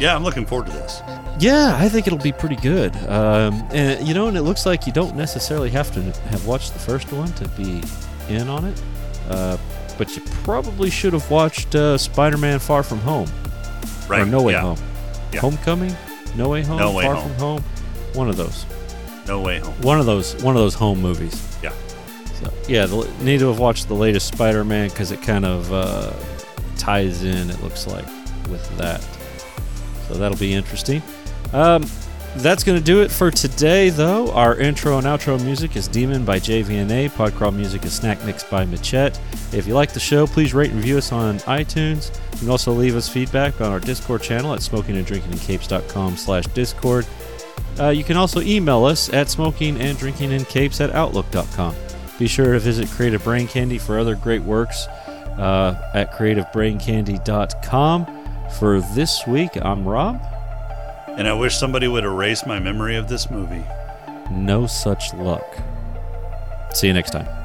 Yeah, 0.00 0.16
I'm 0.16 0.24
looking 0.24 0.46
forward 0.46 0.66
to 0.66 0.72
this. 0.72 1.02
Yeah, 1.38 1.76
I 1.78 1.88
think 1.88 2.06
it'll 2.06 2.18
be 2.18 2.32
pretty 2.32 2.56
good. 2.56 2.96
Um, 3.08 3.66
and 3.70 4.06
you 4.06 4.14
know, 4.14 4.28
and 4.28 4.36
it 4.36 4.42
looks 4.42 4.66
like 4.66 4.86
you 4.86 4.92
don't 4.92 5.14
necessarily 5.14 5.70
have 5.70 5.92
to 5.92 6.02
have 6.02 6.46
watched 6.46 6.72
the 6.72 6.78
first 6.78 7.12
one 7.12 7.30
to 7.34 7.48
be 7.50 7.82
in 8.28 8.48
on 8.48 8.64
it. 8.64 8.82
Uh, 9.28 9.56
but 9.98 10.16
you 10.16 10.22
probably 10.42 10.90
should 10.90 11.12
have 11.12 11.30
watched 11.30 11.74
uh, 11.74 11.98
Spider-Man: 11.98 12.58
Far 12.58 12.82
From 12.82 12.98
Home 13.00 13.28
Right. 14.08 14.22
or 14.22 14.26
No 14.26 14.42
Way 14.42 14.54
yeah. 14.54 14.60
Home. 14.62 14.78
Yeah. 15.32 15.40
Homecoming, 15.40 15.94
No 16.34 16.48
Way 16.48 16.62
Home, 16.62 16.78
No 16.78 16.92
Way 16.92 17.04
Far 17.04 17.14
Home. 17.16 17.28
From 17.28 17.38
Home. 17.38 17.64
One 18.14 18.28
of 18.28 18.36
those. 18.36 18.66
No 19.26 19.40
way 19.42 19.60
home. 19.60 19.74
One 19.82 20.00
of 20.00 20.06
those. 20.06 20.34
One 20.42 20.56
of 20.56 20.62
those 20.62 20.74
home 20.74 21.00
movies. 21.00 21.56
Yeah. 21.62 21.72
So 22.42 22.52
yeah, 22.66 22.86
the, 22.86 23.08
need 23.22 23.38
to 23.40 23.48
have 23.48 23.60
watched 23.60 23.86
the 23.86 23.94
latest 23.94 24.26
Spider-Man 24.28 24.88
because 24.88 25.12
it 25.12 25.22
kind 25.22 25.44
of 25.44 25.72
uh, 25.72 26.12
ties 26.76 27.22
in. 27.22 27.48
It 27.50 27.62
looks 27.62 27.86
like 27.86 28.06
with 28.48 28.66
that. 28.78 29.06
So 30.10 30.18
that'll 30.18 30.38
be 30.38 30.54
interesting. 30.54 31.02
Um, 31.52 31.84
that's 32.36 32.64
going 32.64 32.78
to 32.78 32.84
do 32.84 33.02
it 33.02 33.12
for 33.12 33.30
today, 33.30 33.90
though. 33.90 34.32
Our 34.32 34.58
intro 34.58 34.98
and 34.98 35.06
outro 35.06 35.40
music 35.42 35.76
is 35.76 35.86
Demon 35.86 36.24
by 36.24 36.40
JVNA. 36.40 37.10
Podcrawl 37.10 37.54
music 37.54 37.84
is 37.84 37.92
Snack 37.92 38.24
Mix 38.24 38.42
by 38.42 38.64
Machette. 38.64 39.20
If 39.52 39.68
you 39.68 39.74
like 39.74 39.92
the 39.92 40.00
show, 40.00 40.26
please 40.26 40.52
rate 40.52 40.70
and 40.70 40.78
review 40.78 40.98
us 40.98 41.12
on 41.12 41.38
iTunes. 41.40 42.12
You 42.32 42.38
can 42.40 42.50
also 42.50 42.72
leave 42.72 42.96
us 42.96 43.08
feedback 43.08 43.60
on 43.60 43.70
our 43.70 43.78
Discord 43.78 44.22
channel 44.22 44.52
at 44.52 44.58
smokinganddrinkingandcapes.com 44.60 46.16
slash 46.16 46.46
Discord. 46.46 47.06
Uh, 47.78 47.90
you 47.90 48.02
can 48.02 48.16
also 48.16 48.40
email 48.40 48.84
us 48.84 49.12
at 49.12 49.28
smokinganddrinkingincapes 49.28 50.80
at 50.80 50.90
outlook.com. 50.90 51.76
Be 52.18 52.26
sure 52.26 52.52
to 52.52 52.58
visit 52.58 52.90
Creative 52.90 53.22
Brain 53.22 53.46
Candy 53.46 53.78
for 53.78 53.96
other 53.98 54.16
great 54.16 54.42
works 54.42 54.86
uh, 54.86 55.80
at 55.94 56.12
creativebraincandy.com. 56.12 58.19
For 58.58 58.80
this 58.80 59.26
week, 59.26 59.56
I'm 59.62 59.86
Rob. 59.86 60.20
And 61.16 61.26
I 61.26 61.32
wish 61.32 61.56
somebody 61.56 61.88
would 61.88 62.04
erase 62.04 62.46
my 62.46 62.58
memory 62.58 62.96
of 62.96 63.08
this 63.08 63.30
movie. 63.30 63.64
No 64.30 64.66
such 64.66 65.12
luck. 65.14 65.46
See 66.72 66.86
you 66.86 66.92
next 66.92 67.10
time. 67.10 67.39